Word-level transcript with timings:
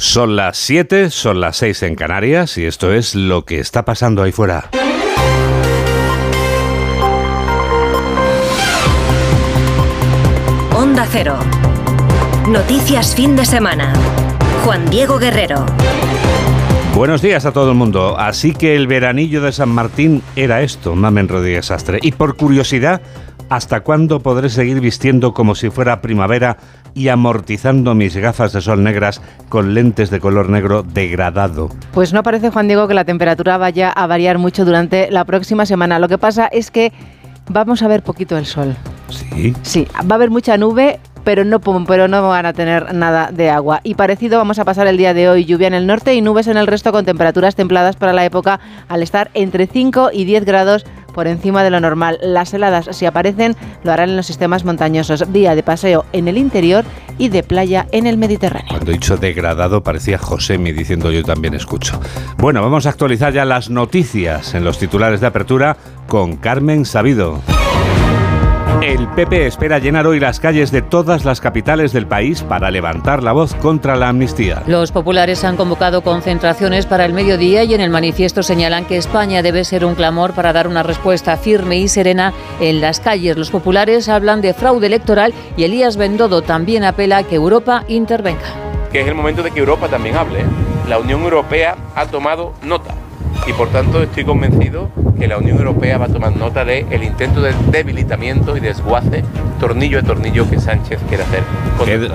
Son 0.00 0.34
las 0.34 0.56
7, 0.56 1.10
son 1.10 1.42
las 1.42 1.58
6 1.58 1.82
en 1.82 1.94
Canarias 1.94 2.56
y 2.56 2.64
esto 2.64 2.90
es 2.90 3.14
lo 3.14 3.44
que 3.44 3.60
está 3.60 3.84
pasando 3.84 4.22
ahí 4.22 4.32
fuera. 4.32 4.70
Onda 10.74 11.06
Cero. 11.10 11.36
Noticias 12.48 13.14
fin 13.14 13.36
de 13.36 13.44
semana. 13.44 13.92
Juan 14.64 14.88
Diego 14.88 15.18
Guerrero. 15.18 15.66
Buenos 16.94 17.20
días 17.20 17.44
a 17.44 17.52
todo 17.52 17.68
el 17.68 17.76
mundo. 17.76 18.18
Así 18.18 18.54
que 18.54 18.76
el 18.76 18.86
veranillo 18.86 19.42
de 19.42 19.52
San 19.52 19.68
Martín 19.68 20.22
era 20.34 20.62
esto, 20.62 20.96
Mamen 20.96 21.28
Rodríguez 21.28 21.70
Astre. 21.70 21.98
Y 22.00 22.12
por 22.12 22.36
curiosidad, 22.36 23.02
¿hasta 23.50 23.80
cuándo 23.80 24.20
podré 24.20 24.48
seguir 24.48 24.80
vistiendo 24.80 25.34
como 25.34 25.54
si 25.54 25.68
fuera 25.68 26.00
primavera 26.00 26.56
y 26.94 27.08
amortizando 27.08 27.94
mis 27.94 28.16
gafas 28.16 28.52
de 28.52 28.60
sol 28.60 28.82
negras 28.82 29.20
con 29.48 29.74
lentes 29.74 30.10
de 30.10 30.20
color 30.20 30.48
negro 30.48 30.82
degradado. 30.82 31.70
Pues 31.92 32.12
no 32.12 32.22
parece, 32.22 32.50
Juan 32.50 32.68
Diego, 32.68 32.88
que 32.88 32.94
la 32.94 33.04
temperatura 33.04 33.58
vaya 33.58 33.90
a 33.90 34.06
variar 34.06 34.38
mucho 34.38 34.64
durante 34.64 35.10
la 35.10 35.24
próxima 35.24 35.66
semana. 35.66 35.98
Lo 35.98 36.08
que 36.08 36.18
pasa 36.18 36.46
es 36.46 36.70
que 36.70 36.92
vamos 37.48 37.82
a 37.82 37.88
ver 37.88 38.02
poquito 38.02 38.36
el 38.36 38.46
sol. 38.46 38.74
Sí. 39.08 39.54
Sí, 39.62 39.88
va 39.98 40.12
a 40.12 40.14
haber 40.14 40.30
mucha 40.30 40.56
nube, 40.56 41.00
pero 41.24 41.44
no, 41.44 41.60
pero 41.60 42.08
no 42.08 42.28
van 42.28 42.46
a 42.46 42.52
tener 42.52 42.94
nada 42.94 43.30
de 43.32 43.50
agua. 43.50 43.80
Y 43.82 43.94
parecido 43.94 44.38
vamos 44.38 44.58
a 44.58 44.64
pasar 44.64 44.86
el 44.86 44.96
día 44.96 45.14
de 45.14 45.28
hoy, 45.28 45.44
lluvia 45.44 45.68
en 45.68 45.74
el 45.74 45.86
norte 45.86 46.14
y 46.14 46.20
nubes 46.20 46.46
en 46.46 46.56
el 46.56 46.66
resto 46.66 46.92
con 46.92 47.04
temperaturas 47.04 47.54
templadas 47.54 47.96
para 47.96 48.12
la 48.12 48.24
época 48.24 48.60
al 48.88 49.02
estar 49.02 49.30
entre 49.34 49.66
5 49.66 50.10
y 50.12 50.24
10 50.24 50.44
grados 50.44 50.86
por 51.10 51.26
encima 51.26 51.62
de 51.62 51.70
lo 51.70 51.80
normal. 51.80 52.18
Las 52.22 52.54
heladas, 52.54 52.88
si 52.96 53.06
aparecen, 53.06 53.56
lo 53.84 53.92
harán 53.92 54.10
en 54.10 54.16
los 54.16 54.26
sistemas 54.26 54.64
montañosos. 54.64 55.32
Día 55.32 55.54
de 55.54 55.62
paseo 55.62 56.04
en 56.12 56.28
el 56.28 56.38
interior 56.38 56.84
y 57.18 57.28
de 57.28 57.42
playa 57.42 57.86
en 57.92 58.06
el 58.06 58.16
Mediterráneo. 58.16 58.68
Cuando 58.68 58.90
he 58.90 58.94
dicho 58.94 59.16
degradado 59.16 59.82
parecía 59.82 60.18
Josemi 60.18 60.72
diciendo 60.72 61.10
yo 61.10 61.22
también 61.24 61.54
escucho. 61.54 62.00
Bueno, 62.38 62.62
vamos 62.62 62.86
a 62.86 62.90
actualizar 62.90 63.32
ya 63.32 63.44
las 63.44 63.70
noticias 63.70 64.54
en 64.54 64.64
los 64.64 64.78
titulares 64.78 65.20
de 65.20 65.26
apertura 65.26 65.76
con 66.06 66.36
Carmen 66.36 66.84
Sabido. 66.84 67.40
El 68.82 69.08
PP 69.08 69.46
espera 69.46 69.78
llenar 69.78 70.06
hoy 70.06 70.18
las 70.20 70.40
calles 70.40 70.70
de 70.70 70.80
todas 70.80 71.26
las 71.26 71.42
capitales 71.42 71.92
del 71.92 72.06
país 72.06 72.42
para 72.42 72.70
levantar 72.70 73.22
la 73.22 73.32
voz 73.32 73.54
contra 73.56 73.94
la 73.94 74.08
amnistía. 74.08 74.62
Los 74.66 74.90
populares 74.90 75.44
han 75.44 75.58
convocado 75.58 76.00
concentraciones 76.00 76.86
para 76.86 77.04
el 77.04 77.12
mediodía 77.12 77.62
y 77.64 77.74
en 77.74 77.82
el 77.82 77.90
manifiesto 77.90 78.42
señalan 78.42 78.86
que 78.86 78.96
España 78.96 79.42
debe 79.42 79.64
ser 79.64 79.84
un 79.84 79.94
clamor 79.94 80.32
para 80.32 80.54
dar 80.54 80.66
una 80.66 80.82
respuesta 80.82 81.36
firme 81.36 81.76
y 81.76 81.88
serena 81.88 82.32
en 82.58 82.80
las 82.80 83.00
calles. 83.00 83.36
Los 83.36 83.50
populares 83.50 84.08
hablan 84.08 84.40
de 84.40 84.54
fraude 84.54 84.86
electoral 84.86 85.34
y 85.58 85.64
Elías 85.64 85.98
Bendodo 85.98 86.40
también 86.40 86.82
apela 86.82 87.18
a 87.18 87.24
que 87.24 87.34
Europa 87.34 87.84
intervenga. 87.86 88.54
Que 88.90 89.02
es 89.02 89.08
el 89.08 89.14
momento 89.14 89.42
de 89.42 89.50
que 89.50 89.60
Europa 89.60 89.88
también 89.88 90.16
hable. 90.16 90.42
La 90.88 90.98
Unión 90.98 91.20
Europea 91.20 91.76
ha 91.94 92.06
tomado 92.06 92.54
nota 92.62 92.94
y 93.46 93.52
por 93.52 93.68
tanto 93.68 94.02
estoy 94.02 94.24
convencido 94.24 94.90
que 95.18 95.26
la 95.26 95.38
Unión 95.38 95.58
Europea 95.58 95.98
va 95.98 96.06
a 96.06 96.08
tomar 96.08 96.36
nota 96.36 96.64
del 96.64 96.86
el 96.90 97.02
intento 97.02 97.40
de 97.40 97.54
debilitamiento 97.70 98.56
y 98.56 98.60
desguace 98.60 99.24
tornillo 99.58 99.98
a 99.98 100.02
tornillo 100.02 100.48
que 100.48 100.58
Sánchez 100.58 101.00
quiere 101.08 101.24
hacer. 101.24 101.42
Pedro, 101.84 102.14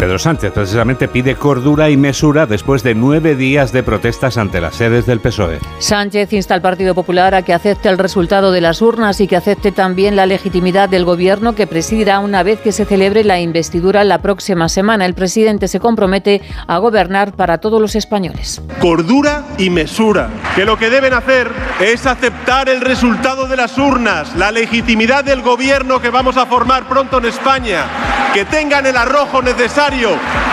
Pedro 0.00 0.18
Sánchez 0.18 0.54
precisamente 0.54 1.08
pide 1.08 1.36
cordura 1.36 1.90
y 1.90 1.98
mesura 1.98 2.46
después 2.46 2.82
de 2.82 2.94
nueve 2.94 3.36
días 3.36 3.70
de 3.70 3.82
protestas 3.82 4.38
ante 4.38 4.58
las 4.58 4.76
sedes 4.76 5.04
del 5.04 5.20
PSOE. 5.20 5.58
Sánchez 5.78 6.32
insta 6.32 6.54
al 6.54 6.62
Partido 6.62 6.94
Popular 6.94 7.34
a 7.34 7.42
que 7.42 7.52
acepte 7.52 7.90
el 7.90 7.98
resultado 7.98 8.50
de 8.50 8.62
las 8.62 8.80
urnas 8.80 9.20
y 9.20 9.28
que 9.28 9.36
acepte 9.36 9.72
también 9.72 10.16
la 10.16 10.24
legitimidad 10.24 10.88
del 10.88 11.04
gobierno 11.04 11.54
que 11.54 11.66
presidirá 11.66 12.20
una 12.20 12.42
vez 12.42 12.62
que 12.62 12.72
se 12.72 12.86
celebre 12.86 13.24
la 13.24 13.40
investidura 13.40 14.02
la 14.04 14.22
próxima 14.22 14.70
semana. 14.70 15.04
El 15.04 15.12
presidente 15.12 15.68
se 15.68 15.80
compromete 15.80 16.40
a 16.66 16.78
gobernar 16.78 17.34
para 17.34 17.58
todos 17.58 17.78
los 17.78 17.94
españoles. 17.94 18.62
Cordura 18.80 19.48
y 19.58 19.68
mesura, 19.68 20.30
que 20.54 20.64
lo 20.64 20.78
que 20.78 20.88
deben 20.88 21.12
hacer 21.12 21.50
es 21.78 22.06
aceptar 22.06 22.70
el 22.70 22.80
resultado 22.80 23.46
de 23.48 23.56
las 23.56 23.76
urnas, 23.76 24.34
la 24.34 24.50
legitimidad 24.50 25.24
del 25.24 25.42
gobierno 25.42 26.00
que 26.00 26.08
vamos 26.08 26.38
a 26.38 26.46
formar 26.46 26.88
pronto 26.88 27.18
en 27.18 27.26
España, 27.26 27.84
que 28.32 28.46
tengan 28.46 28.86
el 28.86 28.96
arrojo 28.96 29.42
necesario 29.42 29.89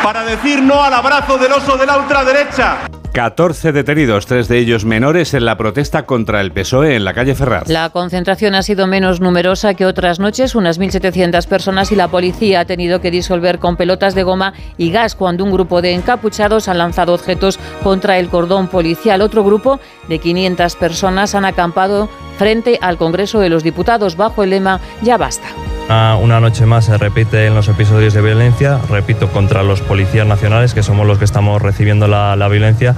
para 0.04 0.24
decir 0.24 0.64
no 0.64 0.84
al 0.84 0.94
abrazo 0.94 1.38
del 1.38 1.52
oso 1.52 1.78
de 1.78 1.86
la 1.86 1.98
ultraderecha. 1.98 2.80
14 3.14 3.72
detenidos, 3.72 4.26
tres 4.26 4.48
de 4.48 4.58
ellos 4.58 4.84
menores, 4.84 5.34
en 5.34 5.46
la 5.46 5.58
protesta 5.58 6.06
contra 6.06 6.42
el 6.42 6.52
PSOE 6.52 6.96
en 6.96 7.06
la 7.06 7.14
calle 7.14 7.36
Ferraz. 7.36 7.68
La 7.68 7.90
concentración 7.90 8.56
ha 8.56 8.64
sido 8.64 8.88
menos 8.88 9.22
numerosa 9.22 9.74
que 9.76 9.86
otras 9.86 10.20
noches, 10.20 10.56
unas 10.56 10.80
1.700 10.80 11.48
personas, 11.48 11.92
y 11.92 11.96
la 11.96 12.08
policía 12.08 12.62
ha 12.62 12.66
tenido 12.66 13.00
que 13.00 13.12
disolver 13.12 13.60
con 13.60 13.76
pelotas 13.76 14.16
de 14.16 14.24
goma 14.24 14.54
y 14.78 14.92
gas 14.92 15.16
cuando 15.16 15.44
un 15.44 15.52
grupo 15.52 15.82
de 15.82 15.94
encapuchados 15.94 16.68
ha 16.68 16.74
lanzado 16.74 17.14
objetos 17.14 17.60
contra 17.84 18.18
el 18.20 18.30
cordón 18.30 18.68
policial. 18.68 19.22
Otro 19.22 19.44
grupo 19.44 19.80
de 20.08 20.20
500 20.20 20.76
personas 20.76 21.34
han 21.36 21.46
acampado 21.46 22.10
frente 22.38 22.78
al 22.82 22.98
Congreso 22.98 23.40
de 23.40 23.50
los 23.50 23.64
Diputados 23.64 24.16
bajo 24.16 24.44
el 24.44 24.52
lema 24.52 24.80
Ya 25.02 25.18
basta. 25.18 25.48
Una 25.90 26.42
noche 26.42 26.66
más 26.66 26.86
se 26.86 26.98
repite 26.98 27.46
en 27.46 27.56
los 27.56 27.70
episodios 27.70 28.14
de 28.14 28.22
violencia, 28.22 28.78
repito, 28.90 29.30
contra 29.30 29.64
los 29.64 29.80
policías 29.80 30.28
nacionales, 30.28 30.74
que 30.74 30.84
somos 30.84 31.08
los 31.08 31.18
que 31.18 31.24
estamos 31.24 31.62
recibiendo 31.62 32.10
la, 32.10 32.36
la, 32.36 32.50
violencia 32.50 32.94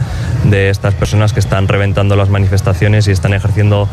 de 0.45 0.69
estas 0.69 0.95
personas 0.95 1.31
que 1.31 1.39
están 1.39 1.67
reventando 1.67 2.15
las 2.15 2.29
manifestaciones 2.29 3.07
y 3.07 3.11
están 3.11 3.35
ejerciendo 3.35 3.87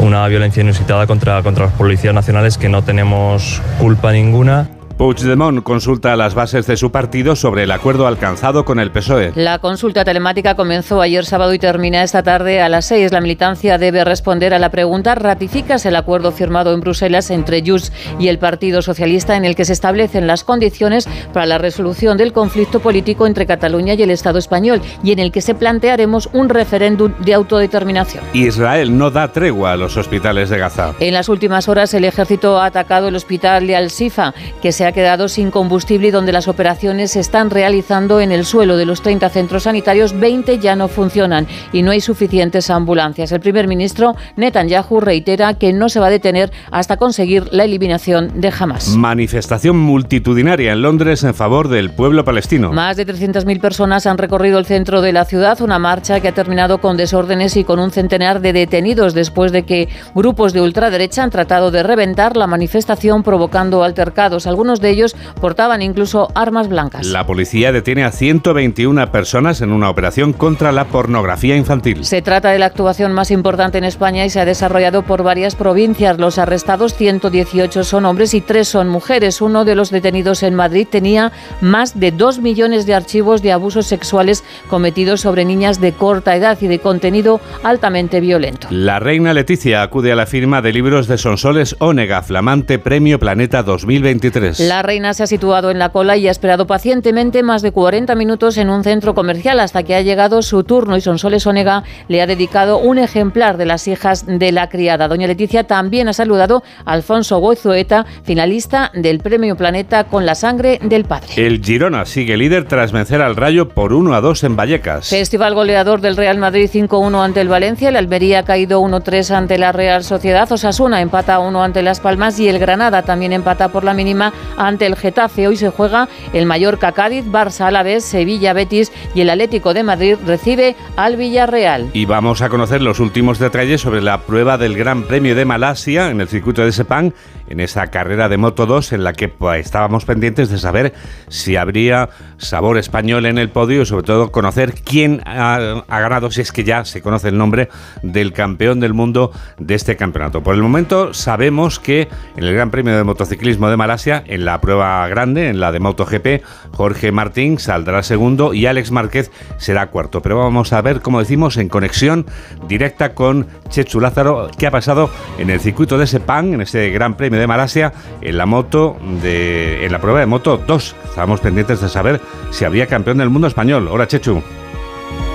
una 0.00 0.26
violencia 0.26 0.62
inusitada 0.62 1.06
contra, 1.06 1.42
contra 1.44 1.66
los 1.66 1.74
policías 1.74 2.12
nacionales 2.12 2.58
que 2.58 2.68
no 2.68 2.82
tenemos 2.82 3.62
culpa 3.78 4.10
ninguna. 4.10 4.68
Puigdemont 5.00 5.62
consulta 5.62 6.14
las 6.14 6.34
bases 6.34 6.66
de 6.66 6.76
su 6.76 6.92
partido 6.92 7.34
sobre 7.34 7.62
el 7.62 7.70
acuerdo 7.70 8.06
alcanzado 8.06 8.66
con 8.66 8.78
el 8.78 8.90
PSOE. 8.90 9.32
La 9.34 9.58
consulta 9.58 10.04
telemática 10.04 10.56
comenzó 10.56 11.00
ayer 11.00 11.24
sábado 11.24 11.54
y 11.54 11.58
termina 11.58 12.02
esta 12.02 12.22
tarde 12.22 12.60
a 12.60 12.68
las 12.68 12.84
6. 12.84 13.10
La 13.10 13.22
militancia 13.22 13.78
debe 13.78 14.04
responder 14.04 14.52
a 14.52 14.58
la 14.58 14.68
pregunta 14.70 15.14
¿ratificas 15.14 15.86
el 15.86 15.96
acuerdo 15.96 16.32
firmado 16.32 16.74
en 16.74 16.80
Bruselas 16.80 17.30
entre 17.30 17.62
Junts 17.64 17.94
y 18.18 18.28
el 18.28 18.38
Partido 18.38 18.82
Socialista 18.82 19.38
en 19.38 19.46
el 19.46 19.56
que 19.56 19.64
se 19.64 19.72
establecen 19.72 20.26
las 20.26 20.44
condiciones 20.44 21.08
para 21.32 21.46
la 21.46 21.56
resolución 21.56 22.18
del 22.18 22.34
conflicto 22.34 22.80
político 22.80 23.26
entre 23.26 23.46
Cataluña 23.46 23.94
y 23.94 24.02
el 24.02 24.10
Estado 24.10 24.38
español 24.38 24.82
y 25.02 25.12
en 25.12 25.18
el 25.18 25.32
que 25.32 25.40
se 25.40 25.54
plantearemos 25.54 26.28
un 26.34 26.50
referéndum 26.50 27.14
de 27.20 27.32
autodeterminación? 27.32 28.22
Israel 28.34 28.98
no 28.98 29.10
da 29.10 29.32
tregua 29.32 29.72
a 29.72 29.76
los 29.78 29.96
hospitales 29.96 30.50
de 30.50 30.58
Gaza. 30.58 30.92
En 31.00 31.14
las 31.14 31.30
últimas 31.30 31.70
horas 31.70 31.94
el 31.94 32.04
ejército 32.04 32.58
ha 32.58 32.66
atacado 32.66 33.08
el 33.08 33.16
hospital 33.16 33.66
de 33.66 33.76
Al-Sifa, 33.76 34.34
que 34.60 34.72
se 34.72 34.84
ha 34.84 34.89
quedado 34.92 35.28
sin 35.28 35.50
combustible 35.50 36.08
y 36.08 36.10
donde 36.10 36.32
las 36.32 36.48
operaciones 36.48 37.12
se 37.12 37.20
están 37.20 37.50
realizando 37.50 38.20
en 38.20 38.32
el 38.32 38.44
suelo 38.44 38.76
de 38.76 38.86
los 38.86 39.02
30 39.02 39.28
centros 39.30 39.64
sanitarios, 39.64 40.18
20 40.18 40.58
ya 40.58 40.76
no 40.76 40.88
funcionan 40.88 41.46
y 41.72 41.82
no 41.82 41.90
hay 41.90 42.00
suficientes 42.00 42.70
ambulancias. 42.70 43.32
El 43.32 43.40
primer 43.40 43.68
ministro 43.68 44.16
Netanyahu 44.36 45.00
reitera 45.00 45.54
que 45.54 45.72
no 45.72 45.88
se 45.88 46.00
va 46.00 46.06
a 46.06 46.10
detener 46.10 46.50
hasta 46.70 46.96
conseguir 46.96 47.48
la 47.52 47.64
eliminación 47.64 48.40
de 48.40 48.52
Hamas. 48.58 48.88
Manifestación 48.96 49.78
multitudinaria 49.78 50.72
en 50.72 50.82
Londres 50.82 51.24
en 51.24 51.34
favor 51.34 51.68
del 51.68 51.90
pueblo 51.90 52.24
palestino. 52.24 52.72
Más 52.72 52.96
de 52.96 53.06
300.000 53.06 53.60
personas 53.60 54.06
han 54.06 54.18
recorrido 54.18 54.58
el 54.58 54.66
centro 54.66 55.00
de 55.00 55.12
la 55.12 55.24
ciudad, 55.24 55.60
una 55.60 55.78
marcha 55.78 56.20
que 56.20 56.28
ha 56.28 56.32
terminado 56.32 56.80
con 56.80 56.96
desórdenes 56.96 57.56
y 57.56 57.64
con 57.64 57.78
un 57.78 57.90
centenar 57.90 58.40
de 58.40 58.52
detenidos 58.52 59.14
después 59.14 59.52
de 59.52 59.64
que 59.64 59.88
grupos 60.14 60.52
de 60.52 60.60
ultraderecha 60.60 61.22
han 61.22 61.30
tratado 61.30 61.70
de 61.70 61.82
reventar 61.82 62.36
la 62.36 62.46
manifestación 62.46 63.22
provocando 63.22 63.84
altercados. 63.84 64.46
Algunos 64.46 64.79
de 64.80 64.90
ellos 64.90 65.16
portaban 65.40 65.82
incluso 65.82 66.28
armas 66.34 66.68
blancas. 66.68 67.06
La 67.06 67.26
policía 67.26 67.72
detiene 67.72 68.04
a 68.04 68.12
121 68.12 69.10
personas 69.12 69.60
en 69.60 69.72
una 69.72 69.90
operación 69.90 70.32
contra 70.32 70.72
la 70.72 70.86
pornografía 70.86 71.56
infantil. 71.56 72.04
Se 72.04 72.22
trata 72.22 72.50
de 72.50 72.58
la 72.58 72.66
actuación 72.66 73.12
más 73.12 73.30
importante 73.30 73.78
en 73.78 73.84
España 73.84 74.24
y 74.24 74.30
se 74.30 74.40
ha 74.40 74.44
desarrollado 74.44 75.02
por 75.02 75.22
varias 75.22 75.54
provincias. 75.54 76.18
Los 76.18 76.38
arrestados, 76.38 76.94
118 76.94 77.84
son 77.84 78.04
hombres 78.04 78.34
y 78.34 78.40
3 78.40 78.66
son 78.66 78.88
mujeres. 78.88 79.40
Uno 79.40 79.64
de 79.64 79.74
los 79.74 79.90
detenidos 79.90 80.42
en 80.42 80.54
Madrid 80.54 80.86
tenía 80.90 81.32
más 81.60 81.98
de 81.98 82.10
2 82.12 82.40
millones 82.40 82.86
de 82.86 82.94
archivos 82.94 83.42
de 83.42 83.52
abusos 83.52 83.86
sexuales 83.86 84.44
cometidos 84.68 85.20
sobre 85.20 85.44
niñas 85.44 85.80
de 85.80 85.92
corta 85.92 86.36
edad 86.36 86.58
y 86.60 86.66
de 86.66 86.78
contenido 86.78 87.40
altamente 87.62 88.20
violento. 88.20 88.68
La 88.70 88.98
reina 88.98 89.34
Leticia 89.34 89.82
acude 89.82 90.12
a 90.12 90.16
la 90.16 90.26
firma 90.26 90.62
de 90.62 90.72
libros 90.72 91.06
de 91.08 91.18
Sonsoles 91.18 91.76
Ónega, 91.78 92.22
flamante 92.22 92.78
Premio 92.78 93.18
Planeta 93.18 93.62
2023. 93.62 94.60
La 94.70 94.82
reina 94.82 95.14
se 95.14 95.24
ha 95.24 95.26
situado 95.26 95.72
en 95.72 95.80
la 95.80 95.88
cola 95.88 96.16
y 96.16 96.28
ha 96.28 96.30
esperado 96.30 96.68
pacientemente 96.68 97.42
más 97.42 97.60
de 97.60 97.72
40 97.72 98.14
minutos 98.14 98.56
en 98.56 98.70
un 98.70 98.84
centro 98.84 99.16
comercial 99.16 99.58
hasta 99.58 99.82
que 99.82 99.96
ha 99.96 100.00
llegado 100.00 100.42
su 100.42 100.62
turno 100.62 100.96
y 100.96 101.00
Sonsoles 101.00 101.44
Onega 101.44 101.82
le 102.06 102.22
ha 102.22 102.28
dedicado 102.28 102.78
un 102.78 102.98
ejemplar 102.98 103.56
de 103.56 103.66
las 103.66 103.88
hijas 103.88 104.26
de 104.28 104.52
la 104.52 104.68
criada. 104.68 105.08
Doña 105.08 105.26
Leticia 105.26 105.64
también 105.64 106.06
ha 106.06 106.12
saludado 106.12 106.62
a 106.84 106.92
Alfonso 106.92 107.38
Goizueta, 107.38 108.06
finalista 108.22 108.92
del 108.94 109.18
Premio 109.18 109.56
Planeta 109.56 110.04
con 110.04 110.24
la 110.24 110.36
sangre 110.36 110.78
del 110.80 111.04
padre. 111.04 111.26
El 111.34 111.60
Girona 111.64 112.04
sigue 112.04 112.36
líder 112.36 112.68
tras 112.68 112.92
vencer 112.92 113.22
al 113.22 113.34
Rayo 113.34 113.70
por 113.70 113.92
1 113.92 114.14
a 114.14 114.20
2 114.20 114.44
en 114.44 114.54
Vallecas. 114.54 115.08
Festival 115.08 115.56
goleador 115.56 116.00
del 116.00 116.16
Real 116.16 116.38
Madrid 116.38 116.70
5-1 116.72 117.24
ante 117.24 117.40
el 117.40 117.48
Valencia, 117.48 117.88
el 117.88 117.96
Almería 117.96 118.38
ha 118.38 118.44
caído 118.44 118.80
1-3 118.80 119.32
ante 119.32 119.58
la 119.58 119.72
Real 119.72 120.04
Sociedad, 120.04 120.52
Osasuna 120.52 121.00
empata 121.00 121.40
1 121.40 121.60
ante 121.60 121.82
Las 121.82 121.98
Palmas 121.98 122.38
y 122.38 122.48
el 122.48 122.60
Granada 122.60 123.02
también 123.02 123.32
empata 123.32 123.70
por 123.70 123.82
la 123.82 123.94
mínima 123.94 124.32
ante 124.60 124.86
el 124.86 124.96
Getafe. 124.96 125.48
Hoy 125.48 125.56
se 125.56 125.70
juega 125.70 126.08
el 126.32 126.46
Mallorca 126.46 126.92
Cádiz, 126.92 127.24
Barça 127.24 127.66
Alavés, 127.66 128.04
Sevilla 128.04 128.52
Betis 128.52 128.92
y 129.14 129.22
el 129.22 129.30
Atlético 129.30 129.74
de 129.74 129.82
Madrid 129.82 130.16
recibe 130.26 130.76
al 130.96 131.16
Villarreal. 131.16 131.90
Y 131.92 132.04
vamos 132.04 132.42
a 132.42 132.48
conocer 132.48 132.82
los 132.82 133.00
últimos 133.00 133.38
detalles 133.38 133.80
sobre 133.80 134.02
la 134.02 134.22
prueba 134.22 134.58
del 134.58 134.76
Gran 134.76 135.04
Premio 135.04 135.34
de 135.34 135.44
Malasia 135.44 136.10
en 136.10 136.20
el 136.20 136.28
circuito 136.28 136.62
de 136.62 136.72
Sepang, 136.72 137.12
en 137.50 137.60
esa 137.60 137.88
carrera 137.88 138.28
de 138.28 138.38
Moto 138.38 138.64
2 138.64 138.92
en 138.92 139.04
la 139.04 139.12
que 139.12 139.28
pues, 139.28 139.66
estábamos 139.66 140.04
pendientes 140.04 140.48
de 140.48 140.58
saber 140.58 140.94
si 141.28 141.56
habría 141.56 142.08
sabor 142.38 142.78
español 142.78 143.26
en 143.26 143.36
el 143.38 143.50
podio 143.50 143.82
y 143.82 143.86
sobre 143.86 144.04
todo 144.04 144.32
conocer 144.32 144.74
quién 144.82 145.20
ha, 145.26 145.84
ganado, 145.88 146.30
si 146.30 146.40
es 146.40 146.52
que 146.52 146.64
ya 146.64 146.84
se 146.84 147.02
conoce 147.02 147.28
el 147.28 147.36
nombre 147.36 147.68
del 148.02 148.32
campeón 148.32 148.80
del 148.80 148.94
mundo 148.94 149.32
de 149.58 149.74
este 149.74 149.96
campeonato. 149.96 150.42
Por 150.42 150.54
el 150.54 150.62
momento 150.62 151.12
sabemos 151.12 151.78
que 151.78 152.08
en 152.36 152.44
el 152.44 152.54
Gran 152.54 152.70
Premio 152.70 152.96
de 152.96 153.04
Motociclismo 153.04 153.68
de 153.68 153.76
Malasia, 153.76 154.22
en 154.26 154.44
la 154.44 154.60
prueba 154.60 155.06
grande, 155.08 155.48
en 155.48 155.60
la 155.60 155.72
de 155.72 155.80
MotoGP, 155.80 156.42
Jorge 156.72 157.12
Martín 157.12 157.58
saldrá 157.58 158.02
segundo 158.02 158.54
y 158.54 158.66
Alex 158.66 158.92
Márquez 158.92 159.30
será 159.58 159.88
cuarto. 159.88 160.22
Pero 160.22 160.38
vamos 160.38 160.72
a 160.72 160.80
ver, 160.82 161.00
como 161.00 161.18
decimos, 161.18 161.56
en 161.56 161.68
conexión 161.68 162.26
directa 162.68 163.14
con 163.14 163.48
Chechu 163.68 164.00
Lázaro, 164.00 164.50
qué 164.56 164.66
ha 164.68 164.70
pasado 164.70 165.10
en 165.38 165.50
el 165.50 165.60
circuito 165.60 165.98
de 165.98 166.06
Sepang, 166.06 166.54
en 166.54 166.60
ese 166.62 166.90
Gran 166.90 167.16
Premio 167.16 167.39
de 167.40 167.46
Malasia, 167.46 167.92
en 168.20 168.36
la 168.36 168.46
moto 168.46 168.96
de, 169.22 169.84
en 169.84 169.92
la 169.92 170.00
prueba 170.00 170.20
de 170.20 170.26
moto 170.26 170.58
2. 170.58 170.96
Estábamos 171.04 171.40
pendientes 171.40 171.80
de 171.80 171.88
saber 171.88 172.20
si 172.50 172.64
había 172.64 172.86
campeón 172.86 173.18
del 173.18 173.30
mundo 173.30 173.48
español. 173.48 173.88
Hola 173.88 174.06
Chechu. 174.06 174.42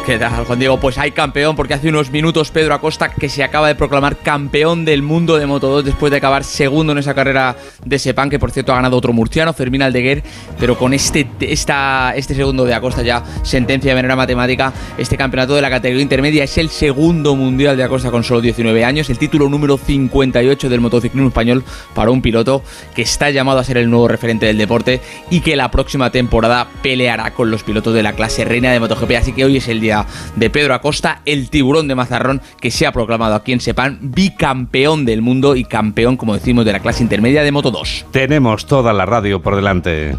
¿Qué 0.05 0.19
tal, 0.19 0.45
Juan 0.45 0.59
Diego? 0.59 0.79
Pues 0.79 0.99
hay 0.99 1.13
campeón, 1.13 1.55
porque 1.55 1.73
hace 1.73 1.89
unos 1.89 2.11
minutos 2.11 2.51
Pedro 2.51 2.75
Acosta, 2.75 3.09
que 3.09 3.27
se 3.27 3.43
acaba 3.43 3.67
de 3.67 3.73
proclamar 3.73 4.17
campeón 4.17 4.85
del 4.85 5.01
mundo 5.01 5.37
de 5.37 5.47
Moto 5.47 5.67
2 5.67 5.83
después 5.83 6.11
de 6.11 6.17
acabar 6.17 6.43
segundo 6.43 6.91
en 6.91 6.99
esa 6.99 7.15
carrera 7.15 7.55
de 7.83 7.97
Sepan, 7.97 8.29
que 8.29 8.37
por 8.37 8.51
cierto 8.51 8.71
ha 8.71 8.75
ganado 8.75 8.97
otro 8.97 9.13
murciano, 9.13 9.51
Fermín 9.53 9.81
Aldeguer, 9.81 10.21
pero 10.59 10.77
con 10.77 10.93
este, 10.93 11.27
esta, 11.39 12.13
este 12.15 12.35
segundo 12.35 12.65
de 12.65 12.75
Acosta 12.75 13.01
ya 13.01 13.23
sentencia 13.41 13.93
de 13.93 13.95
manera 13.95 14.15
matemática 14.15 14.71
este 14.99 15.17
campeonato 15.17 15.55
de 15.55 15.63
la 15.63 15.71
categoría 15.71 16.03
intermedia. 16.03 16.43
Es 16.43 16.59
el 16.59 16.69
segundo 16.69 17.35
mundial 17.35 17.75
de 17.75 17.83
Acosta 17.83 18.11
con 18.11 18.23
solo 18.23 18.41
19 18.41 18.85
años, 18.85 19.09
el 19.09 19.17
título 19.17 19.49
número 19.49 19.75
58 19.75 20.69
del 20.69 20.81
motociclismo 20.81 21.29
español 21.29 21.63
para 21.95 22.11
un 22.11 22.21
piloto 22.21 22.61
que 22.93 23.01
está 23.01 23.31
llamado 23.31 23.57
a 23.57 23.63
ser 23.63 23.77
el 23.77 23.89
nuevo 23.89 24.07
referente 24.07 24.45
del 24.45 24.59
deporte 24.59 25.01
y 25.31 25.39
que 25.39 25.55
la 25.55 25.71
próxima 25.71 26.11
temporada 26.11 26.67
peleará 26.83 27.33
con 27.33 27.49
los 27.49 27.63
pilotos 27.63 27.95
de 27.95 28.03
la 28.03 28.13
clase 28.13 28.45
reina 28.45 28.71
de 28.71 28.79
MotoGP. 28.79 29.11
Así 29.17 29.33
que 29.33 29.45
hoy 29.45 29.57
es 29.57 29.67
el 29.67 29.81
día 29.81 29.94
de 30.35 30.49
Pedro 30.49 30.73
Acosta, 30.73 31.21
el 31.25 31.49
tiburón 31.49 31.87
de 31.87 31.95
Mazarrón 31.95 32.41
que 32.59 32.71
se 32.71 32.85
ha 32.85 32.91
proclamado 32.91 33.35
aquí 33.35 33.53
en 33.53 33.61
Sepan 33.61 33.99
bicampeón 34.01 35.05
del 35.05 35.21
mundo 35.21 35.55
y 35.55 35.63
campeón, 35.63 36.17
como 36.17 36.33
decimos, 36.33 36.65
de 36.65 36.73
la 36.73 36.79
clase 36.79 37.03
intermedia 37.03 37.43
de 37.43 37.51
Moto 37.51 37.71
2. 37.71 38.07
Tenemos 38.11 38.65
toda 38.65 38.93
la 38.93 39.05
radio 39.05 39.41
por 39.41 39.55
delante. 39.55 40.15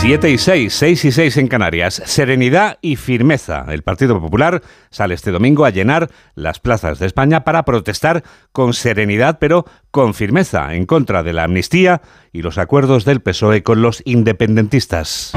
7 0.00 0.30
y 0.30 0.38
6, 0.38 0.72
6 0.72 1.04
y 1.06 1.10
6 1.10 1.36
en 1.38 1.48
Canarias. 1.48 2.02
Serenidad 2.04 2.78
y 2.82 2.96
firmeza. 2.96 3.64
El 3.68 3.82
Partido 3.82 4.20
Popular 4.20 4.62
sale 4.90 5.14
este 5.14 5.30
domingo 5.30 5.64
a 5.64 5.70
llenar 5.70 6.10
las 6.34 6.60
plazas 6.60 6.98
de 6.98 7.06
España 7.06 7.44
para 7.44 7.64
protestar 7.64 8.22
con 8.52 8.74
serenidad, 8.74 9.38
pero 9.40 9.64
con 9.90 10.14
firmeza, 10.14 10.74
en 10.74 10.86
contra 10.86 11.22
de 11.22 11.32
la 11.32 11.44
amnistía 11.44 12.02
y 12.32 12.42
los 12.42 12.58
acuerdos 12.58 13.04
del 13.04 13.20
PSOE 13.20 13.62
con 13.62 13.80
los 13.80 14.02
independentistas. 14.04 15.32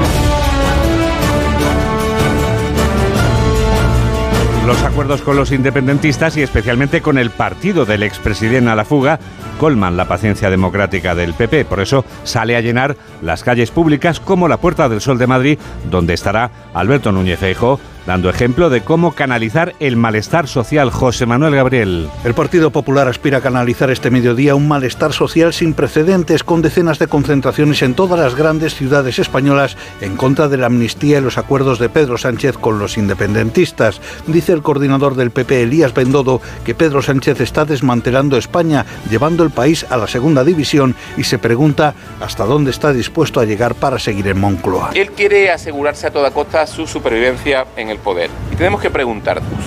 Los 4.66 4.82
acuerdos 4.82 5.22
con 5.22 5.36
los 5.36 5.52
independentistas 5.52 6.36
y 6.36 6.42
especialmente 6.42 7.00
con 7.00 7.16
el 7.16 7.30
partido 7.30 7.86
del 7.86 8.02
expresidente 8.02 8.70
a 8.70 8.76
la 8.76 8.84
fuga 8.84 9.18
colman 9.58 9.96
la 9.96 10.06
paciencia 10.06 10.50
democrática 10.50 11.14
del 11.14 11.32
PP. 11.32 11.64
Por 11.64 11.80
eso 11.80 12.04
sale 12.24 12.56
a 12.56 12.60
llenar 12.60 12.96
las 13.22 13.42
calles 13.42 13.70
públicas 13.70 14.20
como 14.20 14.48
la 14.48 14.58
Puerta 14.58 14.88
del 14.88 15.00
Sol 15.00 15.18
de 15.18 15.26
Madrid, 15.26 15.58
donde 15.90 16.14
estará 16.14 16.50
Alberto 16.74 17.10
Núñez 17.10 17.38
Feijóo 17.38 17.80
dando 18.10 18.28
ejemplo 18.28 18.70
de 18.70 18.80
cómo 18.80 19.12
canalizar 19.12 19.76
el 19.78 19.94
malestar 19.94 20.48
social. 20.48 20.90
José 20.90 21.26
Manuel 21.26 21.54
Gabriel. 21.54 22.08
El 22.24 22.34
Partido 22.34 22.72
Popular 22.72 23.06
aspira 23.06 23.38
a 23.38 23.40
canalizar 23.40 23.88
este 23.88 24.10
mediodía 24.10 24.56
un 24.56 24.66
malestar 24.66 25.12
social 25.12 25.52
sin 25.52 25.74
precedentes, 25.74 26.42
con 26.42 26.60
decenas 26.60 26.98
de 26.98 27.06
concentraciones 27.06 27.82
en 27.82 27.94
todas 27.94 28.18
las 28.18 28.34
grandes 28.34 28.74
ciudades 28.74 29.20
españolas 29.20 29.76
en 30.00 30.16
contra 30.16 30.48
de 30.48 30.56
la 30.56 30.66
amnistía 30.66 31.18
y 31.18 31.20
los 31.20 31.38
acuerdos 31.38 31.78
de 31.78 31.88
Pedro 31.88 32.18
Sánchez 32.18 32.58
con 32.58 32.80
los 32.80 32.98
independentistas. 32.98 34.00
Dice 34.26 34.54
el 34.54 34.62
coordinador 34.62 35.14
del 35.14 35.30
PP, 35.30 35.62
Elías 35.62 35.94
Bendodo, 35.94 36.40
que 36.64 36.74
Pedro 36.74 37.02
Sánchez 37.02 37.40
está 37.40 37.64
desmantelando 37.64 38.36
España, 38.36 38.86
llevando 39.08 39.44
el 39.44 39.50
país 39.50 39.86
a 39.88 39.96
la 39.96 40.08
segunda 40.08 40.42
división 40.42 40.96
y 41.16 41.22
se 41.22 41.38
pregunta 41.38 41.94
hasta 42.20 42.44
dónde 42.44 42.72
está 42.72 42.92
dispuesto 42.92 43.38
a 43.38 43.44
llegar 43.44 43.76
para 43.76 44.00
seguir 44.00 44.26
en 44.26 44.40
Moncloa. 44.40 44.90
Él 44.94 45.12
quiere 45.12 45.52
asegurarse 45.52 46.08
a 46.08 46.10
toda 46.10 46.32
costa 46.32 46.66
su 46.66 46.88
supervivencia 46.88 47.66
en 47.76 47.88
el 47.88 47.99
poder. 48.00 48.30
Y 48.52 48.56
tenemos 48.56 48.80
que 48.80 48.90
preguntarnos, 48.90 49.64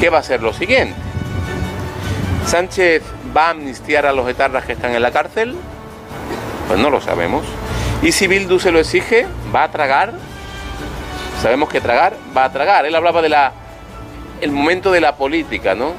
¿qué 0.00 0.10
va 0.10 0.18
a 0.18 0.22
ser 0.22 0.42
lo 0.42 0.52
siguiente? 0.52 0.94
¿Sánchez 2.46 3.02
va 3.36 3.46
a 3.46 3.50
amnistiar 3.50 4.06
a 4.06 4.12
los 4.12 4.28
etarras 4.28 4.64
que 4.64 4.72
están 4.72 4.94
en 4.94 5.02
la 5.02 5.10
cárcel? 5.10 5.54
Pues 6.66 6.80
no 6.80 6.90
lo 6.90 7.00
sabemos. 7.00 7.44
¿Y 8.02 8.12
si 8.12 8.26
Bildu 8.26 8.58
se 8.58 8.72
lo 8.72 8.80
exige? 8.80 9.26
¿Va 9.54 9.64
a 9.64 9.70
tragar? 9.70 10.14
Sabemos 11.42 11.68
que 11.68 11.80
tragar 11.80 12.16
va 12.36 12.44
a 12.44 12.52
tragar. 12.52 12.86
Él 12.86 12.94
hablaba 12.94 13.22
de 13.22 13.28
la 13.28 13.52
el 14.40 14.52
momento 14.52 14.90
de 14.90 15.00
la 15.00 15.16
política, 15.16 15.74
¿no? 15.74 15.92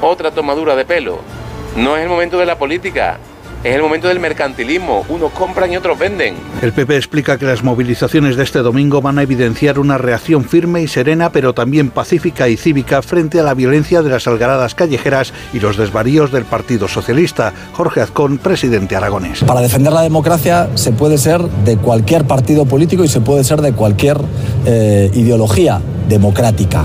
Otra 0.00 0.30
tomadura 0.30 0.76
de 0.76 0.84
pelo. 0.84 1.18
No 1.76 1.96
es 1.96 2.04
el 2.04 2.08
momento 2.08 2.38
de 2.38 2.46
la 2.46 2.56
política, 2.56 3.18
es 3.64 3.74
el 3.74 3.82
momento 3.82 4.08
del 4.08 4.20
mercantilismo. 4.20 5.06
Unos 5.08 5.32
compran 5.32 5.72
y 5.72 5.76
otros 5.78 5.98
venden. 5.98 6.34
El 6.60 6.72
PP 6.72 6.96
explica 6.96 7.38
que 7.38 7.46
las 7.46 7.64
movilizaciones 7.64 8.36
de 8.36 8.42
este 8.42 8.58
domingo 8.58 9.00
van 9.00 9.18
a 9.18 9.22
evidenciar 9.22 9.78
una 9.78 9.96
reacción 9.96 10.44
firme 10.44 10.82
y 10.82 10.88
serena, 10.88 11.30
pero 11.30 11.54
también 11.54 11.88
pacífica 11.88 12.48
y 12.48 12.58
cívica 12.58 13.00
frente 13.00 13.40
a 13.40 13.42
la 13.42 13.54
violencia 13.54 14.02
de 14.02 14.10
las 14.10 14.26
algaradas 14.26 14.74
callejeras 14.74 15.32
y 15.54 15.60
los 15.60 15.78
desvaríos 15.78 16.30
del 16.30 16.44
Partido 16.44 16.88
Socialista. 16.88 17.54
Jorge 17.72 18.02
Azcón, 18.02 18.36
presidente 18.36 18.96
aragonés. 18.96 19.42
Para 19.44 19.62
defender 19.62 19.94
la 19.94 20.02
democracia 20.02 20.68
se 20.74 20.92
puede 20.92 21.16
ser 21.16 21.40
de 21.40 21.78
cualquier 21.78 22.26
partido 22.26 22.66
político 22.66 23.02
y 23.02 23.08
se 23.08 23.22
puede 23.22 23.44
ser 23.44 23.62
de 23.62 23.72
cualquier 23.72 24.18
eh, 24.66 25.10
ideología 25.14 25.80
democrática. 26.06 26.84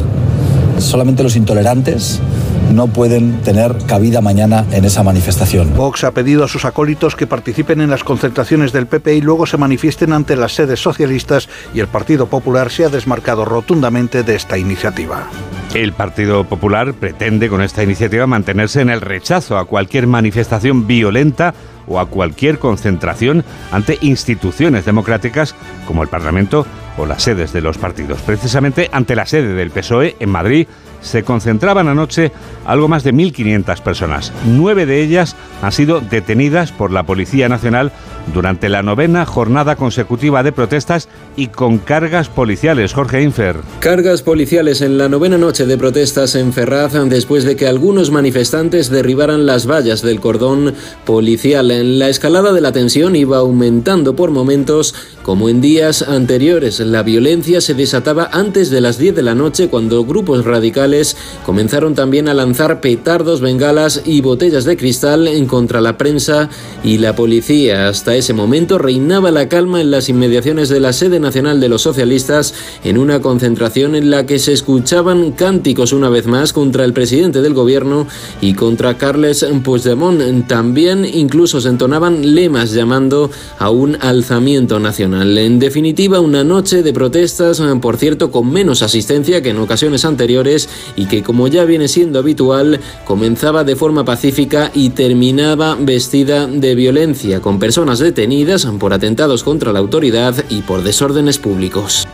Solamente 0.77 1.23
los 1.23 1.35
intolerantes 1.35 2.21
no 2.69 2.87
pueden 2.87 3.41
tener 3.41 3.75
cabida 3.87 4.21
mañana 4.21 4.65
en 4.71 4.85
esa 4.85 5.03
manifestación. 5.03 5.75
Vox 5.75 6.03
ha 6.03 6.11
pedido 6.11 6.43
a 6.43 6.47
sus 6.47 6.65
acólitos 6.65 7.15
que 7.15 7.27
participen 7.27 7.81
en 7.81 7.89
las 7.89 8.03
concentraciones 8.03 8.71
del 8.71 8.87
PP 8.87 9.15
y 9.15 9.21
luego 9.21 9.45
se 9.45 9.57
manifiesten 9.57 10.13
ante 10.13 10.35
las 10.35 10.53
sedes 10.53 10.79
socialistas 10.79 11.49
y 11.73 11.79
el 11.79 11.87
Partido 11.87 12.27
Popular 12.27 12.71
se 12.71 12.85
ha 12.85 12.89
desmarcado 12.89 13.45
rotundamente 13.45 14.23
de 14.23 14.35
esta 14.35 14.57
iniciativa. 14.57 15.27
El 15.73 15.93
Partido 15.93 16.45
Popular 16.45 16.93
pretende 16.93 17.47
con 17.47 17.61
esta 17.61 17.83
iniciativa 17.83 18.25
mantenerse 18.25 18.81
en 18.81 18.89
el 18.89 19.01
rechazo 19.01 19.57
a 19.57 19.65
cualquier 19.65 20.07
manifestación 20.07 20.87
violenta 20.87 21.53
o 21.87 21.99
a 21.99 22.07
cualquier 22.07 22.59
concentración 22.59 23.43
ante 23.71 23.97
instituciones 24.01 24.85
democráticas 24.85 25.55
como 25.85 26.03
el 26.03 26.09
Parlamento 26.09 26.65
o 26.97 27.05
las 27.05 27.23
sedes 27.23 27.53
de 27.53 27.61
los 27.61 27.77
partidos. 27.77 28.21
Precisamente 28.21 28.89
ante 28.91 29.15
la 29.15 29.25
sede 29.25 29.53
del 29.53 29.71
PSOE 29.71 30.15
en 30.19 30.29
Madrid 30.29 30.67
se 31.01 31.23
concentraban 31.23 31.87
anoche 31.87 32.31
algo 32.65 32.87
más 32.87 33.03
de 33.03 33.13
1.500 33.13 33.81
personas. 33.81 34.33
Nueve 34.45 34.85
de 34.85 35.01
ellas 35.01 35.35
han 35.61 35.71
sido 35.71 36.01
detenidas 36.01 36.71
por 36.71 36.91
la 36.91 37.03
Policía 37.03 37.49
Nacional 37.49 37.91
durante 38.33 38.69
la 38.69 38.83
novena 38.83 39.25
jornada 39.25 39.75
consecutiva 39.75 40.43
de 40.43 40.51
protestas 40.51 41.09
y 41.35 41.47
con 41.47 41.77
cargas 41.77 42.29
policiales. 42.29 42.93
Jorge 42.93 43.21
Infer. 43.21 43.57
Cargas 43.79 44.21
policiales 44.21 44.81
en 44.81 44.97
la 44.97 45.09
novena 45.09 45.37
noche 45.37 45.65
de 45.65 45.77
protestas 45.77 46.35
en 46.35 46.53
Ferraz 46.53 46.89
después 47.09 47.43
de 47.43 47.55
que 47.55 47.67
algunos 47.67 48.11
manifestantes 48.11 48.89
derribaran 48.89 49.45
las 49.45 49.69
vallas 49.69 50.01
del 50.01 50.19
cordón 50.19 50.73
policial. 51.05 51.99
La 51.99 52.09
escalada 52.09 52.53
de 52.53 52.61
la 52.61 52.71
tensión 52.71 53.15
iba 53.15 53.37
aumentando 53.37 54.15
por 54.15 54.31
momentos 54.31 54.95
como 55.23 55.49
en 55.49 55.61
días 55.61 56.01
anteriores. 56.01 56.79
La 56.79 57.03
violencia 57.03 57.61
se 57.61 57.73
desataba 57.73 58.29
antes 58.31 58.69
de 58.69 58.81
las 58.81 58.97
10 58.97 59.15
de 59.15 59.21
la 59.21 59.35
noche 59.35 59.67
cuando 59.67 60.03
grupos 60.03 60.45
radicales 60.45 61.15
comenzaron 61.45 61.95
también 61.95 62.27
a 62.27 62.33
lanzar 62.33 62.81
petardos, 62.81 63.41
bengalas 63.41 64.01
y 64.05 64.21
botellas 64.21 64.65
de 64.65 64.77
cristal 64.77 65.27
en 65.27 65.45
contra 65.45 65.81
la 65.81 65.97
prensa 65.97 66.49
y 66.83 66.97
la 66.97 67.15
policía. 67.15 67.87
Hasta 67.87 68.15
ese 68.19 68.33
momento 68.33 68.77
reinaba 68.77 69.31
la 69.31 69.49
calma 69.49 69.81
en 69.81 69.91
las 69.91 70.09
inmediaciones 70.09 70.69
de 70.69 70.79
la 70.79 70.93
sede 70.93 71.19
nacional 71.19 71.59
de 71.59 71.69
los 71.69 71.81
socialistas 71.81 72.53
en 72.83 72.97
una 72.97 73.21
concentración 73.21 73.95
en 73.95 74.11
la 74.11 74.25
que 74.25 74.39
se 74.39 74.53
escuchaban 74.53 75.31
cánticos 75.31 75.93
una 75.93 76.09
vez 76.09 76.27
más 76.27 76.53
contra 76.53 76.85
el 76.85 76.93
presidente 76.93 77.41
del 77.41 77.53
gobierno 77.53 78.07
y 78.41 78.53
contra 78.53 78.97
Carles 78.97 79.45
Puigdemont. 79.63 80.47
También 80.47 81.05
incluso 81.05 81.61
se 81.61 81.69
entonaban 81.69 82.35
lemas 82.35 82.71
llamando 82.71 83.31
a 83.57 83.69
un 83.69 83.97
alzamiento 84.01 84.79
nacional. 84.79 85.37
En 85.37 85.59
definitiva, 85.59 86.19
una 86.19 86.43
noche 86.43 86.83
de 86.83 86.93
protestas, 86.93 87.61
por 87.81 87.97
cierto, 87.97 88.31
con 88.31 88.51
menos 88.51 88.81
asistencia 88.81 89.41
que 89.41 89.49
en 89.49 89.57
ocasiones 89.57 90.05
anteriores 90.05 90.69
y 90.95 91.05
que, 91.05 91.23
como 91.23 91.47
ya 91.47 91.65
viene 91.65 91.87
siendo 91.87 92.19
habitual, 92.19 92.79
comenzaba 93.05 93.63
de 93.63 93.75
forma 93.75 94.05
pacífica 94.05 94.71
y 94.73 94.89
terminaba 94.89 95.77
vestida 95.79 96.47
de 96.47 96.75
violencia, 96.75 97.39
con 97.39 97.59
personas 97.59 97.99
detenidas 98.09 98.65
por 98.79 98.91
atentados 98.91 99.43
contra 99.43 99.71
la 99.71 99.77
autoridad 99.77 100.33
y 100.49 100.63
por 100.63 100.81
desórdenes 100.81 101.37
públicos. 101.37 102.07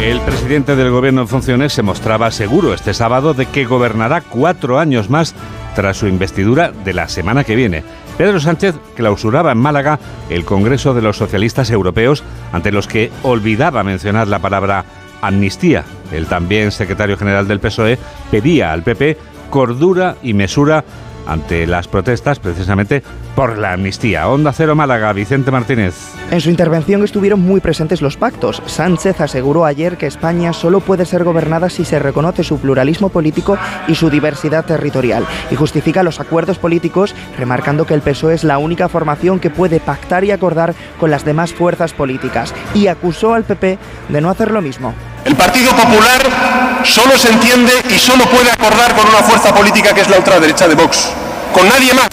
El 0.00 0.20
presidente 0.20 0.76
del 0.76 0.92
gobierno 0.92 1.22
en 1.22 1.28
funciones 1.28 1.72
se 1.72 1.82
mostraba 1.82 2.30
seguro 2.30 2.74
este 2.74 2.94
sábado 2.94 3.34
de 3.34 3.46
que 3.46 3.64
gobernará 3.64 4.20
cuatro 4.20 4.78
años 4.78 5.10
más 5.10 5.34
tras 5.74 5.96
su 5.96 6.06
investidura 6.06 6.70
de 6.70 6.94
la 6.94 7.08
semana 7.08 7.42
que 7.42 7.56
viene. 7.56 7.82
Pedro 8.16 8.38
Sánchez 8.38 8.76
clausuraba 8.94 9.50
en 9.50 9.58
Málaga 9.58 9.98
el 10.28 10.44
Congreso 10.44 10.94
de 10.94 11.02
los 11.02 11.16
Socialistas 11.16 11.70
Europeos, 11.70 12.22
ante 12.52 12.70
los 12.70 12.86
que 12.86 13.10
olvidaba 13.24 13.82
mencionar 13.82 14.28
la 14.28 14.38
palabra 14.38 14.84
amnistía. 15.22 15.84
El 16.12 16.26
también 16.26 16.70
secretario 16.70 17.16
general 17.16 17.48
del 17.48 17.60
PSOE 17.60 17.98
pedía 18.30 18.72
al 18.72 18.84
PP 18.84 19.18
cordura 19.50 20.16
y 20.22 20.32
mesura 20.32 20.84
ante 21.26 21.66
las 21.66 21.88
protestas 21.88 22.38
precisamente 22.38 23.02
por 23.34 23.58
la 23.58 23.72
amnistía. 23.72 24.28
Onda 24.28 24.52
Cero 24.52 24.74
Málaga, 24.74 25.12
Vicente 25.12 25.50
Martínez. 25.50 25.94
En 26.30 26.40
su 26.40 26.50
intervención 26.50 27.02
estuvieron 27.02 27.40
muy 27.40 27.60
presentes 27.60 28.02
los 28.02 28.16
pactos. 28.16 28.62
Sánchez 28.66 29.20
aseguró 29.20 29.64
ayer 29.64 29.96
que 29.96 30.06
España 30.06 30.52
solo 30.52 30.80
puede 30.80 31.04
ser 31.04 31.24
gobernada 31.24 31.70
si 31.70 31.84
se 31.84 31.98
reconoce 31.98 32.44
su 32.44 32.58
pluralismo 32.58 33.08
político 33.08 33.58
y 33.88 33.94
su 33.94 34.10
diversidad 34.10 34.64
territorial. 34.64 35.26
Y 35.50 35.56
justifica 35.56 36.02
los 36.02 36.20
acuerdos 36.20 36.58
políticos, 36.58 37.14
remarcando 37.38 37.86
que 37.86 37.94
el 37.94 38.02
PSOE 38.02 38.34
es 38.34 38.44
la 38.44 38.58
única 38.58 38.88
formación 38.88 39.40
que 39.40 39.50
puede 39.50 39.80
pactar 39.80 40.24
y 40.24 40.30
acordar 40.30 40.74
con 40.98 41.10
las 41.10 41.24
demás 41.24 41.52
fuerzas 41.52 41.92
políticas. 41.92 42.54
Y 42.74 42.86
acusó 42.86 43.34
al 43.34 43.44
PP 43.44 43.78
de 44.08 44.20
no 44.20 44.30
hacer 44.30 44.50
lo 44.50 44.62
mismo. 44.62 44.94
El 45.24 45.36
Partido 45.36 45.70
Popular 45.72 46.69
solo 46.84 47.16
se 47.16 47.30
entiende 47.30 47.72
y 47.88 47.98
solo 47.98 48.24
puede 48.26 48.50
acordar 48.50 48.94
con 48.94 49.08
una 49.08 49.22
fuerza 49.22 49.54
política 49.54 49.94
que 49.94 50.02
es 50.02 50.08
la 50.08 50.18
ultraderecha 50.18 50.68
de 50.68 50.74
Vox, 50.74 51.08
con 51.52 51.68
nadie 51.68 51.92
más. 51.94 52.08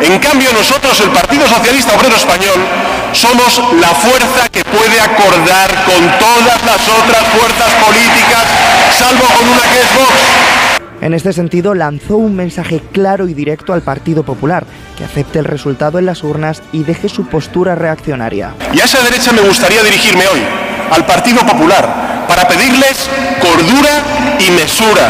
En 0.00 0.18
cambio 0.18 0.52
nosotros, 0.52 1.00
el 1.00 1.10
Partido 1.10 1.46
Socialista 1.46 1.94
Obrero 1.94 2.16
Español, 2.16 2.60
somos 3.12 3.62
la 3.80 3.88
fuerza 3.88 4.48
que 4.50 4.64
puede 4.64 5.00
acordar 5.00 5.70
con 5.84 6.02
todas 6.18 6.64
las 6.64 6.88
otras 6.88 7.22
fuerzas 7.28 7.72
políticas, 7.84 8.44
salvo 8.98 9.24
con 9.38 9.48
una 9.48 9.62
que 9.62 9.80
es 9.80 9.94
Vox. 9.94 10.44
En 11.00 11.12
este 11.12 11.32
sentido, 11.32 11.74
lanzó 11.74 12.16
un 12.16 12.34
mensaje 12.34 12.82
claro 12.92 13.28
y 13.28 13.34
directo 13.34 13.72
al 13.72 13.82
Partido 13.82 14.22
Popular, 14.24 14.64
que 14.96 15.04
acepte 15.04 15.38
el 15.38 15.44
resultado 15.44 15.98
en 15.98 16.06
las 16.06 16.24
urnas 16.24 16.62
y 16.72 16.82
deje 16.82 17.08
su 17.08 17.26
postura 17.26 17.74
reaccionaria. 17.74 18.54
Y 18.72 18.80
a 18.80 18.84
esa 18.84 19.02
derecha 19.02 19.32
me 19.32 19.42
gustaría 19.42 19.82
dirigirme 19.82 20.26
hoy, 20.26 20.40
al 20.90 21.04
Partido 21.04 21.44
Popular, 21.44 22.03
para 22.28 22.46
pedirles 22.48 23.08
cordura 23.40 24.02
y 24.38 24.50
mesura. 24.50 25.08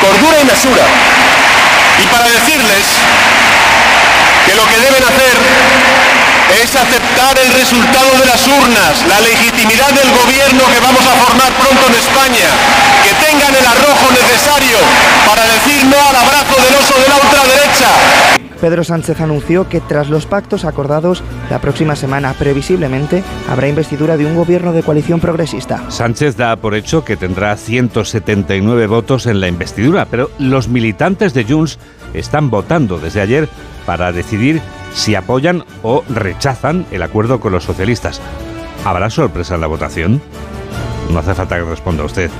Cordura 0.00 0.40
y 0.40 0.44
mesura. 0.44 0.84
Y 2.02 2.06
para 2.08 2.28
decirles 2.28 2.84
que 4.46 4.54
lo 4.54 4.66
que 4.66 4.78
deben 4.78 5.02
hacer 5.02 5.36
es 6.62 6.76
aceptar 6.76 7.38
el 7.38 7.52
resultado 7.52 8.10
de 8.18 8.26
las 8.26 8.46
urnas, 8.46 9.02
la 9.08 9.20
legitimidad 9.20 9.90
del 9.90 10.10
gobierno 10.12 10.62
que 10.72 10.80
vamos 10.80 11.04
a 11.06 11.16
formar 11.24 11.52
pronto 11.52 11.86
en 11.88 11.94
España, 11.94 12.48
que 13.02 13.12
tengan 13.26 13.54
el 13.54 13.66
arrojo 13.66 14.12
necesario 14.12 14.78
para 15.26 15.42
decir 15.42 15.84
no 15.86 15.96
al 15.98 16.16
abrazo 16.16 16.54
del 16.62 16.74
oso 16.74 16.94
de 17.00 17.08
la 17.08 17.16
ultraderecha. 17.16 18.45
Pedro 18.60 18.84
Sánchez 18.84 19.20
anunció 19.20 19.68
que 19.68 19.80
tras 19.80 20.08
los 20.08 20.26
pactos 20.26 20.64
acordados, 20.64 21.22
la 21.50 21.60
próxima 21.60 21.96
semana 21.96 22.34
previsiblemente 22.34 23.22
habrá 23.48 23.68
investidura 23.68 24.16
de 24.16 24.26
un 24.26 24.34
gobierno 24.34 24.72
de 24.72 24.82
coalición 24.82 25.20
progresista. 25.20 25.90
Sánchez 25.90 26.36
da 26.36 26.56
por 26.56 26.74
hecho 26.74 27.04
que 27.04 27.16
tendrá 27.16 27.56
179 27.56 28.86
votos 28.86 29.26
en 29.26 29.40
la 29.40 29.48
investidura, 29.48 30.06
pero 30.10 30.30
los 30.38 30.68
militantes 30.68 31.34
de 31.34 31.44
Junts 31.44 31.78
están 32.14 32.50
votando 32.50 32.98
desde 32.98 33.20
ayer 33.20 33.48
para 33.84 34.12
decidir 34.12 34.60
si 34.94 35.14
apoyan 35.14 35.64
o 35.82 36.02
rechazan 36.08 36.86
el 36.90 37.02
acuerdo 37.02 37.40
con 37.40 37.52
los 37.52 37.64
socialistas. 37.64 38.20
¿Habrá 38.84 39.10
sorpresa 39.10 39.56
en 39.56 39.60
la 39.60 39.66
votación? 39.66 40.22
No 41.12 41.18
hace 41.18 41.34
falta 41.34 41.56
que 41.56 41.64
responda 41.64 42.04
usted. 42.04 42.30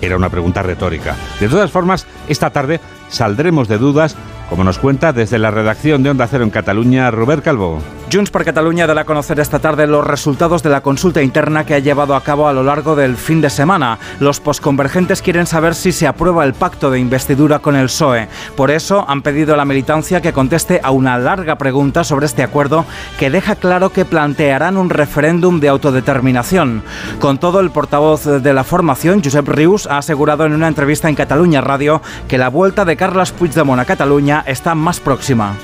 Era 0.00 0.16
una 0.16 0.30
pregunta 0.30 0.62
retórica. 0.62 1.16
De 1.40 1.48
todas 1.48 1.70
formas, 1.70 2.06
esta 2.28 2.50
tarde 2.50 2.80
saldremos 3.08 3.68
de 3.68 3.78
dudas 3.78 4.16
como 4.52 4.64
nos 4.64 4.78
cuenta 4.78 5.14
desde 5.14 5.38
la 5.38 5.50
redacción 5.50 6.02
de 6.02 6.10
Onda 6.10 6.26
Cero 6.26 6.44
en 6.44 6.50
Cataluña, 6.50 7.10
Robert 7.10 7.42
Calvo. 7.42 7.80
Junts 8.12 8.30
per 8.30 8.44
Cataluña 8.44 8.86
dará 8.86 9.00
a 9.00 9.04
conocer 9.06 9.40
esta 9.40 9.58
tarde 9.58 9.86
los 9.86 10.06
resultados 10.06 10.62
de 10.62 10.68
la 10.68 10.82
consulta 10.82 11.22
interna 11.22 11.64
que 11.64 11.72
ha 11.72 11.78
llevado 11.78 12.14
a 12.14 12.22
cabo 12.22 12.46
a 12.46 12.52
lo 12.52 12.62
largo 12.62 12.94
del 12.94 13.16
fin 13.16 13.40
de 13.40 13.48
semana. 13.48 13.98
Los 14.20 14.38
posconvergentes 14.38 15.22
quieren 15.22 15.46
saber 15.46 15.74
si 15.74 15.92
se 15.92 16.06
aprueba 16.06 16.44
el 16.44 16.52
pacto 16.52 16.90
de 16.90 16.98
investidura 16.98 17.60
con 17.60 17.74
el 17.74 17.86
PSOE. 17.86 18.28
Por 18.54 18.70
eso 18.70 19.06
han 19.08 19.22
pedido 19.22 19.54
a 19.54 19.56
la 19.56 19.64
militancia 19.64 20.20
que 20.20 20.34
conteste 20.34 20.78
a 20.82 20.90
una 20.90 21.16
larga 21.16 21.56
pregunta 21.56 22.04
sobre 22.04 22.26
este 22.26 22.42
acuerdo 22.42 22.84
que 23.18 23.30
deja 23.30 23.54
claro 23.56 23.94
que 23.94 24.04
plantearán 24.04 24.76
un 24.76 24.90
referéndum 24.90 25.58
de 25.58 25.68
autodeterminación. 25.68 26.82
Con 27.18 27.38
todo, 27.38 27.60
el 27.60 27.70
portavoz 27.70 28.26
de 28.26 28.52
la 28.52 28.64
formación, 28.64 29.22
Josep 29.24 29.48
Rius, 29.48 29.86
ha 29.86 29.96
asegurado 29.96 30.44
en 30.44 30.52
una 30.52 30.68
entrevista 30.68 31.08
en 31.08 31.14
Cataluña 31.14 31.62
Radio 31.62 32.02
que 32.28 32.36
la 32.36 32.50
vuelta 32.50 32.84
de 32.84 32.94
Carles 32.94 33.32
Puigdemont 33.32 33.80
a 33.80 33.86
Cataluña 33.86 34.44
está 34.46 34.74
más 34.74 35.00
próxima. 35.00 35.56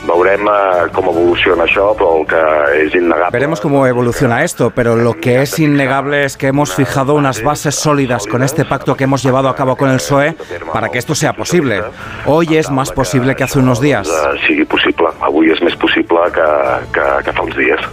Veremos 3.32 3.60
cómo 3.60 3.86
evoluciona 3.86 4.44
esto, 4.44 4.70
pero 4.70 4.96
lo 4.96 5.14
que 5.14 5.42
es 5.42 5.58
innegable 5.58 6.24
es 6.24 6.36
que 6.36 6.48
hemos 6.48 6.74
fijado 6.74 7.14
unas 7.14 7.42
bases 7.42 7.74
sólidas 7.74 8.26
con 8.26 8.42
este 8.42 8.64
pacto 8.64 8.96
que 8.96 9.04
hemos 9.04 9.22
llevado 9.22 9.48
a 9.48 9.54
cabo 9.54 9.76
con 9.76 9.90
el 9.90 9.96
PSOE 9.96 10.36
para 10.72 10.88
que 10.88 10.98
esto 10.98 11.14
sea 11.14 11.32
posible. 11.32 11.82
Hoy 12.26 12.56
es 12.56 12.70
más 12.70 12.92
posible 12.92 13.34
que 13.36 13.44
hace 13.44 13.58
unos 13.58 13.80
días. 13.80 14.08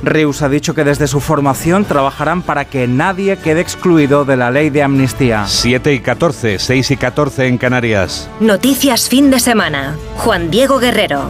Rius 0.04 0.42
ha 0.42 0.50
dicho 0.50 0.74
que 0.74 0.84
desde 0.84 1.08
su 1.08 1.20
formación 1.20 1.86
trabajarán 1.86 2.42
para 2.42 2.66
que 2.66 2.88
nadie 2.88 3.38
quede 3.38 3.62
excluido 3.62 4.26
de 4.26 4.38
la 4.38 4.52
ley 4.52 4.70
de 4.70 4.84
amnistía. 4.84 5.46
7 5.46 5.94
y 5.94 6.00
14, 6.00 6.60
6 6.60 6.92
y 6.92 6.98
14 6.98 7.48
en 7.48 7.58
Canarias. 7.58 8.30
Noticias 8.40 9.10
fin 9.10 9.32
de 9.32 9.40
semana. 9.40 9.96
Juan 10.18 10.52
Diego 10.52 10.80
Guerrero. 10.80 11.24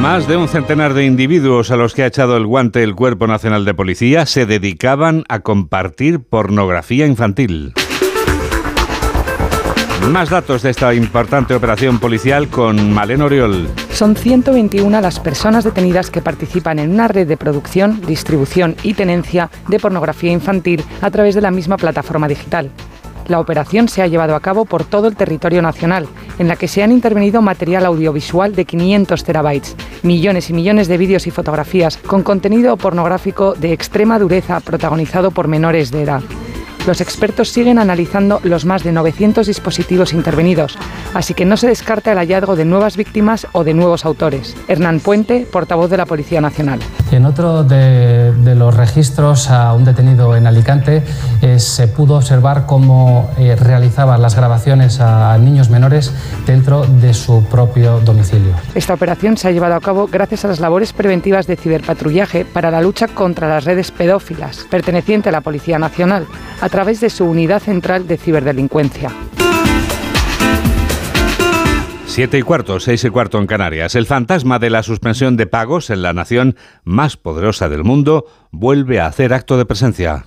Más 0.00 0.26
de 0.26 0.38
un 0.38 0.48
centenar 0.48 0.94
de 0.94 1.04
individuos 1.04 1.70
a 1.70 1.76
los 1.76 1.92
que 1.92 2.02
ha 2.02 2.06
echado 2.06 2.38
el 2.38 2.46
guante 2.46 2.82
el 2.82 2.94
Cuerpo 2.94 3.26
Nacional 3.26 3.66
de 3.66 3.74
Policía 3.74 4.24
se 4.24 4.46
dedicaban 4.46 5.24
a 5.28 5.40
compartir 5.40 6.20
pornografía 6.20 7.06
infantil. 7.06 7.74
Más 10.10 10.30
datos 10.30 10.62
de 10.62 10.70
esta 10.70 10.94
importante 10.94 11.54
operación 11.54 11.98
policial 11.98 12.48
con 12.48 12.94
Malén 12.94 13.20
Oriol. 13.20 13.68
Son 13.90 14.16
121 14.16 15.02
las 15.02 15.20
personas 15.20 15.64
detenidas 15.64 16.10
que 16.10 16.22
participan 16.22 16.78
en 16.78 16.92
una 16.92 17.06
red 17.06 17.28
de 17.28 17.36
producción, 17.36 18.00
distribución 18.00 18.76
y 18.82 18.94
tenencia 18.94 19.50
de 19.68 19.78
pornografía 19.78 20.32
infantil 20.32 20.82
a 21.02 21.10
través 21.10 21.34
de 21.34 21.42
la 21.42 21.50
misma 21.50 21.76
plataforma 21.76 22.26
digital. 22.26 22.70
La 23.30 23.38
operación 23.38 23.86
se 23.86 24.02
ha 24.02 24.08
llevado 24.08 24.34
a 24.34 24.40
cabo 24.40 24.64
por 24.64 24.82
todo 24.82 25.06
el 25.06 25.14
territorio 25.14 25.62
nacional, 25.62 26.08
en 26.40 26.48
la 26.48 26.56
que 26.56 26.66
se 26.66 26.82
han 26.82 26.90
intervenido 26.90 27.40
material 27.40 27.86
audiovisual 27.86 28.56
de 28.56 28.64
500 28.64 29.22
terabytes, 29.22 29.76
millones 30.02 30.50
y 30.50 30.52
millones 30.52 30.88
de 30.88 30.98
vídeos 30.98 31.28
y 31.28 31.30
fotografías 31.30 31.96
con 31.96 32.24
contenido 32.24 32.76
pornográfico 32.76 33.54
de 33.54 33.72
extrema 33.72 34.18
dureza 34.18 34.58
protagonizado 34.58 35.30
por 35.30 35.46
menores 35.46 35.92
de 35.92 36.02
edad. 36.02 36.22
Los 36.86 37.00
expertos 37.00 37.50
siguen 37.50 37.78
analizando 37.78 38.40
los 38.42 38.64
más 38.64 38.82
de 38.82 38.92
900 38.92 39.46
dispositivos 39.46 40.12
intervenidos, 40.12 40.78
así 41.14 41.34
que 41.34 41.44
no 41.44 41.56
se 41.56 41.68
descarta 41.68 42.12
el 42.12 42.18
hallazgo 42.18 42.56
de 42.56 42.64
nuevas 42.64 42.96
víctimas 42.96 43.46
o 43.52 43.64
de 43.64 43.74
nuevos 43.74 44.04
autores. 44.04 44.56
Hernán 44.66 45.00
Puente, 45.00 45.46
portavoz 45.50 45.90
de 45.90 45.98
la 45.98 46.06
Policía 46.06 46.40
Nacional. 46.40 46.80
En 47.12 47.26
otro 47.26 47.64
de, 47.64 48.32
de 48.32 48.54
los 48.54 48.74
registros 48.74 49.50
a 49.50 49.74
un 49.74 49.84
detenido 49.84 50.36
en 50.36 50.46
Alicante 50.46 51.02
eh, 51.42 51.58
se 51.58 51.86
pudo 51.88 52.16
observar 52.16 52.64
cómo 52.66 53.30
eh, 53.38 53.56
realizaba 53.56 54.16
las 54.16 54.34
grabaciones 54.34 55.00
a 55.00 55.36
niños 55.38 55.70
menores 55.70 56.12
dentro 56.46 56.84
de 56.84 57.12
su 57.12 57.44
propio 57.44 58.00
domicilio. 58.00 58.54
Esta 58.74 58.94
operación 58.94 59.36
se 59.36 59.48
ha 59.48 59.50
llevado 59.50 59.74
a 59.74 59.80
cabo 59.80 60.06
gracias 60.06 60.44
a 60.44 60.48
las 60.48 60.60
labores 60.60 60.92
preventivas 60.92 61.46
de 61.46 61.56
ciberpatrullaje 61.56 62.44
para 62.44 62.70
la 62.70 62.80
lucha 62.80 63.08
contra 63.08 63.48
las 63.48 63.64
redes 63.64 63.90
pedófilas, 63.90 64.66
perteneciente 64.70 65.28
a 65.28 65.32
la 65.32 65.42
Policía 65.42 65.78
Nacional, 65.78 66.26
a 66.60 66.68
través 66.70 67.00
de 67.00 67.10
su 67.10 67.24
unidad 67.24 67.60
central 67.60 68.06
de 68.06 68.16
ciberdelincuencia. 68.16 69.10
Siete 72.06 72.38
y 72.38 72.42
cuarto, 72.42 72.80
seis 72.80 73.04
y 73.04 73.10
cuarto 73.10 73.38
en 73.38 73.46
Canarias. 73.46 73.94
El 73.94 74.04
fantasma 74.04 74.58
de 74.58 74.70
la 74.70 74.82
suspensión 74.82 75.36
de 75.36 75.46
pagos 75.46 75.90
en 75.90 76.02
la 76.02 76.12
nación 76.12 76.56
más 76.82 77.16
poderosa 77.16 77.68
del 77.68 77.84
mundo 77.84 78.26
vuelve 78.50 79.00
a 79.00 79.06
hacer 79.06 79.32
acto 79.32 79.56
de 79.56 79.64
presencia. 79.64 80.26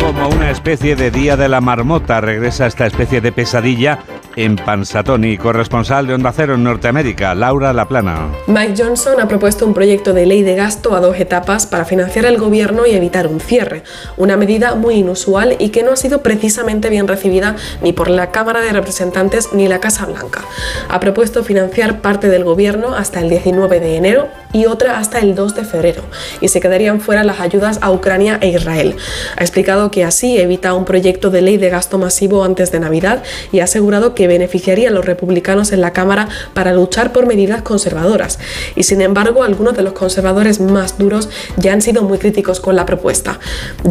Como 0.00 0.28
una 0.28 0.50
especie 0.50 0.96
de 0.96 1.10
día 1.10 1.36
de 1.36 1.48
la 1.48 1.60
marmota 1.60 2.20
regresa 2.20 2.66
esta 2.66 2.86
especie 2.86 3.20
de 3.20 3.32
pesadilla 3.32 4.00
en 4.36 4.56
Pansatoni, 4.56 5.36
corresponsal 5.36 6.06
de 6.06 6.14
Onda 6.14 6.32
Cero 6.32 6.54
en 6.54 6.64
Norteamérica, 6.64 7.34
Laura 7.34 7.72
Laplana. 7.72 8.28
Mike 8.46 8.74
Johnson 8.76 9.20
ha 9.20 9.28
propuesto 9.28 9.66
un 9.66 9.74
proyecto 9.74 10.12
de 10.12 10.26
ley 10.26 10.42
de 10.42 10.54
gasto 10.54 10.94
a 10.94 11.00
dos 11.00 11.18
etapas 11.18 11.66
para 11.66 11.84
financiar 11.84 12.24
el 12.24 12.38
gobierno 12.38 12.86
y 12.86 12.92
evitar 12.92 13.26
un 13.26 13.40
cierre, 13.40 13.82
una 14.16 14.36
medida 14.36 14.74
muy 14.74 14.94
inusual 14.94 15.56
y 15.58 15.70
que 15.70 15.82
no 15.82 15.92
ha 15.92 15.96
sido 15.96 16.22
precisamente 16.22 16.90
bien 16.90 17.08
recibida 17.08 17.56
ni 17.82 17.92
por 17.92 18.08
la 18.08 18.30
Cámara 18.30 18.60
de 18.60 18.72
Representantes 18.72 19.50
ni 19.52 19.68
la 19.68 19.80
Casa 19.80 20.06
Blanca. 20.06 20.42
Ha 20.88 21.00
propuesto 21.00 21.44
financiar 21.44 22.00
parte 22.00 22.28
del 22.28 22.44
gobierno 22.44 22.94
hasta 22.94 23.20
el 23.20 23.28
19 23.28 23.80
de 23.80 23.96
enero 23.96 24.28
y 24.52 24.66
otra 24.66 24.98
hasta 24.98 25.18
el 25.18 25.34
2 25.34 25.54
de 25.54 25.64
febrero, 25.64 26.02
y 26.40 26.48
se 26.48 26.60
quedarían 26.60 27.00
fuera 27.00 27.24
las 27.24 27.40
ayudas 27.40 27.78
a 27.82 27.90
Ucrania 27.90 28.38
e 28.40 28.48
Israel. 28.48 28.96
Ha 29.36 29.42
explicado 29.42 29.90
que 29.90 30.04
así 30.04 30.38
evita 30.38 30.74
un 30.74 30.84
proyecto 30.84 31.30
de 31.30 31.42
ley 31.42 31.56
de 31.56 31.70
gasto 31.70 31.98
masivo 31.98 32.44
antes 32.44 32.72
de 32.72 32.80
Navidad 32.80 33.22
y 33.52 33.60
ha 33.60 33.64
asegurado 33.64 34.14
que 34.14 34.26
beneficiaría 34.26 34.88
a 34.88 34.92
los 34.92 35.04
republicanos 35.04 35.72
en 35.72 35.80
la 35.80 35.92
Cámara 35.92 36.28
para 36.54 36.72
luchar 36.72 37.12
por 37.12 37.26
medidas 37.26 37.62
conservadoras. 37.62 38.38
Y 38.74 38.84
sin 38.84 39.00
embargo, 39.00 39.42
algunos 39.42 39.76
de 39.76 39.82
los 39.82 39.92
conservadores 39.92 40.60
más 40.60 40.98
duros 40.98 41.28
ya 41.56 41.72
han 41.72 41.82
sido 41.82 42.02
muy 42.02 42.18
críticos 42.18 42.60
con 42.60 42.76
la 42.76 42.86
propuesta. 42.86 43.38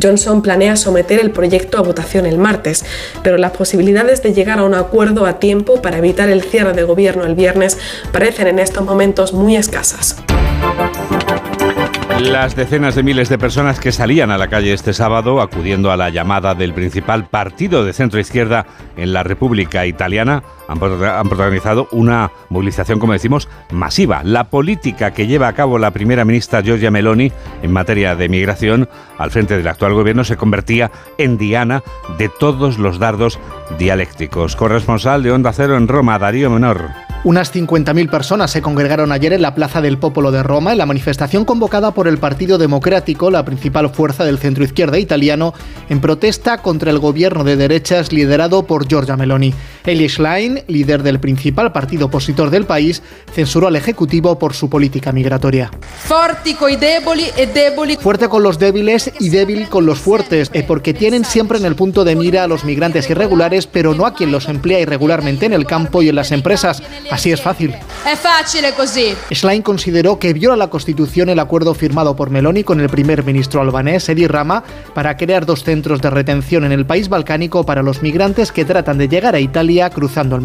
Johnson 0.01 0.41
planea 0.41 0.75
someter 0.75 1.19
el 1.19 1.31
proyecto 1.31 1.77
a 1.77 1.81
votación 1.81 2.25
el 2.25 2.37
martes, 2.37 2.85
pero 3.23 3.37
las 3.37 3.51
posibilidades 3.51 4.23
de 4.23 4.33
llegar 4.33 4.59
a 4.59 4.63
un 4.63 4.73
acuerdo 4.73 5.25
a 5.25 5.39
tiempo 5.39 5.81
para 5.81 5.97
evitar 5.97 6.29
el 6.29 6.43
cierre 6.43 6.73
de 6.73 6.83
gobierno 6.83 7.25
el 7.25 7.35
viernes 7.35 7.77
parecen 8.11 8.47
en 8.47 8.59
estos 8.59 8.83
momentos 8.83 9.33
muy 9.33 9.55
escasas. 9.55 10.15
Las 12.19 12.55
decenas 12.55 12.95
de 12.95 13.03
miles 13.03 13.29
de 13.29 13.37
personas 13.37 13.79
que 13.79 13.91
salían 13.91 14.31
a 14.31 14.37
la 14.37 14.47
calle 14.47 14.73
este 14.73 14.93
sábado 14.93 15.41
acudiendo 15.41 15.91
a 15.91 15.97
la 15.97 16.09
llamada 16.09 16.55
del 16.55 16.73
principal 16.73 17.25
partido 17.25 17.85
de 17.85 17.93
centro 17.93 18.19
izquierda 18.19 18.65
en 18.95 19.13
la 19.13 19.23
República 19.23 19.85
Italiana 19.85 20.43
han 20.67 20.79
protagonizado 21.29 21.88
una 21.91 22.31
movilización, 22.50 23.00
como 23.00 23.13
decimos, 23.13 23.47
masiva. 23.71 24.21
La 24.24 24.45
política 24.45 25.12
que 25.12 25.27
lleva 25.27 25.47
a 25.47 25.53
cabo 25.53 25.79
la 25.79 25.91
primera 25.91 26.25
ministra 26.25 26.62
Giorgia 26.62 26.91
Meloni 26.91 27.31
en 27.62 27.71
materia 27.71 28.15
de 28.15 28.29
migración 28.29 28.89
al 29.17 29.31
frente 29.31 29.57
del 29.57 29.67
actual 29.67 29.93
gobierno 29.93 30.24
se 30.24 30.38
convertía 30.38 30.91
en 31.17 31.38
diana 31.38 31.83
de 32.17 32.29
todos 32.29 32.77
los 32.77 33.00
dardos 33.00 33.39
dialécticos. 33.77 34.55
Corresponsal 34.55 35.24
de 35.24 35.31
Onda 35.31 35.53
Cero 35.53 35.77
en 35.77 35.88
Roma, 35.88 36.19
Darío 36.19 36.50
Menor. 36.50 36.89
Unas 37.24 37.53
50.000 37.53 38.09
personas 38.09 38.51
se 38.51 38.62
congregaron 38.62 39.12
ayer 39.12 39.33
en 39.33 39.41
la 39.41 39.55
Plaza 39.55 39.81
del 39.81 39.97
Popolo 39.97 40.31
de 40.31 40.43
Roma 40.43 40.71
en 40.71 40.77
la 40.77 40.86
manifestación 40.86 41.45
convocada 41.45 41.91
por 41.91 42.07
el 42.07 42.19
Partido 42.19 42.57
Democrático, 42.57 43.31
la 43.31 43.43
principal 43.43 43.89
fuerza 43.89 44.24
del 44.24 44.38
centro 44.38 44.63
izquierda 44.63 45.00
italiano, 45.00 45.53
en 45.89 46.00
protesta 46.00 46.59
contra 46.59 46.91
el 46.91 47.00
gobierno 47.00 47.43
de 47.43 47.57
derechas 47.57 48.13
liderado 48.13 48.63
por 48.63 48.88
Giorgia 48.88 49.17
Meloni. 49.17 49.53
Eli 49.83 50.07
Schlein, 50.07 50.56
líder 50.67 51.03
del 51.03 51.19
principal 51.19 51.71
partido 51.71 52.07
opositor 52.07 52.49
del 52.49 52.65
país, 52.65 53.01
censuró 53.33 53.67
al 53.67 53.75
Ejecutivo 53.75 54.39
por 54.39 54.53
su 54.53 54.69
política 54.69 55.11
migratoria. 55.11 55.71
Fuerte 58.01 58.29
con 58.29 58.43
los 58.43 58.59
débiles 58.59 59.11
y 59.19 59.29
débil 59.29 59.69
con 59.69 59.85
los 59.85 59.99
fuertes, 59.99 60.49
eh, 60.53 60.63
porque 60.67 60.93
tienen 60.93 61.25
siempre 61.25 61.57
en 61.57 61.65
el 61.65 61.75
punto 61.75 62.03
de 62.03 62.15
mira 62.15 62.43
a 62.43 62.47
los 62.47 62.63
migrantes 62.63 63.09
irregulares, 63.09 63.67
pero 63.67 63.93
no 63.93 64.05
a 64.05 64.13
quien 64.13 64.31
los 64.31 64.47
emplea 64.49 64.79
irregularmente 64.79 65.45
en 65.45 65.53
el 65.53 65.65
campo 65.65 66.01
y 66.01 66.09
en 66.09 66.15
las 66.15 66.31
empresas. 66.31 66.81
Así 67.11 67.31
es 67.31 67.41
fácil. 67.41 67.75
Schlein 69.33 69.61
consideró 69.61 70.19
que 70.19 70.33
viola 70.33 70.55
la 70.55 70.69
Constitución 70.69 71.29
el 71.29 71.39
acuerdo 71.39 71.73
firmado 71.73 72.15
por 72.15 72.29
Meloni 72.29 72.63
con 72.63 72.79
el 72.79 72.89
primer 72.89 73.23
ministro 73.23 73.61
albanés, 73.61 74.07
Edi 74.09 74.27
Rama, 74.27 74.63
para 74.93 75.17
crear 75.17 75.45
dos 75.45 75.63
centros 75.63 76.01
de 76.01 76.09
retención 76.09 76.65
en 76.65 76.71
el 76.71 76.85
país 76.85 77.09
balcánico 77.09 77.65
para 77.65 77.83
los 77.83 78.01
migrantes 78.01 78.51
que 78.51 78.65
tratan 78.65 78.97
de 78.97 79.07
llegar 79.07 79.35
a 79.35 79.39
Italia 79.39 79.89
cruzando 79.89 80.35
el 80.35 80.41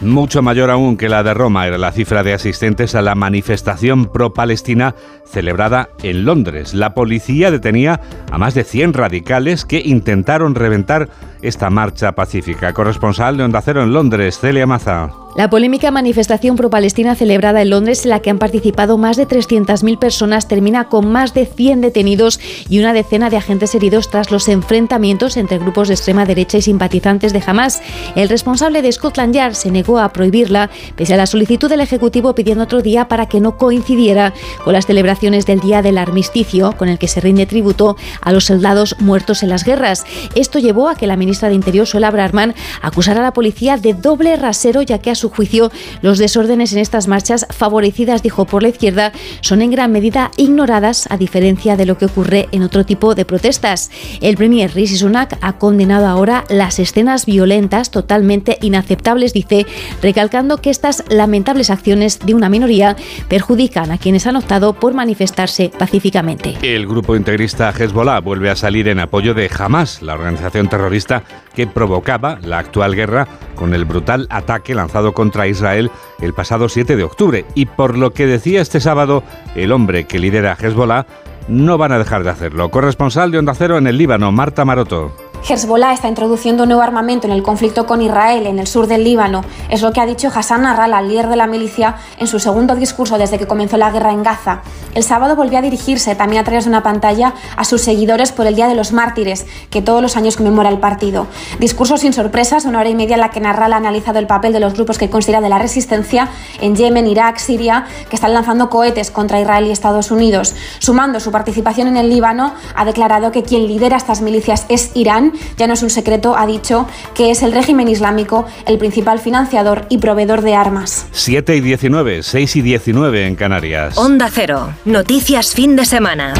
Mucho 0.00 0.42
mayor 0.42 0.70
aún 0.70 0.96
que 0.96 1.08
la 1.08 1.22
de 1.22 1.34
Roma 1.34 1.66
era 1.66 1.78
la 1.78 1.92
cifra 1.92 2.22
de 2.22 2.32
asistentes 2.32 2.94
a 2.94 3.02
la 3.02 3.14
manifestación 3.14 4.06
pro-Palestina 4.06 4.94
celebrada 5.26 5.88
en 6.02 6.24
Londres. 6.24 6.74
La 6.74 6.94
policía 6.94 7.50
detenía 7.50 8.00
a 8.30 8.38
más 8.38 8.54
de 8.54 8.64
100 8.64 8.92
radicales 8.92 9.64
que 9.64 9.82
intentaron 9.84 10.54
reventar 10.54 11.08
esta 11.42 11.70
marcha 11.70 12.12
pacífica. 12.12 12.72
Corresponsal 12.72 13.36
de 13.36 13.44
Onda 13.44 13.62
Cero 13.62 13.82
en 13.82 13.92
Londres, 13.92 14.38
Celia 14.38 14.66
Maza. 14.66 15.10
La 15.36 15.50
polémica 15.50 15.90
manifestación 15.90 16.56
pro-palestina 16.56 17.14
celebrada 17.14 17.60
en 17.60 17.68
Londres, 17.68 18.04
en 18.04 18.08
la 18.08 18.20
que 18.20 18.30
han 18.30 18.38
participado 18.38 18.96
más 18.96 19.18
de 19.18 19.28
300.000 19.28 19.98
personas, 19.98 20.48
termina 20.48 20.88
con 20.88 21.12
más 21.12 21.34
de 21.34 21.44
100 21.44 21.82
detenidos 21.82 22.40
y 22.70 22.78
una 22.78 22.94
decena 22.94 23.28
de 23.28 23.36
agentes 23.36 23.74
heridos 23.74 24.08
tras 24.08 24.30
los 24.30 24.48
enfrentamientos 24.48 25.36
entre 25.36 25.58
grupos 25.58 25.88
de 25.88 25.94
extrema 25.94 26.24
derecha 26.24 26.56
y 26.56 26.62
simpatizantes 26.62 27.34
de 27.34 27.42
Hamas. 27.46 27.82
El 28.14 28.30
responsable 28.30 28.80
de 28.80 28.90
Scotland 28.90 29.34
Yard 29.34 29.52
se 29.52 29.70
negó 29.70 29.98
a 29.98 30.10
prohibirla, 30.10 30.70
pese 30.96 31.12
a 31.12 31.18
la 31.18 31.26
solicitud 31.26 31.68
del 31.68 31.80
Ejecutivo 31.80 32.34
pidiendo 32.34 32.64
otro 32.64 32.80
día 32.80 33.06
para 33.06 33.26
que 33.26 33.40
no 33.40 33.58
coincidiera 33.58 34.32
con 34.64 34.72
las 34.72 34.86
celebraciones 34.86 35.44
del 35.44 35.60
Día 35.60 35.82
del 35.82 35.98
Armisticio, 35.98 36.72
con 36.78 36.88
el 36.88 36.98
que 36.98 37.08
se 37.08 37.20
rinde 37.20 37.44
tributo 37.44 37.98
a 38.22 38.32
los 38.32 38.44
soldados 38.44 38.96
muertos 39.00 39.42
en 39.42 39.50
las 39.50 39.64
guerras. 39.64 40.06
Esto 40.34 40.58
llevó 40.58 40.88
a 40.88 40.94
que 40.94 41.06
la 41.06 41.18
ministra 41.26 41.48
de 41.48 41.54
Interior, 41.54 41.86
Suela 41.86 42.10
Brarman, 42.10 42.54
acusara 42.80 43.20
a 43.20 43.24
la 43.24 43.32
policía 43.32 43.76
de 43.76 43.94
doble 43.94 44.36
rasero, 44.36 44.82
ya 44.82 44.98
que 44.98 45.10
a 45.10 45.14
su 45.14 45.28
juicio 45.28 45.70
los 46.00 46.18
desórdenes 46.18 46.72
en 46.72 46.78
estas 46.78 47.08
marchas 47.08 47.46
favorecidas, 47.50 48.22
dijo 48.22 48.46
por 48.46 48.62
la 48.62 48.68
izquierda, 48.68 49.12
son 49.40 49.60
en 49.60 49.70
gran 49.70 49.92
medida 49.92 50.30
ignoradas, 50.36 51.06
a 51.10 51.16
diferencia 51.16 51.76
de 51.76 51.86
lo 51.86 51.98
que 51.98 52.06
ocurre 52.06 52.48
en 52.52 52.62
otro 52.62 52.86
tipo 52.86 53.14
de 53.14 53.24
protestas. 53.24 53.90
El 54.20 54.36
premier 54.36 54.72
Rishi 54.72 54.96
Sunak 54.96 55.36
ha 55.40 55.54
condenado 55.54 56.06
ahora 56.06 56.44
las 56.48 56.78
escenas 56.78 57.26
violentas 57.26 57.90
totalmente 57.90 58.58
inaceptables, 58.62 59.32
dice, 59.32 59.66
recalcando 60.00 60.58
que 60.58 60.70
estas 60.70 61.02
lamentables 61.08 61.70
acciones 61.70 62.20
de 62.20 62.34
una 62.34 62.48
minoría 62.48 62.96
perjudican 63.28 63.90
a 63.90 63.98
quienes 63.98 64.26
han 64.26 64.36
optado 64.36 64.74
por 64.74 64.94
manifestarse 64.94 65.70
pacíficamente. 65.76 66.56
El 66.62 66.86
grupo 66.86 67.16
integrista 67.16 67.72
Hezbollah 67.76 68.20
vuelve 68.20 68.50
a 68.50 68.56
salir 68.56 68.88
en 68.88 69.00
apoyo 69.00 69.34
de 69.34 69.50
Hamas, 69.58 70.02
la 70.02 70.14
organización 70.14 70.68
terrorista 70.68 71.15
que 71.54 71.66
provocaba 71.66 72.38
la 72.42 72.58
actual 72.58 72.94
guerra 72.94 73.26
con 73.54 73.74
el 73.74 73.84
brutal 73.84 74.26
ataque 74.30 74.74
lanzado 74.74 75.12
contra 75.12 75.46
Israel 75.46 75.90
el 76.20 76.34
pasado 76.34 76.68
7 76.68 76.96
de 76.96 77.04
octubre. 77.04 77.44
Y 77.54 77.66
por 77.66 77.96
lo 77.96 78.12
que 78.12 78.26
decía 78.26 78.60
este 78.60 78.80
sábado 78.80 79.22
el 79.54 79.72
hombre 79.72 80.06
que 80.06 80.18
lidera 80.18 80.56
Hezbollah, 80.60 81.06
no 81.48 81.78
van 81.78 81.92
a 81.92 81.98
dejar 81.98 82.24
de 82.24 82.30
hacerlo. 82.30 82.70
Corresponsal 82.70 83.30
de 83.30 83.38
Onda 83.38 83.54
Cero 83.54 83.78
en 83.78 83.86
el 83.86 83.98
Líbano, 83.98 84.32
Marta 84.32 84.64
Maroto. 84.64 85.25
Hezbollah 85.48 85.92
está 85.92 86.08
introduciendo 86.08 86.66
nuevo 86.66 86.82
armamento 86.82 87.28
en 87.28 87.32
el 87.32 87.44
conflicto 87.44 87.86
con 87.86 88.02
Israel 88.02 88.48
en 88.48 88.58
el 88.58 88.66
sur 88.66 88.88
del 88.88 89.04
Líbano. 89.04 89.44
Es 89.68 89.80
lo 89.80 89.92
que 89.92 90.00
ha 90.00 90.06
dicho 90.06 90.28
Hassan 90.34 90.62
Nasrallah, 90.62 91.02
líder 91.02 91.28
de 91.28 91.36
la 91.36 91.46
milicia, 91.46 91.94
en 92.18 92.26
su 92.26 92.40
segundo 92.40 92.74
discurso 92.74 93.16
desde 93.16 93.38
que 93.38 93.46
comenzó 93.46 93.76
la 93.76 93.92
guerra 93.92 94.10
en 94.10 94.24
Gaza. 94.24 94.62
El 94.94 95.04
sábado 95.04 95.36
volvió 95.36 95.58
a 95.58 95.62
dirigirse 95.62 96.16
también 96.16 96.40
a 96.40 96.44
través 96.44 96.64
de 96.64 96.70
una 96.70 96.82
pantalla 96.82 97.32
a 97.56 97.62
sus 97.62 97.82
seguidores 97.82 98.32
por 98.32 98.48
el 98.48 98.56
Día 98.56 98.66
de 98.66 98.74
los 98.74 98.92
Mártires, 98.92 99.46
que 99.70 99.82
todos 99.82 100.02
los 100.02 100.16
años 100.16 100.36
conmemora 100.36 100.68
el 100.68 100.80
partido. 100.80 101.28
Discurso 101.60 101.96
sin 101.96 102.12
sorpresas, 102.12 102.64
una 102.64 102.80
hora 102.80 102.88
y 102.88 102.96
media 102.96 103.14
en 103.14 103.20
la 103.20 103.30
que 103.30 103.38
Nasrallah 103.38 103.76
ha 103.76 103.78
analizado 103.78 104.18
el 104.18 104.26
papel 104.26 104.52
de 104.52 104.58
los 104.58 104.74
grupos 104.74 104.98
que 104.98 105.10
considera 105.10 105.40
de 105.40 105.48
la 105.48 105.60
resistencia 105.60 106.28
en 106.60 106.74
Yemen, 106.74 107.06
Irak, 107.06 107.38
Siria, 107.38 107.86
que 108.10 108.16
están 108.16 108.34
lanzando 108.34 108.68
cohetes 108.68 109.12
contra 109.12 109.40
Israel 109.40 109.66
y 109.68 109.70
Estados 109.70 110.10
Unidos. 110.10 110.56
Sumando 110.80 111.20
su 111.20 111.30
participación 111.30 111.86
en 111.86 111.98
el 111.98 112.10
Líbano, 112.10 112.52
ha 112.74 112.84
declarado 112.84 113.30
que 113.30 113.44
quien 113.44 113.68
lidera 113.68 113.96
estas 113.96 114.22
milicias 114.22 114.66
es 114.68 114.90
Irán 114.94 115.34
ya 115.56 115.66
no 115.66 115.74
es 115.74 115.82
un 115.82 115.90
secreto, 115.90 116.36
ha 116.36 116.46
dicho 116.46 116.86
que 117.14 117.30
es 117.30 117.42
el 117.42 117.52
régimen 117.52 117.88
islámico 117.88 118.46
el 118.66 118.78
principal 118.78 119.18
financiador 119.18 119.86
y 119.88 119.98
proveedor 119.98 120.42
de 120.42 120.54
armas. 120.54 121.06
7 121.12 121.56
y 121.56 121.60
19, 121.60 122.22
6 122.22 122.56
y 122.56 122.62
19 122.62 123.26
en 123.26 123.36
Canarias. 123.36 123.96
Onda 123.98 124.28
Cero, 124.32 124.70
noticias 124.84 125.54
fin 125.54 125.76
de 125.76 125.84
semana. 125.84 126.34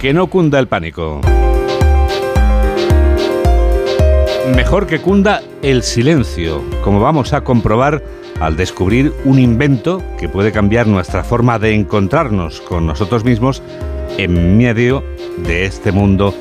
Que 0.00 0.12
no 0.12 0.26
cunda 0.26 0.58
el 0.58 0.68
pánico. 0.68 1.20
Mejor 4.54 4.86
que 4.86 5.00
cunda 5.00 5.42
el 5.62 5.82
silencio, 5.82 6.62
como 6.82 7.00
vamos 7.00 7.32
a 7.32 7.42
comprobar 7.42 8.02
al 8.40 8.56
descubrir 8.56 9.12
un 9.24 9.38
invento 9.38 10.02
que 10.18 10.28
puede 10.28 10.52
cambiar 10.52 10.86
nuestra 10.86 11.24
forma 11.24 11.58
de 11.58 11.74
encontrarnos 11.74 12.60
con 12.60 12.86
nosotros 12.86 13.24
mismos 13.24 13.62
en 14.18 14.58
medio 14.58 15.02
de 15.38 15.64
este 15.64 15.92
mundo 15.92 16.34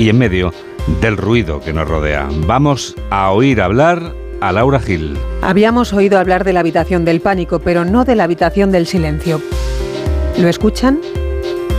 y 0.00 0.08
en 0.08 0.16
medio 0.16 0.54
del 1.02 1.18
ruido 1.18 1.60
que 1.60 1.74
nos 1.74 1.86
rodea. 1.86 2.26
Vamos 2.46 2.96
a 3.10 3.30
oír 3.32 3.60
hablar 3.60 4.14
a 4.40 4.50
Laura 4.50 4.80
Gil. 4.80 5.14
Habíamos 5.42 5.92
oído 5.92 6.18
hablar 6.18 6.42
de 6.42 6.54
la 6.54 6.60
habitación 6.60 7.04
del 7.04 7.20
pánico, 7.20 7.58
pero 7.58 7.84
no 7.84 8.06
de 8.06 8.16
la 8.16 8.24
habitación 8.24 8.72
del 8.72 8.86
silencio. 8.86 9.42
¿Lo 10.38 10.48
escuchan? 10.48 11.00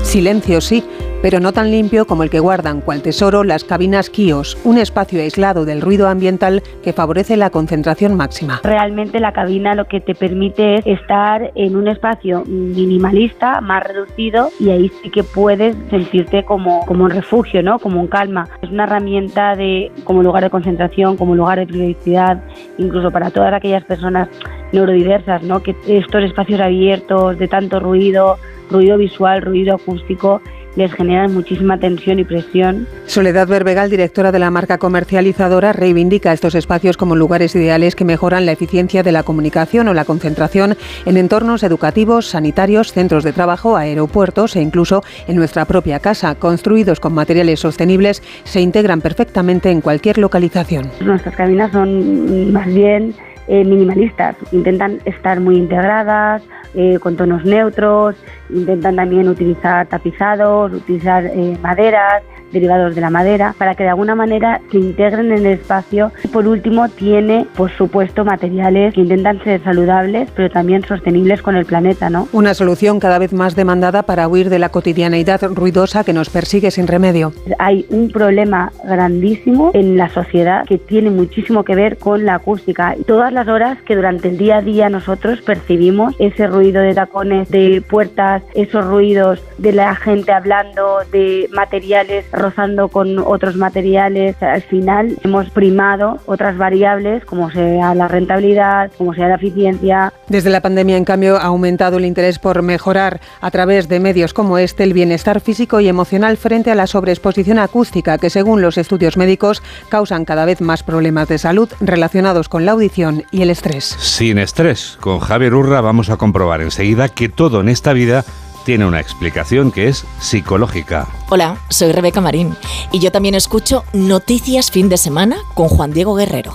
Silencio, 0.04 0.62
sí, 0.62 0.84
pero 1.22 1.40
no 1.40 1.54
tan 1.54 1.72
limpio 1.72 2.06
como 2.06 2.24
el 2.24 2.30
que 2.30 2.40
guardan 2.40 2.82
cual 2.82 3.02
tesoro 3.02 3.44
las 3.44 3.64
cabinas 3.64 4.10
Kios, 4.10 4.58
un 4.64 4.78
espacio 4.78 5.22
aislado 5.22 5.66
del 5.66 5.82
ruido 5.82 6.08
ambiental 6.08 6.64
que 6.84 6.94
favorece 6.94 7.38
la 7.38 7.50
concentración 7.50 8.16
máxima. 8.16 8.62
Realmente 8.64 9.20
la 9.20 9.32
cabina 9.32 9.76
lo 9.76 9.86
que 9.86 10.02
te 10.02 10.16
permite 10.16 10.76
es 10.76 10.88
estar 10.88 11.52
en 11.56 11.76
un 11.76 11.88
espacio 11.88 12.44
minimalista, 12.46 13.62
más 13.62 13.84
reducido 13.84 14.50
y 14.60 14.70
ahí 14.70 14.92
sí 15.02 15.10
que 15.10 15.24
puedes 15.24 15.76
sentirte 15.90 16.44
como, 16.44 16.86
como 16.86 17.06
un 17.06 17.12
refugio, 17.12 17.62
¿no? 17.62 17.80
como 17.80 18.02
un 18.02 18.08
calma. 18.08 18.48
Es 18.62 18.70
una 18.70 18.86
herramienta 18.86 19.56
de, 19.56 19.92
como 20.04 20.24
lugar 20.24 20.44
de 20.44 20.50
concentración, 20.50 21.18
como 21.18 21.36
lugar 21.36 21.60
de 21.60 21.68
privacidad, 21.68 22.42
incluso 22.78 23.12
para 23.12 23.30
todas 23.30 23.54
aquellas 23.54 23.84
personas 23.84 24.30
neurodiversas, 24.72 25.44
¿no? 25.44 25.62
que 25.62 25.76
estos 25.88 26.24
espacios 26.24 26.60
abiertos 26.60 27.38
de 27.38 27.48
tanto 27.48 27.80
ruido, 27.80 28.38
ruido 28.70 28.98
visual, 28.98 29.42
ruido 29.42 29.76
acústico, 29.76 30.42
les 30.76 30.94
generan 30.94 31.34
muchísima 31.34 31.78
tensión 31.78 32.20
y 32.20 32.24
presión. 32.24 32.88
Soledad 33.06 33.48
Berbegal, 33.48 33.90
directora 33.90 34.32
de 34.32 34.40
la 34.40 34.52
marca 34.52 34.78
comercializadora, 34.78 35.74
reivindica 35.74 36.34
estos 36.34 36.56
espacios 36.56 36.98
como 36.98 37.16
lugares 37.16 37.56
ideales 37.56 37.96
que 37.96 38.06
mejoran 38.06 38.46
la 38.46 38.52
eficiencia 38.52 39.04
de 39.04 39.12
la 39.12 39.24
comunicación 39.24 39.88
o 39.88 39.94
la 39.94 40.06
concentración 40.06 40.78
en 41.06 41.18
entornos 41.18 41.64
educativos, 41.64 42.28
sanitarios, 42.28 42.94
centros 42.94 43.24
de 43.24 43.34
trabajo, 43.34 43.76
aeropuertos 43.76 44.56
e 44.56 44.62
incluso 44.62 45.04
en 45.28 45.36
nuestra 45.36 45.66
propia 45.66 46.00
casa. 46.00 46.36
Construidos 46.36 47.00
con 47.00 47.14
materiales 47.14 47.60
sostenibles, 47.60 48.24
se 48.44 48.62
integran 48.62 49.02
perfectamente 49.02 49.72
en 49.72 49.82
cualquier 49.82 50.18
localización. 50.18 50.90
Nuestras 51.02 51.36
cabinas 51.36 51.72
son 51.72 52.52
más 52.52 52.68
bien 52.68 53.14
eh, 53.48 53.64
minimalistas, 53.64 54.36
intentan 54.52 55.00
estar 55.06 55.40
muy 55.40 55.58
integradas, 55.58 56.44
eh, 56.74 57.00
con 57.00 57.18
tonos 57.18 57.44
neutros, 57.44 58.16
intentan 58.50 58.96
también 58.96 59.28
utilizar 59.28 59.88
tapizados, 59.88 60.74
utilizar 60.74 61.26
eh, 61.26 61.58
maderas, 61.62 62.24
derivados 62.52 62.96
de 62.96 63.02
la 63.02 63.10
madera, 63.10 63.56
para 63.58 63.76
que 63.76 63.84
de 63.84 63.90
alguna 63.90 64.16
manera 64.16 64.62
se 64.72 64.78
integren 64.78 65.32
en 65.32 65.46
el 65.46 65.54
espacio. 65.54 66.12
Y 66.24 66.28
por 66.28 66.48
último, 66.48 66.90
tiene, 66.90 67.48
por 67.56 67.72
supuesto, 67.72 68.26
materiales 68.26 68.94
que 68.94 69.02
intentan 69.02 69.44
ser 69.44 69.64
saludables, 69.64 70.30
pero 70.36 70.50
también 70.50 70.84
sostenibles 70.84 71.42
con 71.42 71.56
el 71.56 71.66
planeta, 71.66 72.10
¿no? 72.10 72.28
Una 72.32 72.54
solución 72.54 73.00
cada 73.00 73.20
vez 73.20 73.34
más 73.34 73.56
demandada 73.56 74.04
para 74.04 74.28
huir 74.28 74.50
de 74.50 74.60
la 74.60 74.70
cotidianeidad 74.70 75.42
ruidosa 75.54 76.04
que 76.04 76.14
nos 76.14 76.30
persigue 76.30 76.72
sin 76.72 76.88
remedio. 76.88 77.34
Hay 77.60 77.86
un 77.90 78.10
problema 78.10 78.72
grandísimo 78.84 79.72
en 79.74 79.98
la 79.98 80.10
sociedad 80.10 80.66
que 80.66 80.78
tiene 80.78 81.10
muchísimo 81.10 81.64
que 81.64 81.76
ver 81.76 81.98
con 81.98 82.26
la 82.26 82.36
acústica. 82.36 82.96
Todas 83.06 83.34
las 83.34 83.48
horas 83.48 83.82
que 83.84 83.96
durante 83.96 84.30
el 84.30 84.38
día 84.38 84.58
a 84.58 84.62
día 84.62 84.90
nosotros 84.90 85.42
percibimos 85.42 86.16
ese 86.20 86.48
ruido 86.48 86.82
de 86.82 86.94
tacones, 86.94 87.50
de 87.50 87.84
puertas, 87.88 88.44
esos 88.54 88.86
ruidos 88.86 89.42
de 89.58 89.74
la 89.74 89.96
gente 89.96 90.32
hablando, 90.32 91.00
de 91.12 91.50
materiales 91.52 92.26
rozando 92.42 92.90
con 92.90 93.20
otros 93.20 93.56
materiales. 93.56 94.42
Al 94.42 94.62
final 94.62 95.18
hemos 95.24 95.50
primado 95.50 96.20
otras 96.26 96.58
variables 96.58 97.24
como 97.26 97.52
sea 97.52 97.94
la 97.96 98.08
rentabilidad, 98.08 98.92
como 98.98 99.14
sea 99.14 99.28
la 99.28 99.36
eficiencia. 99.36 100.14
Desde 100.28 100.50
la 100.50 100.62
pandemia, 100.62 100.98
en 100.98 101.06
cambio, 101.06 101.38
ha 101.38 101.44
aumentado 101.44 101.98
el 101.98 102.06
interés 102.06 102.40
por 102.40 102.62
mejorar 102.62 103.20
a 103.42 103.52
través 103.52 103.88
de 103.88 104.00
medios 104.00 104.34
como 104.34 104.58
este 104.58 104.84
el 104.84 104.94
bienestar 104.94 105.42
físico 105.42 105.80
y 105.80 105.88
emocional 105.88 106.38
frente 106.38 106.72
a 106.72 106.76
la 106.76 106.88
sobreexposición 106.88 107.60
acústica 107.60 108.18
que, 108.18 108.30
según 108.30 108.62
los 108.62 108.78
estudios 108.78 109.18
médicos, 109.18 109.62
causan 109.90 110.26
cada 110.26 110.46
vez 110.46 110.62
más 110.62 110.84
problemas 110.84 111.28
de 111.28 111.38
salud 111.38 111.70
relacionados 111.80 112.50
con 112.50 112.66
la 112.66 112.72
audición 112.72 113.24
y 113.32 113.42
el 113.42 113.50
estrés. 113.50 113.96
Sin 114.00 114.38
estrés, 114.38 114.98
con 115.00 115.20
Javier 115.20 115.54
Urra 115.54 115.82
vamos 115.82 116.10
a 116.10 116.18
comprobar 116.18 116.62
enseguida 116.62 117.10
que 117.10 117.30
todo 117.30 117.62
en 117.62 117.70
esta 117.70 117.94
vida 117.94 118.26
tiene 118.64 118.86
una 118.86 119.00
explicación 119.00 119.72
que 119.72 119.88
es 119.88 120.06
psicológica. 120.20 121.08
Hola, 121.30 121.58
soy 121.70 121.92
Rebeca 121.92 122.22
Marín 122.22 122.56
y 122.92 123.00
yo 123.00 123.12
también 123.12 123.36
escucho 123.36 123.84
Noticias 123.94 124.72
Fin 124.72 124.90
de 124.90 124.98
Semana 124.98 125.38
con 125.54 125.68
Juan 125.68 125.92
Diego 125.92 126.16
Guerrero. 126.16 126.54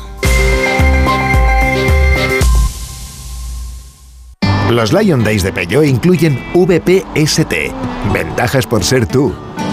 Los 4.70 4.92
Lion 4.92 5.22
Days 5.22 5.44
de 5.44 5.52
Peugeot 5.52 5.84
incluyen 5.84 6.42
VPST, 6.52 7.52
ventajas 8.12 8.66
por 8.66 8.82
ser 8.82 9.06
tú. 9.06 9.32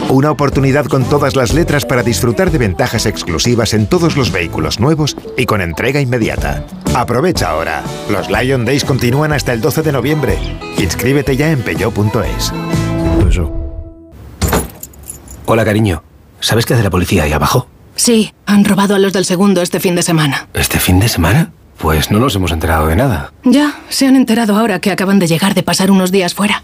Una 0.09 0.31
oportunidad 0.31 0.85
con 0.85 1.03
todas 1.05 1.35
las 1.35 1.53
letras 1.53 1.85
para 1.85 2.03
disfrutar 2.03 2.51
de 2.51 2.57
ventajas 2.57 3.05
exclusivas 3.05 3.73
en 3.73 3.87
todos 3.87 4.15
los 4.15 4.31
vehículos 4.31 4.79
nuevos 4.79 5.15
y 5.37 5.45
con 5.45 5.61
entrega 5.61 5.99
inmediata. 6.01 6.65
Aprovecha 6.93 7.49
ahora. 7.49 7.81
Los 8.09 8.29
Lion 8.29 8.65
Days 8.65 8.85
continúan 8.85 9.33
hasta 9.33 9.53
el 9.53 9.61
12 9.61 9.81
de 9.81 9.91
noviembre. 9.91 10.37
Inscríbete 10.77 11.35
ya 11.35 11.49
en 11.51 11.61
peugeot.es. 11.61 12.53
Hola, 15.45 15.65
cariño. 15.65 16.03
¿Sabes 16.39 16.65
qué 16.65 16.73
hace 16.73 16.83
la 16.83 16.89
policía 16.89 17.23
ahí 17.23 17.33
abajo? 17.33 17.67
Sí, 17.95 18.33
han 18.45 18.65
robado 18.65 18.95
a 18.95 18.99
los 18.99 19.13
del 19.13 19.25
segundo 19.25 19.61
este 19.61 19.79
fin 19.79 19.95
de 19.95 20.03
semana. 20.03 20.47
¿Este 20.53 20.79
fin 20.79 20.99
de 20.99 21.09
semana? 21.09 21.51
Pues 21.77 22.11
no 22.11 22.19
nos 22.19 22.35
hemos 22.35 22.51
enterado 22.51 22.87
de 22.87 22.95
nada. 22.95 23.33
Ya, 23.43 23.79
se 23.89 24.07
han 24.07 24.15
enterado 24.15 24.55
ahora 24.55 24.79
que 24.79 24.91
acaban 24.91 25.19
de 25.19 25.27
llegar 25.27 25.53
de 25.53 25.63
pasar 25.63 25.91
unos 25.91 26.11
días 26.11 26.33
fuera. 26.33 26.63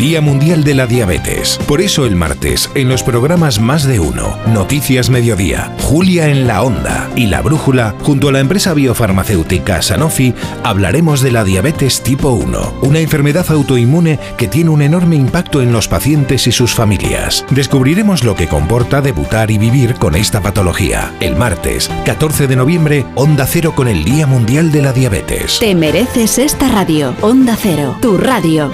Día 0.00 0.22
Mundial 0.22 0.64
de 0.64 0.72
la 0.72 0.86
Diabetes. 0.86 1.58
Por 1.68 1.82
eso 1.82 2.06
el 2.06 2.16
martes, 2.16 2.70
en 2.74 2.88
los 2.88 3.02
programas 3.02 3.60
Más 3.60 3.84
de 3.84 4.00
Uno, 4.00 4.34
Noticias 4.46 5.10
Mediodía, 5.10 5.76
Julia 5.78 6.28
en 6.28 6.46
la 6.46 6.62
Onda 6.62 7.10
y 7.16 7.26
La 7.26 7.42
Brújula, 7.42 7.94
junto 8.00 8.30
a 8.30 8.32
la 8.32 8.40
empresa 8.40 8.72
biofarmacéutica 8.72 9.82
Sanofi, 9.82 10.32
hablaremos 10.64 11.20
de 11.20 11.32
la 11.32 11.44
diabetes 11.44 12.02
tipo 12.02 12.30
1, 12.30 12.78
una 12.80 12.98
enfermedad 12.98 13.44
autoinmune 13.50 14.18
que 14.38 14.48
tiene 14.48 14.70
un 14.70 14.80
enorme 14.80 15.16
impacto 15.16 15.60
en 15.60 15.70
los 15.70 15.86
pacientes 15.86 16.46
y 16.46 16.52
sus 16.52 16.72
familias. 16.72 17.44
Descubriremos 17.50 18.24
lo 18.24 18.34
que 18.34 18.48
comporta 18.48 19.02
debutar 19.02 19.50
y 19.50 19.58
vivir 19.58 19.96
con 19.96 20.14
esta 20.14 20.40
patología. 20.40 21.12
El 21.20 21.36
martes, 21.36 21.90
14 22.06 22.46
de 22.46 22.56
noviembre, 22.56 23.04
Onda 23.16 23.44
Cero 23.46 23.74
con 23.76 23.86
el 23.86 24.02
Día 24.04 24.26
Mundial 24.26 24.72
de 24.72 24.80
la 24.80 24.94
Diabetes. 24.94 25.58
Te 25.58 25.74
mereces 25.74 26.38
esta 26.38 26.70
radio. 26.70 27.14
Onda 27.20 27.54
Cero, 27.60 27.98
tu 28.00 28.16
radio. 28.16 28.70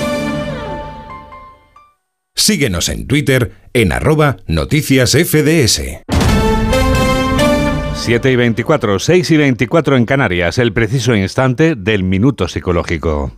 Síguenos 2.38 2.90
en 2.90 3.06
Twitter 3.06 3.52
en 3.72 3.92
arroba 3.92 4.36
noticias 4.46 5.12
FDS. 5.12 6.02
7 7.94 8.30
y 8.30 8.36
24, 8.36 8.98
6 8.98 9.30
y 9.30 9.36
24 9.38 9.96
en 9.96 10.04
Canarias, 10.04 10.58
el 10.58 10.74
preciso 10.74 11.16
instante 11.16 11.74
del 11.74 12.04
minuto 12.04 12.46
psicológico. 12.46 13.32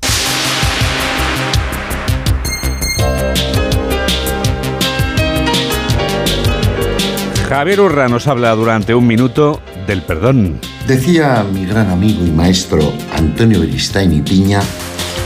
Javier 7.48 7.80
Urra 7.80 8.08
nos 8.08 8.26
habla 8.26 8.54
durante 8.56 8.94
un 8.96 9.06
minuto 9.06 9.62
del 9.86 10.02
perdón. 10.02 10.60
Decía 10.88 11.46
mi 11.50 11.64
gran 11.64 11.88
amigo 11.88 12.26
y 12.26 12.30
maestro 12.30 12.92
Antonio 13.14 13.60
Beristain 13.60 14.12
y 14.12 14.22
Piña, 14.22 14.60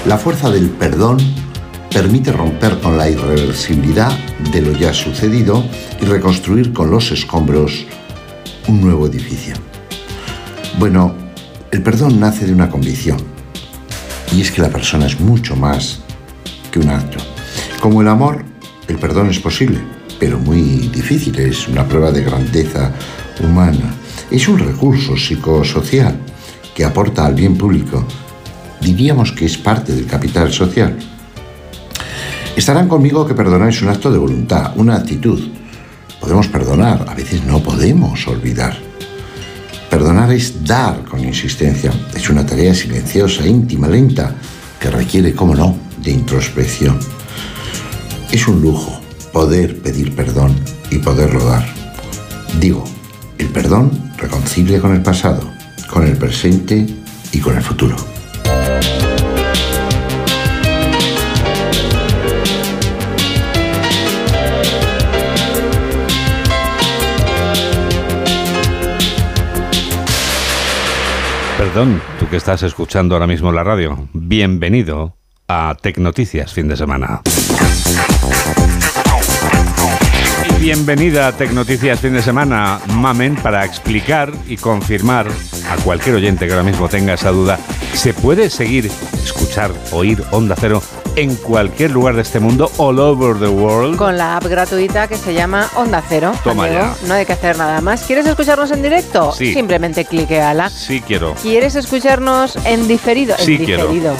la 0.07 0.19
fuerza 0.19 0.51
del 0.51 0.69
perdón 0.69 1.19
permite 1.93 2.33
romper 2.33 2.79
con 2.81 2.97
la 2.97 3.11
irreversibilidad 3.11 4.11
de 4.51 4.63
lo 4.63 4.73
ya 4.73 4.95
sucedido 4.95 5.65
y 6.01 6.07
reconstruir 6.07 6.73
con 6.73 6.91
los 6.91 7.13
escombros 7.13 7.85
un 8.67 8.81
nuevo 8.81 9.07
edificio. 9.07 9.55
Bueno, 10.79 11.15
el 11.71 11.83
perdón 11.83 12.19
nace 12.19 12.47
de 12.47 12.55
una 12.55 12.71
convicción, 12.71 13.19
y 14.35 14.41
es 14.41 14.51
que 14.51 14.63
la 14.63 14.71
persona 14.71 15.07
es 15.07 15.21
mucho 15.21 15.55
más 15.55 16.01
que 16.71 16.79
un 16.79 16.89
acto. 16.89 17.19
Como 17.81 18.01
el 18.01 18.09
amor, 18.09 18.43
el 18.89 18.97
perdón 18.97 19.29
es 19.29 19.39
posible, 19.39 19.79
pero 20.19 20.39
muy 20.39 20.61
difícil, 20.89 21.39
es 21.39 21.69
una 21.69 21.87
prueba 21.87 22.11
de 22.11 22.23
grandeza 22.23 22.91
humana. 23.43 23.95
Es 24.31 24.49
un 24.49 24.59
recurso 24.59 25.17
psicosocial 25.17 26.17
que 26.75 26.85
aporta 26.85 27.27
al 27.27 27.35
bien 27.35 27.59
público. 27.59 28.07
Diríamos 28.81 29.33
que 29.33 29.45
es 29.45 29.59
parte 29.59 29.93
del 29.93 30.07
capital 30.07 30.51
social. 30.53 30.97
Estarán 32.57 32.87
conmigo 32.87 33.27
que 33.27 33.35
perdonar 33.35 33.71
es 33.71 33.81
un 33.81 33.89
acto 33.89 34.13
de 34.13 34.19
voluntad, 34.19 34.73
una 34.77 34.97
actitud. 34.97 35.41
Podemos 36.21 36.49
perdonar, 36.49 37.07
a 37.09 37.15
veces 37.15 37.45
no 37.45 37.63
podemos 37.63 38.29
olvidar. 38.29 38.77
Perdonar 39.89 40.31
es 40.33 40.63
dar 40.63 41.03
con 41.05 41.25
insistencia. 41.25 41.91
Es 42.15 42.29
una 42.29 42.45
tarea 42.45 42.75
silenciosa, 42.75 43.47
íntima, 43.47 43.89
lenta, 43.89 44.35
que 44.79 44.91
requiere, 44.91 45.35
como 45.35 45.55
no, 45.55 45.77
de 46.03 46.11
introspección. 46.11 46.99
Es 48.31 48.47
un 48.47 48.61
lujo 48.61 49.01
poder 49.33 49.81
pedir 49.81 50.15
perdón 50.15 50.55
y 50.91 50.99
poderlo 50.99 51.45
dar. 51.47 51.67
Digo, 52.61 52.85
el 53.39 53.49
perdón 53.49 54.13
reconcilia 54.19 54.79
con 54.79 54.95
el 54.95 55.03
pasado, 55.03 55.41
con 55.91 56.07
el 56.07 56.19
presente 56.19 56.87
y 57.33 57.39
con 57.39 57.57
el 57.57 57.63
futuro. 57.63 57.97
Perdón, 71.73 72.03
tú 72.21 72.29
que 72.29 72.37
estás 72.37 72.63
escuchando 72.65 73.15
ahora 73.15 73.27
mismo 73.27 73.51
la 73.51 73.65
radio. 73.65 74.07
Bienvenido 74.13 75.17
a 75.49 75.75
Tecnoticias 75.81 76.53
fin 76.53 76.69
de 76.69 76.77
semana. 76.77 77.23
Bienvenida 80.61 81.29
a 81.29 81.33
Tecnoticias 81.33 81.99
fin 81.99 82.13
de 82.13 82.21
semana, 82.21 82.79
Mamen, 82.93 83.37
para 83.37 83.65
explicar 83.65 84.31
y 84.49 84.59
confirmar 84.59 85.27
a 85.71 85.77
cualquier 85.83 86.17
oyente 86.17 86.45
que 86.45 86.53
ahora 86.53 86.63
mismo 86.63 86.91
tenga 86.91 87.15
esa 87.15 87.31
duda, 87.31 87.59
¿se 87.95 88.13
puede 88.13 88.51
seguir, 88.51 88.91
escuchar, 89.25 89.73
oír 89.93 90.23
Onda 90.31 90.55
Cero 90.61 90.83
en 91.17 91.35
cualquier 91.37 91.91
lugar 91.91 92.15
de 92.17 92.23
este 92.23 92.41
mundo, 92.41 92.71
all 92.79 92.99
over 92.99 93.39
the 93.39 93.49
world. 93.49 93.97
Con 93.97 94.17
la 94.17 94.37
app 94.37 94.45
gratuita 94.47 95.09
que 95.09 95.17
se 95.17 95.35
llama 95.35 95.69
Onda 95.75 96.03
Cero. 96.09 96.33
Toma 96.45 96.69
ya. 96.69 96.95
No 97.07 97.15
hay 97.15 97.27
que 97.27 97.33
hacer 97.35 97.57
nada 97.59 97.81
más. 97.81 98.03
¿Quieres 98.03 98.27
escucharnos 98.27 98.71
en 98.71 98.83
directo? 98.83 99.33
Sí. 99.33 99.53
Simplemente 99.53 100.05
cliqueala. 100.05 100.71
Sí 100.71 101.01
quiero. 101.07 101.35
¿Quieres 101.43 101.75
escucharnos 101.75 102.57
en 102.65 102.89
diferido? 102.89 103.37
Sí 103.39 103.57
en 103.57 103.65
quiero. 103.65 103.89
diferido. 103.89 104.15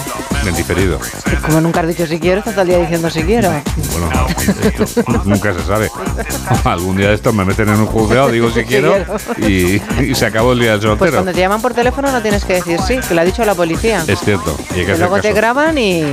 En 0.45 0.55
diferido. 0.55 0.99
Como 1.45 1.61
nunca 1.61 1.79
has 1.81 1.87
dicho 1.87 2.05
si 2.05 2.19
quiero, 2.19 2.39
estás 2.39 2.53
todo 2.53 2.63
el 2.63 2.67
día 2.69 2.77
diciendo 2.79 3.09
si 3.09 3.23
quiero. 3.23 3.49
Bueno, 3.91 5.23
nunca 5.25 5.53
se 5.53 5.61
sabe. 5.65 5.89
Algún 6.65 6.97
día 6.97 7.09
de 7.09 7.15
estos 7.15 7.33
me 7.33 7.45
meten 7.45 7.69
en 7.69 7.75
un 7.79 7.85
juzgado, 7.87 8.29
digo 8.29 8.51
si 8.51 8.63
quiero 8.65 8.93
y, 9.37 9.81
y 10.01 10.15
se 10.15 10.25
acabó 10.25 10.53
el 10.53 10.59
día 10.59 10.71
del 10.71 10.79
Pues 10.79 10.89
soltero. 10.89 11.11
cuando 11.13 11.31
te 11.33 11.39
llaman 11.39 11.61
por 11.61 11.73
teléfono 11.73 12.11
no 12.11 12.21
tienes 12.21 12.43
que 12.45 12.53
decir 12.55 12.79
sí, 12.85 12.99
que 13.07 13.13
lo 13.15 13.21
ha 13.21 13.25
dicho 13.25 13.43
la 13.45 13.55
policía. 13.55 14.03
Es 14.07 14.19
cierto. 14.19 14.55
Y 14.75 14.79
hay 14.79 14.85
que 14.85 14.91
hacer 14.93 14.99
luego 14.99 15.19
te 15.21 15.31
graban 15.33 15.77
y 15.77 16.03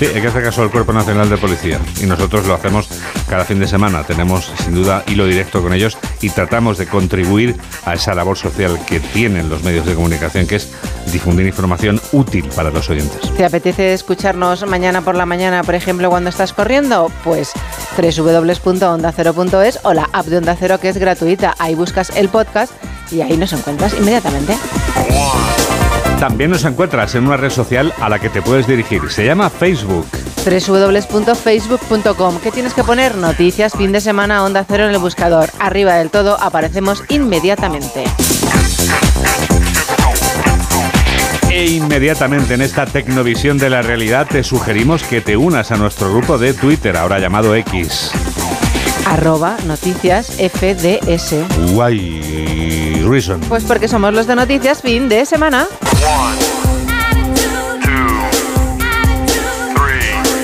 Sí, 0.00 0.06
hay 0.06 0.22
que 0.22 0.28
hacer 0.28 0.42
caso 0.42 0.62
al 0.62 0.70
Cuerpo 0.70 0.94
Nacional 0.94 1.28
de 1.28 1.36
Policía. 1.36 1.78
Y 2.00 2.06
nosotros 2.06 2.46
lo 2.46 2.54
hacemos 2.54 2.88
cada 3.28 3.44
fin 3.44 3.60
de 3.60 3.68
semana. 3.68 4.02
Tenemos, 4.02 4.50
sin 4.64 4.74
duda, 4.74 5.04
hilo 5.06 5.26
directo 5.26 5.60
con 5.60 5.74
ellos 5.74 5.98
y 6.22 6.30
tratamos 6.30 6.78
de 6.78 6.86
contribuir 6.86 7.54
a 7.84 7.92
esa 7.92 8.14
labor 8.14 8.38
social 8.38 8.78
que 8.86 8.98
tienen 8.98 9.50
los 9.50 9.62
medios 9.62 9.84
de 9.84 9.94
comunicación, 9.94 10.46
que 10.46 10.56
es 10.56 10.72
difundir 11.12 11.46
información 11.46 12.00
útil 12.12 12.48
para 12.56 12.70
los 12.70 12.88
oyentes. 12.88 13.20
¿Te 13.36 13.44
apetece 13.44 13.92
escucharnos 13.92 14.66
mañana 14.66 15.02
por 15.02 15.16
la 15.16 15.26
mañana, 15.26 15.62
por 15.64 15.74
ejemplo, 15.74 16.08
cuando 16.08 16.30
estás 16.30 16.54
corriendo? 16.54 17.12
Pues 17.22 17.52
www.ondacero.es 17.98 19.80
o 19.82 19.92
la 19.92 20.08
app 20.14 20.24
de 20.24 20.38
Onda 20.38 20.56
Cero 20.58 20.80
que 20.80 20.88
es 20.88 20.96
gratuita. 20.96 21.54
Ahí 21.58 21.74
buscas 21.74 22.08
el 22.16 22.30
podcast 22.30 22.72
y 23.10 23.20
ahí 23.20 23.36
nos 23.36 23.52
encuentras 23.52 23.92
inmediatamente. 23.92 24.56
También 26.20 26.50
nos 26.50 26.66
encuentras 26.66 27.14
en 27.14 27.26
una 27.26 27.38
red 27.38 27.48
social 27.48 27.94
a 27.98 28.10
la 28.10 28.18
que 28.18 28.28
te 28.28 28.42
puedes 28.42 28.66
dirigir. 28.66 29.00
Se 29.08 29.24
llama 29.24 29.48
Facebook. 29.48 30.06
www.facebook.com 30.44 32.40
¿Qué 32.42 32.50
tienes 32.50 32.74
que 32.74 32.84
poner? 32.84 33.16
Noticias, 33.16 33.72
fin 33.72 33.90
de 33.90 34.02
semana, 34.02 34.44
Onda 34.44 34.66
Cero 34.68 34.84
en 34.84 34.90
el 34.90 34.98
buscador. 34.98 35.48
Arriba 35.58 35.94
del 35.94 36.10
todo 36.10 36.36
aparecemos 36.38 37.02
inmediatamente. 37.08 38.04
E 41.48 41.66
inmediatamente 41.68 42.52
en 42.52 42.60
esta 42.60 42.84
tecnovisión 42.84 43.56
de 43.56 43.70
la 43.70 43.80
realidad 43.80 44.26
te 44.30 44.44
sugerimos 44.44 45.02
que 45.04 45.22
te 45.22 45.38
unas 45.38 45.72
a 45.72 45.78
nuestro 45.78 46.12
grupo 46.12 46.36
de 46.36 46.52
Twitter, 46.52 46.98
ahora 46.98 47.18
llamado 47.18 47.54
X. 47.54 48.10
Arroba 49.06 49.56
noticias 49.66 50.26
FDS. 50.36 51.34
Why 51.72 52.89
reason. 53.10 53.40
Pues 53.48 53.64
porque 53.64 53.88
somos 53.88 54.14
los 54.14 54.26
de 54.26 54.36
noticias 54.36 54.80
fin 54.80 55.08
de 55.08 55.26
semana. 55.26 55.66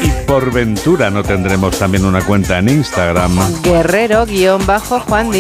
Y 0.03 0.27
por 0.27 0.53
ventura 0.53 1.11
no 1.11 1.23
tendremos 1.23 1.79
también 1.79 2.05
una 2.05 2.23
cuenta 2.23 2.59
en 2.59 2.69
Instagram. 2.69 3.63
Guerrero-Juan 3.63 5.31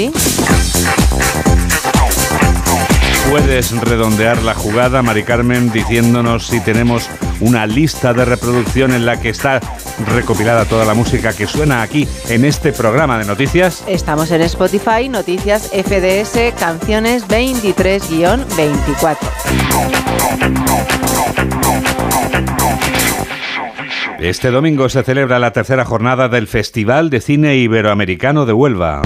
Puedes 3.30 3.72
redondear 3.72 4.42
la 4.42 4.54
jugada, 4.54 5.02
Mari 5.02 5.24
Carmen, 5.24 5.72
diciéndonos 5.72 6.46
si 6.46 6.60
tenemos 6.60 7.10
una 7.40 7.66
lista 7.66 8.12
de 8.14 8.24
reproducción 8.24 8.92
en 8.92 9.04
la 9.04 9.20
que 9.20 9.30
está 9.30 9.60
recopilada 10.04 10.64
toda 10.64 10.84
la 10.84 10.94
música 10.94 11.32
que 11.32 11.46
suena 11.46 11.82
aquí 11.82 12.06
en 12.28 12.44
este 12.44 12.72
programa 12.72 13.18
de 13.18 13.24
noticias. 13.24 13.84
Estamos 13.86 14.30
en 14.30 14.42
Spotify, 14.42 15.08
Noticias 15.08 15.70
FDS, 15.70 16.54
Canciones 16.58 17.26
23-24. 17.28 19.16
Este 24.18 24.50
domingo 24.50 24.88
se 24.88 25.02
celebra 25.02 25.38
la 25.38 25.52
tercera 25.52 25.84
jornada 25.84 26.28
del 26.28 26.48
Festival 26.48 27.10
de 27.10 27.20
Cine 27.20 27.56
Iberoamericano 27.56 28.46
de 28.46 28.52
Huelva. 28.54 29.02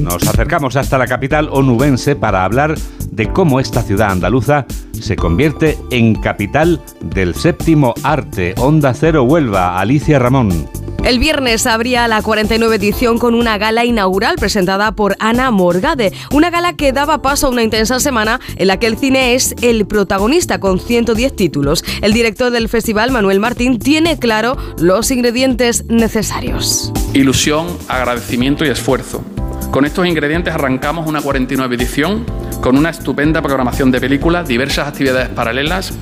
Nos 0.00 0.26
acercamos 0.26 0.76
hasta 0.76 0.98
la 0.98 1.06
capital 1.06 1.48
onubense 1.50 2.16
para 2.16 2.44
hablar 2.44 2.76
de 3.10 3.28
cómo 3.32 3.60
esta 3.60 3.82
ciudad 3.82 4.10
andaluza 4.10 4.66
se 5.02 5.16
convierte 5.16 5.78
en 5.90 6.14
capital 6.14 6.82
del 7.00 7.34
séptimo 7.34 7.94
arte. 8.02 8.54
Onda 8.58 8.94
Cero 8.94 9.24
Huelva, 9.24 9.78
Alicia 9.78 10.18
Ramón. 10.18 10.68
El 11.04 11.20
viernes 11.20 11.68
abría 11.68 12.08
la 12.08 12.20
49 12.20 12.74
edición 12.74 13.18
con 13.18 13.36
una 13.36 13.58
gala 13.58 13.84
inaugural 13.84 14.34
presentada 14.36 14.90
por 14.96 15.14
Ana 15.20 15.52
Morgade, 15.52 16.12
una 16.32 16.50
gala 16.50 16.72
que 16.72 16.92
daba 16.92 17.22
paso 17.22 17.46
a 17.46 17.50
una 17.50 17.62
intensa 17.62 18.00
semana 18.00 18.40
en 18.56 18.66
la 18.66 18.80
que 18.80 18.88
el 18.88 18.98
cine 18.98 19.36
es 19.36 19.54
el 19.62 19.86
protagonista 19.86 20.58
con 20.58 20.80
110 20.80 21.36
títulos. 21.36 21.84
El 22.02 22.12
director 22.12 22.50
del 22.50 22.68
festival, 22.68 23.12
Manuel 23.12 23.38
Martín, 23.38 23.78
tiene 23.78 24.18
claro 24.18 24.56
los 24.78 25.12
ingredientes 25.12 25.84
necesarios. 25.86 26.92
Ilusión, 27.14 27.68
agradecimiento 27.86 28.64
y 28.64 28.68
esfuerzo. 28.70 29.22
Con 29.70 29.84
estos 29.84 30.06
ingredientes 30.06 30.54
arrancamos 30.54 31.06
una 31.06 31.20
49 31.20 31.76
edición 31.76 32.24
con 32.60 32.76
una 32.76 32.90
estupenda 32.90 33.42
programación 33.42 33.90
de 33.90 34.00
películas, 34.00 34.48
diversas 34.48 34.88
actividades 34.88 35.28
paralelas 35.28 35.92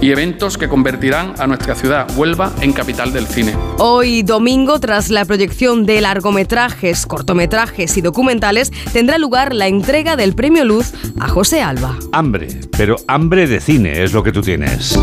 y 0.00 0.10
eventos 0.10 0.58
que 0.58 0.68
convertirán 0.68 1.34
a 1.38 1.46
nuestra 1.46 1.74
ciudad, 1.74 2.06
Huelva, 2.16 2.52
en 2.60 2.72
capital 2.72 3.12
del 3.12 3.26
cine. 3.26 3.54
Hoy 3.78 4.22
domingo, 4.22 4.78
tras 4.78 5.10
la 5.10 5.24
proyección 5.24 5.86
de 5.86 6.00
largometrajes, 6.00 7.06
cortometrajes 7.06 7.96
y 7.96 8.00
documentales, 8.00 8.72
tendrá 8.92 9.18
lugar 9.18 9.54
la 9.54 9.66
entrega 9.66 10.16
del 10.16 10.34
Premio 10.34 10.64
Luz 10.64 10.92
a 11.18 11.28
José 11.28 11.62
Alba. 11.62 11.96
Hambre, 12.12 12.48
pero 12.76 12.96
hambre 13.08 13.46
de 13.46 13.60
cine 13.60 14.04
es 14.04 14.12
lo 14.12 14.22
que 14.22 14.32
tú 14.32 14.42
tienes. 14.42 14.98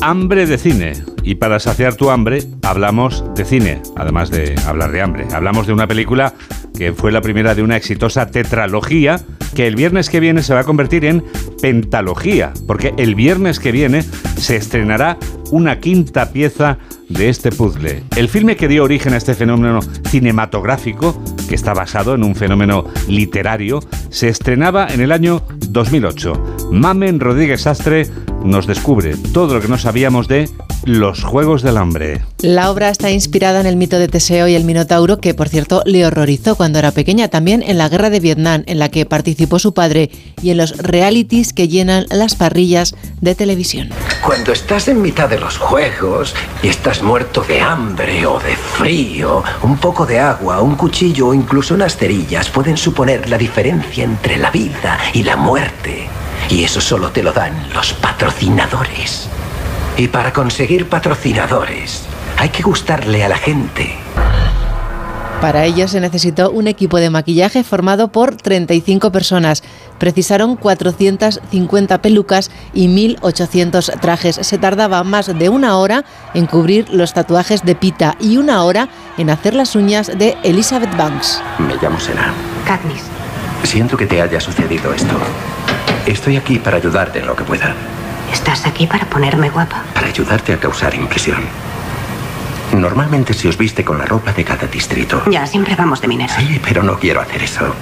Hambre 0.00 0.46
de 0.46 0.58
cine. 0.58 0.92
Y 1.22 1.36
para 1.36 1.58
saciar 1.58 1.94
tu 1.94 2.10
hambre, 2.10 2.42
hablamos 2.62 3.24
de 3.34 3.46
cine, 3.46 3.80
además 3.96 4.30
de 4.30 4.54
hablar 4.66 4.92
de 4.92 5.00
hambre. 5.00 5.26
Hablamos 5.32 5.66
de 5.66 5.72
una 5.72 5.86
película 5.86 6.34
que 6.76 6.92
fue 6.92 7.12
la 7.12 7.20
primera 7.20 7.54
de 7.54 7.62
una 7.62 7.76
exitosa 7.76 8.26
tetralogía 8.26 9.20
que 9.54 9.66
el 9.66 9.76
viernes 9.76 10.10
que 10.10 10.20
viene 10.20 10.42
se 10.42 10.52
va 10.52 10.60
a 10.60 10.64
convertir 10.64 11.04
en 11.04 11.24
pentalogía, 11.62 12.52
porque 12.66 12.92
el 12.98 13.14
viernes 13.14 13.60
que 13.60 13.72
viene 13.72 14.02
se 14.36 14.56
estrenará 14.56 15.16
una 15.50 15.78
quinta 15.78 16.32
pieza 16.32 16.78
de 17.08 17.28
este 17.28 17.52
puzzle. 17.52 18.02
El 18.16 18.28
filme 18.28 18.56
que 18.56 18.66
dio 18.66 18.82
origen 18.82 19.14
a 19.14 19.18
este 19.18 19.34
fenómeno 19.34 19.80
cinematográfico, 20.08 21.22
que 21.48 21.54
está 21.54 21.74
basado 21.74 22.14
en 22.14 22.24
un 22.24 22.34
fenómeno 22.34 22.84
literario, 23.08 23.80
se 24.10 24.28
estrenaba 24.28 24.88
en 24.88 25.00
el 25.00 25.12
año 25.12 25.42
2008. 25.68 26.68
Mamen 26.72 27.20
Rodríguez 27.20 27.66
Astre 27.66 28.08
nos 28.44 28.66
descubre 28.66 29.14
todo 29.32 29.54
lo 29.54 29.60
que 29.60 29.68
no 29.68 29.78
sabíamos 29.78 30.26
de 30.28 30.48
Los 30.86 31.24
Juegos 31.24 31.62
del 31.62 31.78
Hambre. 31.78 32.22
La 32.40 32.70
obra 32.70 32.90
está 32.90 33.10
inspirada 33.10 33.60
en 33.60 33.66
el 33.66 33.76
mito 33.76 33.98
de 33.98 34.08
Teseo 34.08 34.48
y 34.48 34.54
el 34.54 34.64
Minotauro, 34.64 35.18
que 35.18 35.32
por 35.32 35.48
cierto 35.48 35.82
le 35.86 36.04
horrorizó 36.04 36.56
cuando 36.56 36.78
era 36.78 36.90
pequeña, 36.90 37.28
también 37.28 37.62
en 37.62 37.78
la 37.78 37.88
guerra 37.88 38.10
de 38.10 38.20
Vietnam, 38.20 38.64
en 38.66 38.78
la 38.78 38.90
que 38.90 39.06
participó 39.06 39.58
su 39.58 39.72
padre, 39.72 40.10
y 40.42 40.50
en 40.50 40.58
los 40.58 40.76
realities 40.76 41.54
que 41.54 41.68
llenan 41.68 42.04
las 42.10 42.34
parrillas 42.34 42.94
de 43.22 43.34
televisión. 43.34 43.88
Cuando 44.22 44.52
estás 44.52 44.88
en 44.88 45.00
mitad 45.00 45.28
de 45.28 45.40
los 45.40 45.56
juegos 45.56 46.34
y 46.62 46.68
estás 46.68 47.02
muerto 47.02 47.42
de 47.42 47.60
hambre 47.60 48.26
o 48.26 48.38
de 48.38 48.54
frío, 48.54 49.42
un 49.62 49.78
poco 49.78 50.04
de 50.04 50.20
agua, 50.20 50.60
un 50.60 50.76
cuchillo 50.76 51.28
o 51.28 51.34
incluso 51.34 51.74
unas 51.74 51.96
cerillas 51.96 52.50
pueden 52.50 52.76
suponer 52.76 53.28
la 53.30 53.38
diferencia 53.38 54.04
entre 54.04 54.36
la 54.36 54.50
vida 54.50 54.98
y 55.14 55.22
la 55.22 55.36
muerte. 55.36 56.08
Y 56.50 56.64
eso 56.64 56.80
solo 56.80 57.10
te 57.10 57.22
lo 57.22 57.32
dan 57.32 57.72
los 57.72 57.94
patrocinadores. 57.94 59.30
Y 59.96 60.08
para 60.08 60.32
conseguir 60.32 60.88
patrocinadores 60.88 62.02
hay 62.36 62.48
que 62.48 62.62
gustarle 62.62 63.24
a 63.24 63.28
la 63.28 63.36
gente. 63.36 63.94
Para 65.40 65.66
ello 65.66 65.88
se 65.88 66.00
necesitó 66.00 66.50
un 66.50 66.68
equipo 66.68 66.96
de 66.98 67.10
maquillaje 67.10 67.64
formado 67.64 68.08
por 68.08 68.34
35 68.34 69.12
personas. 69.12 69.62
Precisaron 69.98 70.56
450 70.56 72.00
pelucas 72.00 72.50
y 72.72 72.88
1.800 72.88 74.00
trajes. 74.00 74.36
Se 74.36 74.58
tardaba 74.58 75.04
más 75.04 75.38
de 75.38 75.48
una 75.50 75.76
hora 75.76 76.04
en 76.32 76.46
cubrir 76.46 76.88
los 76.90 77.12
tatuajes 77.12 77.62
de 77.62 77.74
Pita 77.74 78.16
y 78.20 78.38
una 78.38 78.64
hora 78.64 78.88
en 79.18 79.28
hacer 79.28 79.54
las 79.54 79.76
uñas 79.76 80.06
de 80.18 80.36
Elizabeth 80.44 80.96
Banks. 80.96 81.42
Me 81.58 81.74
llamo 81.76 82.00
Sena. 82.00 82.32
Katniss. 82.66 83.02
Siento 83.64 83.96
que 83.96 84.06
te 84.06 84.22
haya 84.22 84.40
sucedido 84.40 84.94
esto. 84.94 85.14
Estoy 86.06 86.36
aquí 86.36 86.58
para 86.58 86.78
ayudarte 86.78 87.18
en 87.18 87.26
lo 87.26 87.36
que 87.36 87.44
pueda. 87.44 87.74
Estás 88.34 88.66
aquí 88.66 88.88
para 88.88 89.06
ponerme 89.06 89.48
guapa. 89.48 89.84
Para 89.94 90.08
ayudarte 90.08 90.52
a 90.52 90.58
causar 90.58 90.92
impresión. 90.92 91.38
Normalmente 92.72 93.32
se 93.32 93.48
os 93.48 93.56
viste 93.56 93.84
con 93.84 93.96
la 93.96 94.06
ropa 94.06 94.32
de 94.32 94.44
cada 94.44 94.66
distrito. 94.66 95.22
Ya, 95.30 95.46
siempre 95.46 95.76
vamos 95.76 96.00
de 96.00 96.08
minero. 96.08 96.34
Sí, 96.36 96.60
pero 96.64 96.82
no 96.82 96.98
quiero 96.98 97.20
hacer 97.20 97.44
eso. 97.44 97.72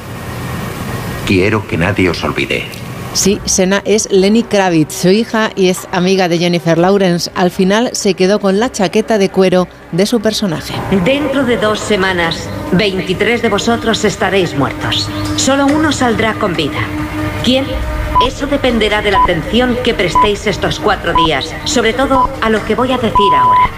Quiero 1.27 1.67
que 1.67 1.79
nadie 1.79 2.11
os 2.11 2.23
olvide. 2.23 2.67
Sí, 3.15 3.41
Sena 3.47 3.81
es 3.87 4.11
Lenny 4.11 4.43
Kravitz, 4.43 4.95
su 4.95 5.09
hija, 5.09 5.51
y 5.57 5.69
es 5.69 5.88
amiga 5.91 6.29
de 6.29 6.38
Jennifer 6.38 6.77
Lawrence. 6.77 7.31
Al 7.35 7.51
final 7.51 7.88
se 7.95 8.12
quedó 8.12 8.38
con 8.38 8.61
la 8.61 8.71
chaqueta 8.71 9.17
de 9.17 9.31
cuero 9.31 9.69
de 9.93 10.05
su 10.05 10.21
personaje. 10.21 10.75
Dentro 11.03 11.45
de 11.45 11.57
dos 11.57 11.81
semanas, 11.81 12.47
23 12.73 13.41
de 13.41 13.49
vosotros 13.49 14.05
estaréis 14.05 14.55
muertos. 14.55 15.09
Solo 15.37 15.65
uno 15.65 15.93
saldrá 15.93 16.35
con 16.35 16.55
vida. 16.55 16.81
¿Quién? 17.43 17.65
Eso 18.26 18.46
dependerá 18.46 19.02
de 19.02 19.11
la 19.11 19.22
atención 19.22 19.76
que 19.82 19.94
prestéis 19.94 20.46
estos 20.46 20.78
cuatro 20.78 21.12
días, 21.26 21.52
sobre 21.64 21.92
todo 21.92 22.30
a 22.40 22.50
lo 22.50 22.64
que 22.64 22.76
voy 22.76 22.92
a 22.92 22.98
decir 22.98 23.35
ahora. 23.37 23.68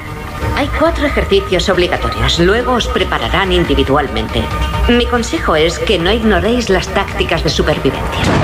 Hay 0.57 0.69
cuatro 0.79 1.07
ejercicios 1.07 1.69
obligatorios, 1.71 2.39
luego 2.39 2.73
os 2.73 2.87
prepararán 2.89 3.53
individualmente. 3.53 4.43
Mi 4.89 5.07
consejo 5.07 5.57
es 5.57 5.79
que 5.79 5.99
no 5.99 6.13
ignoréis 6.13 6.69
las 6.69 6.89
tácticas 6.89 7.43
de 7.43 7.51
supervivencia. 7.51 8.44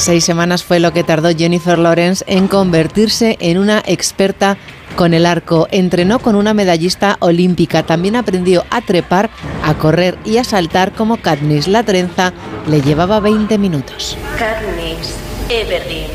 Seis 0.00 0.24
semanas 0.24 0.64
fue 0.64 0.80
lo 0.80 0.94
que 0.94 1.04
tardó 1.04 1.28
Jennifer 1.28 1.78
Lawrence 1.78 2.24
en 2.26 2.48
convertirse 2.48 3.36
en 3.38 3.58
una 3.58 3.82
experta 3.84 4.56
con 4.96 5.12
el 5.12 5.26
arco. 5.26 5.68
Entrenó 5.70 6.20
con 6.20 6.36
una 6.36 6.54
medallista 6.54 7.18
olímpica. 7.20 7.82
También 7.82 8.16
aprendió 8.16 8.64
a 8.70 8.80
trepar, 8.80 9.28
a 9.62 9.74
correr 9.74 10.16
y 10.24 10.38
a 10.38 10.44
saltar 10.44 10.92
como 10.92 11.18
Katniss. 11.18 11.68
La 11.68 11.82
trenza 11.82 12.32
le 12.66 12.80
llevaba 12.80 13.20
20 13.20 13.58
minutos. 13.58 14.16
Katniss 14.38 15.16
Everdeen. 15.50 16.10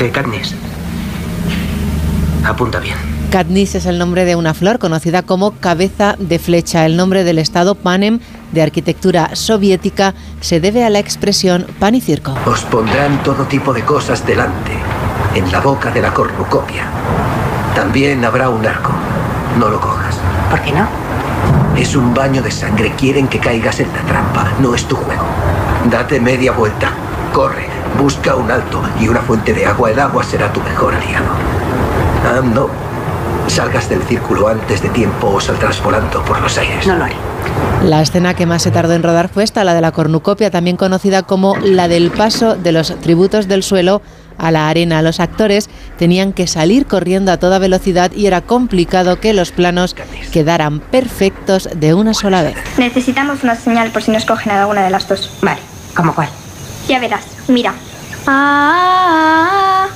Eh, 0.00 0.10
Katniss. 0.10 0.54
Apunta 2.42 2.80
bien. 2.80 2.96
Katniss 3.30 3.74
es 3.74 3.84
el 3.84 3.98
nombre 3.98 4.24
de 4.24 4.34
una 4.34 4.54
flor 4.54 4.78
conocida 4.78 5.20
como 5.20 5.52
cabeza 5.52 6.16
de 6.18 6.38
flecha. 6.38 6.86
El 6.86 6.96
nombre 6.96 7.22
del 7.22 7.38
estado 7.38 7.74
Panem 7.74 8.20
de 8.52 8.62
arquitectura 8.62 9.34
soviética 9.34 10.14
se 10.40 10.60
debe 10.60 10.84
a 10.84 10.90
la 10.90 10.98
expresión 10.98 11.66
pan 11.78 11.94
y 11.94 12.00
circo. 12.00 12.34
Os 12.46 12.62
pondrán 12.64 13.22
todo 13.22 13.44
tipo 13.44 13.72
de 13.72 13.82
cosas 13.82 14.24
delante, 14.26 14.72
en 15.34 15.50
la 15.50 15.60
boca 15.60 15.90
de 15.90 16.02
la 16.02 16.14
cornucopia. 16.14 16.84
También 17.74 18.24
habrá 18.24 18.50
un 18.50 18.64
arco. 18.64 18.92
No 19.58 19.68
lo 19.68 19.80
cojas. 19.80 20.16
¿Por 20.50 20.60
qué 20.60 20.72
no? 20.72 20.86
Es 21.76 21.96
un 21.96 22.14
baño 22.14 22.42
de 22.42 22.50
sangre. 22.50 22.92
Quieren 22.96 23.28
que 23.28 23.38
caigas 23.38 23.80
en 23.80 23.88
la 23.92 24.02
trampa. 24.02 24.52
No 24.60 24.74
es 24.74 24.84
tu 24.84 24.96
juego. 24.96 25.24
Date 25.90 26.20
media 26.20 26.52
vuelta. 26.52 26.90
Corre. 27.32 27.66
Busca 27.98 28.34
un 28.36 28.50
alto 28.50 28.82
y 29.00 29.08
una 29.08 29.20
fuente 29.20 29.52
de 29.52 29.66
agua. 29.66 29.90
El 29.90 30.00
agua 30.00 30.22
será 30.22 30.52
tu 30.52 30.60
mejor 30.60 30.94
aliado. 30.94 31.26
Ah, 32.24 32.40
no. 32.42 32.68
Salgas 33.48 33.88
del 33.88 34.02
círculo 34.02 34.48
antes 34.48 34.82
de 34.82 34.88
tiempo 34.90 35.28
o 35.28 35.40
saldrás 35.40 35.82
volando 35.82 36.24
por 36.24 36.40
los 36.40 36.56
aires. 36.58 36.86
No 36.86 36.96
lo 36.96 37.04
haré. 37.04 37.14
La 37.84 38.00
escena 38.00 38.34
que 38.34 38.46
más 38.46 38.62
se 38.62 38.70
tardó 38.70 38.94
en 38.94 39.02
rodar 39.02 39.28
fue 39.28 39.44
esta, 39.44 39.64
la 39.64 39.74
de 39.74 39.80
la 39.80 39.92
cornucopia, 39.92 40.50
también 40.50 40.76
conocida 40.76 41.22
como 41.22 41.56
la 41.56 41.88
del 41.88 42.10
paso 42.10 42.54
de 42.54 42.72
los 42.72 42.98
tributos 43.00 43.48
del 43.48 43.62
suelo 43.62 44.00
a 44.38 44.50
la 44.50 44.68
arena. 44.68 45.02
Los 45.02 45.20
actores 45.20 45.68
tenían 45.98 46.32
que 46.32 46.46
salir 46.46 46.86
corriendo 46.86 47.32
a 47.32 47.36
toda 47.38 47.58
velocidad 47.58 48.12
y 48.12 48.26
era 48.26 48.40
complicado 48.40 49.20
que 49.20 49.32
los 49.32 49.52
planos 49.52 49.96
quedaran 50.32 50.80
perfectos 50.80 51.68
de 51.74 51.94
una 51.94 52.14
sola 52.14 52.42
vez. 52.42 52.56
Necesitamos 52.78 53.42
una 53.42 53.56
señal 53.56 53.90
por 53.90 54.02
si 54.02 54.10
nos 54.10 54.24
cogen 54.24 54.52
a 54.52 54.60
alguna 54.62 54.82
de 54.82 54.90
las 54.90 55.08
dos. 55.08 55.30
Vale, 55.42 55.60
¿cómo 55.94 56.14
cuál? 56.14 56.28
Ya 56.88 56.98
verás, 56.98 57.24
mira. 57.48 57.74
Ah, 58.26 59.88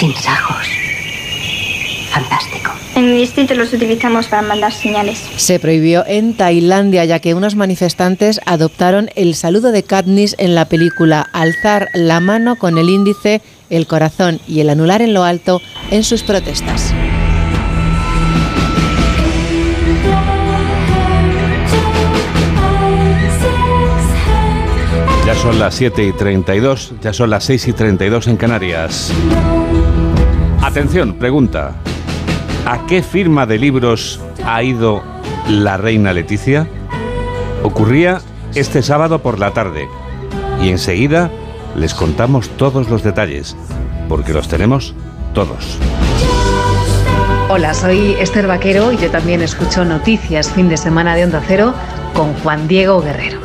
Sin 0.00 0.14
sajos. 0.14 0.66
Fantástico. 2.10 2.70
en 2.94 3.10
mi 3.10 3.18
distrito 3.18 3.54
los 3.54 3.70
utilizamos 3.74 4.28
para 4.28 4.40
mandar 4.40 4.72
señales. 4.72 5.22
Se 5.36 5.60
prohibió 5.60 6.06
en 6.06 6.32
Tailandia 6.32 7.04
ya 7.04 7.18
que 7.18 7.34
unos 7.34 7.54
manifestantes 7.54 8.40
adoptaron 8.46 9.10
el 9.14 9.34
saludo 9.34 9.72
de 9.72 9.82
Katniss 9.82 10.36
en 10.38 10.54
la 10.54 10.64
película, 10.64 11.28
alzar 11.34 11.88
la 11.92 12.18
mano 12.20 12.56
con 12.56 12.78
el 12.78 12.88
índice, 12.88 13.42
el 13.68 13.86
corazón 13.86 14.40
y 14.48 14.60
el 14.60 14.70
anular 14.70 15.02
en 15.02 15.12
lo 15.12 15.22
alto 15.22 15.60
en 15.90 16.02
sus 16.02 16.22
protestas. 16.22 16.94
Ya 25.26 25.34
son 25.34 25.58
las 25.58 25.74
7 25.74 26.06
y 26.06 26.12
32, 26.12 26.94
ya 27.02 27.12
son 27.12 27.28
las 27.28 27.44
6 27.44 27.68
y 27.68 27.72
32 27.74 28.28
en 28.28 28.36
Canarias. 28.38 29.12
Atención, 30.70 31.14
pregunta. 31.14 31.74
¿A 32.64 32.86
qué 32.86 33.02
firma 33.02 33.44
de 33.44 33.58
libros 33.58 34.20
ha 34.46 34.62
ido 34.62 35.02
la 35.48 35.76
reina 35.76 36.12
Leticia? 36.12 36.68
Ocurría 37.64 38.20
este 38.54 38.80
sábado 38.80 39.18
por 39.18 39.40
la 39.40 39.50
tarde 39.50 39.88
y 40.62 40.68
enseguida 40.68 41.28
les 41.74 41.92
contamos 41.92 42.50
todos 42.50 42.88
los 42.88 43.02
detalles, 43.02 43.56
porque 44.08 44.32
los 44.32 44.46
tenemos 44.46 44.94
todos. 45.34 45.76
Hola, 47.48 47.74
soy 47.74 48.14
Esther 48.20 48.46
Vaquero 48.46 48.92
y 48.92 48.96
yo 48.96 49.10
también 49.10 49.42
escucho 49.42 49.84
noticias 49.84 50.52
fin 50.52 50.68
de 50.68 50.76
semana 50.76 51.16
de 51.16 51.24
Onda 51.24 51.42
Cero 51.48 51.74
con 52.14 52.32
Juan 52.34 52.68
Diego 52.68 53.02
Guerrero. 53.02 53.40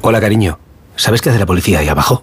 Hola, 0.00 0.22
cariño. 0.22 0.58
¿Sabes 0.96 1.20
qué 1.20 1.28
hace 1.28 1.38
la 1.38 1.46
policía 1.46 1.80
ahí 1.80 1.88
abajo? 1.88 2.22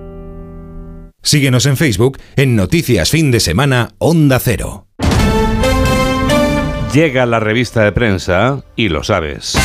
Síguenos 1.23 1.67
en 1.67 1.77
Facebook 1.77 2.17
en 2.35 2.55
Noticias 2.55 3.11
Fin 3.11 3.29
de 3.29 3.39
Semana 3.39 3.89
Onda 3.99 4.39
Cero. 4.39 4.87
Llega 6.93 7.27
la 7.27 7.39
revista 7.39 7.83
de 7.83 7.91
prensa 7.91 8.63
y 8.75 8.89
lo 8.89 9.03
sabes. 9.03 9.55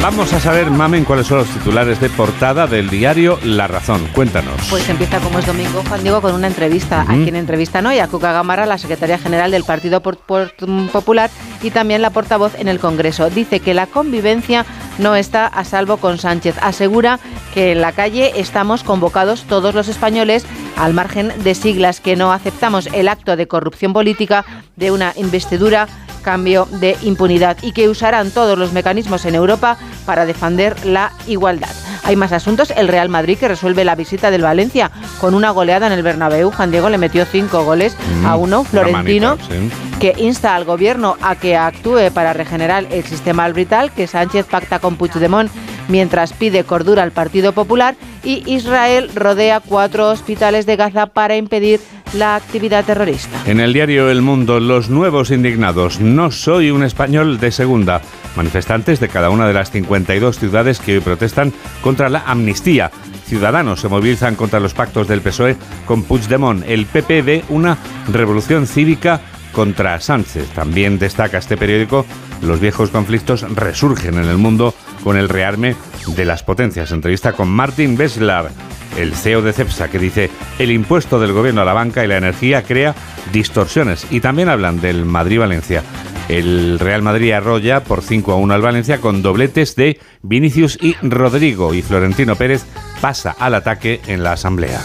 Vamos 0.00 0.32
a 0.32 0.40
saber, 0.40 0.70
Mamen, 0.70 1.04
cuáles 1.04 1.26
son 1.26 1.38
los 1.38 1.48
titulares 1.48 2.00
de 2.00 2.08
portada 2.08 2.66
del 2.66 2.88
diario 2.88 3.38
La 3.44 3.66
Razón. 3.66 4.08
Cuéntanos. 4.14 4.54
Pues 4.70 4.88
empieza 4.88 5.20
como 5.20 5.38
es 5.38 5.46
domingo, 5.46 5.84
Juan 5.86 6.02
Diego, 6.02 6.22
con 6.22 6.34
una 6.34 6.46
entrevista. 6.46 7.02
Ujú. 7.02 7.12
A 7.12 7.16
quien 7.16 7.36
entrevistan 7.36 7.84
hoy, 7.84 7.98
a 7.98 8.08
Cuca 8.08 8.32
Gamarra, 8.32 8.64
la 8.64 8.78
secretaria 8.78 9.18
general 9.18 9.50
del 9.50 9.64
Partido 9.64 10.00
Popular 10.00 11.30
y 11.62 11.70
también 11.70 12.00
la 12.00 12.08
portavoz 12.08 12.54
en 12.58 12.68
el 12.68 12.80
Congreso. 12.80 13.28
Dice 13.28 13.60
que 13.60 13.74
la 13.74 13.86
convivencia 13.86 14.64
no 14.98 15.16
está 15.16 15.46
a 15.46 15.64
salvo 15.64 15.96
con 15.96 16.18
Sánchez. 16.18 16.56
Asegura 16.60 17.18
que 17.54 17.72
en 17.72 17.80
la 17.80 17.92
calle 17.92 18.32
estamos 18.36 18.84
convocados 18.84 19.44
todos 19.44 19.74
los 19.74 19.88
españoles 19.88 20.46
al 20.76 20.94
margen 20.94 21.32
de 21.42 21.54
siglas, 21.54 22.00
que 22.00 22.16
no 22.16 22.32
aceptamos 22.32 22.88
el 22.92 23.08
acto 23.08 23.36
de 23.36 23.48
corrupción 23.48 23.92
política 23.92 24.44
de 24.76 24.90
una 24.90 25.12
investidura 25.16 25.88
cambio 26.20 26.66
de 26.70 26.96
impunidad 27.02 27.56
y 27.62 27.72
que 27.72 27.88
usarán 27.88 28.30
todos 28.30 28.58
los 28.58 28.72
mecanismos 28.72 29.24
en 29.24 29.34
Europa 29.34 29.76
para 30.06 30.26
defender 30.26 30.84
la 30.86 31.12
igualdad. 31.26 31.70
Hay 32.04 32.16
más 32.16 32.32
asuntos. 32.32 32.72
El 32.76 32.88
Real 32.88 33.08
Madrid 33.08 33.36
que 33.38 33.48
resuelve 33.48 33.84
la 33.84 33.94
visita 33.94 34.30
del 34.30 34.42
Valencia 34.42 34.90
con 35.20 35.34
una 35.34 35.50
goleada 35.50 35.86
en 35.86 35.92
el 35.92 36.02
Bernabéu. 36.02 36.50
Juan 36.50 36.70
Diego 36.70 36.88
le 36.88 36.98
metió 36.98 37.24
cinco 37.26 37.64
goles 37.64 37.96
Mm, 38.22 38.26
a 38.26 38.36
uno. 38.36 38.64
Florentino 38.64 39.36
manita, 39.36 39.54
sí. 39.54 39.70
que 40.00 40.14
insta 40.18 40.54
al 40.56 40.64
gobierno 40.64 41.16
a 41.22 41.36
que 41.36 41.56
actúe 41.56 42.10
para 42.12 42.32
regenerar 42.32 42.86
el 42.90 43.04
sistema 43.04 43.44
arbitral, 43.44 43.92
que 43.92 44.06
Sánchez 44.06 44.46
pacta 44.46 44.78
con 44.78 44.96
Puigdemont 44.96 45.50
mientras 45.90 46.32
pide 46.32 46.64
cordura 46.64 47.02
al 47.02 47.12
Partido 47.12 47.52
Popular 47.52 47.96
y 48.24 48.42
Israel 48.46 49.10
rodea 49.14 49.60
cuatro 49.60 50.08
hospitales 50.08 50.66
de 50.66 50.76
Gaza 50.76 51.06
para 51.06 51.36
impedir 51.36 51.80
la 52.14 52.36
actividad 52.36 52.84
terrorista. 52.84 53.42
En 53.46 53.60
el 53.60 53.72
diario 53.72 54.10
El 54.10 54.22
Mundo, 54.22 54.58
los 54.60 54.90
nuevos 54.90 55.30
indignados. 55.30 56.00
No 56.00 56.30
soy 56.30 56.70
un 56.70 56.82
español 56.82 57.38
de 57.38 57.52
segunda. 57.52 58.00
Manifestantes 58.36 59.00
de 59.00 59.08
cada 59.08 59.30
una 59.30 59.46
de 59.46 59.54
las 59.54 59.70
52 59.70 60.38
ciudades 60.38 60.80
que 60.80 60.94
hoy 60.94 61.00
protestan 61.00 61.52
contra 61.82 62.08
la 62.08 62.24
amnistía. 62.26 62.90
Ciudadanos 63.26 63.80
se 63.80 63.88
movilizan 63.88 64.34
contra 64.34 64.60
los 64.60 64.74
pactos 64.74 65.06
del 65.06 65.20
PSOE 65.20 65.56
con 65.86 66.02
Puigdemont. 66.02 66.64
El 66.66 66.86
PP 66.86 67.22
ve 67.22 67.44
una 67.48 67.78
revolución 68.12 68.66
cívica 68.66 69.20
contra 69.52 70.00
Sánchez. 70.00 70.48
También 70.54 70.98
destaca 70.98 71.38
este 71.38 71.56
periódico, 71.56 72.06
los 72.42 72.60
viejos 72.60 72.90
conflictos 72.90 73.42
resurgen 73.54 74.14
en 74.14 74.28
el 74.28 74.38
mundo 74.38 74.74
con 75.02 75.16
el 75.16 75.28
rearme 75.28 75.76
de 76.06 76.24
las 76.24 76.42
potencias. 76.42 76.92
Entrevista 76.92 77.32
con 77.32 77.48
Martin 77.48 77.96
Beslar, 77.96 78.50
el 78.96 79.14
CEO 79.14 79.42
de 79.42 79.52
CEPSA, 79.52 79.88
que 79.88 79.98
dice, 79.98 80.30
el 80.58 80.70
impuesto 80.70 81.20
del 81.20 81.32
gobierno 81.32 81.62
a 81.62 81.64
la 81.64 81.72
banca 81.72 82.04
y 82.04 82.08
la 82.08 82.16
energía 82.16 82.62
crea 82.62 82.94
distorsiones. 83.32 84.06
Y 84.10 84.20
también 84.20 84.48
hablan 84.48 84.80
del 84.80 85.04
Madrid-Valencia. 85.04 85.82
El 86.28 86.78
Real 86.78 87.02
Madrid 87.02 87.32
arrolla 87.32 87.82
por 87.82 88.02
5 88.02 88.32
a 88.32 88.36
1 88.36 88.54
al 88.54 88.62
Valencia 88.62 88.98
con 88.98 89.20
dobletes 89.20 89.74
de 89.74 89.98
Vinicius 90.22 90.78
y 90.80 90.94
Rodrigo. 91.02 91.74
Y 91.74 91.82
Florentino 91.82 92.36
Pérez 92.36 92.64
pasa 93.00 93.34
al 93.38 93.54
ataque 93.54 94.00
en 94.06 94.22
la 94.22 94.32
Asamblea. 94.32 94.80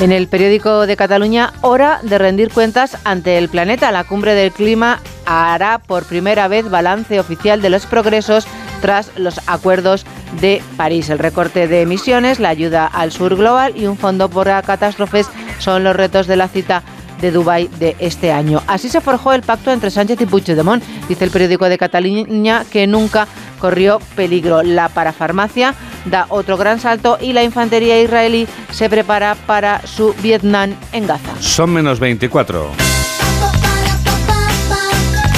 En 0.00 0.10
el 0.10 0.28
periódico 0.28 0.86
de 0.86 0.96
Cataluña, 0.96 1.52
hora 1.60 2.00
de 2.02 2.18
rendir 2.18 2.50
cuentas 2.50 2.96
ante 3.04 3.38
el 3.38 3.48
planeta. 3.48 3.92
La 3.92 4.04
cumbre 4.04 4.34
del 4.34 4.50
clima 4.50 5.00
hará 5.26 5.78
por 5.78 6.04
primera 6.04 6.48
vez 6.48 6.68
balance 6.68 7.20
oficial 7.20 7.62
de 7.62 7.70
los 7.70 7.86
progresos 7.86 8.48
tras 8.82 9.10
los 9.16 9.40
acuerdos 9.46 10.04
de 10.42 10.60
París. 10.76 11.08
El 11.08 11.18
recorte 11.18 11.68
de 11.68 11.80
emisiones, 11.80 12.38
la 12.38 12.50
ayuda 12.50 12.86
al 12.86 13.12
sur 13.12 13.36
global 13.36 13.72
y 13.76 13.86
un 13.86 13.96
fondo 13.96 14.28
por 14.28 14.48
catástrofes 14.62 15.30
son 15.58 15.84
los 15.84 15.96
retos 15.96 16.26
de 16.26 16.36
la 16.36 16.48
cita 16.48 16.82
de 17.22 17.30
Dubái 17.30 17.68
de 17.78 17.96
este 18.00 18.32
año. 18.32 18.60
Así 18.66 18.88
se 18.88 19.00
forjó 19.00 19.32
el 19.32 19.42
pacto 19.42 19.70
entre 19.70 19.90
Sánchez 19.90 20.20
y 20.20 20.26
Puigdemont, 20.26 20.82
dice 21.08 21.24
el 21.24 21.30
periódico 21.30 21.68
de 21.68 21.78
Cataluña, 21.78 22.64
que 22.70 22.86
nunca 22.86 23.28
corrió 23.60 24.00
peligro. 24.16 24.62
La 24.62 24.88
parafarmacia 24.88 25.74
da 26.04 26.26
otro 26.28 26.56
gran 26.56 26.80
salto 26.80 27.18
y 27.20 27.32
la 27.32 27.44
infantería 27.44 28.02
israelí 28.02 28.48
se 28.72 28.90
prepara 28.90 29.36
para 29.46 29.86
su 29.86 30.14
Vietnam 30.20 30.74
en 30.92 31.06
Gaza. 31.06 31.30
Son 31.40 31.72
menos 31.72 32.00
24. 32.00 32.91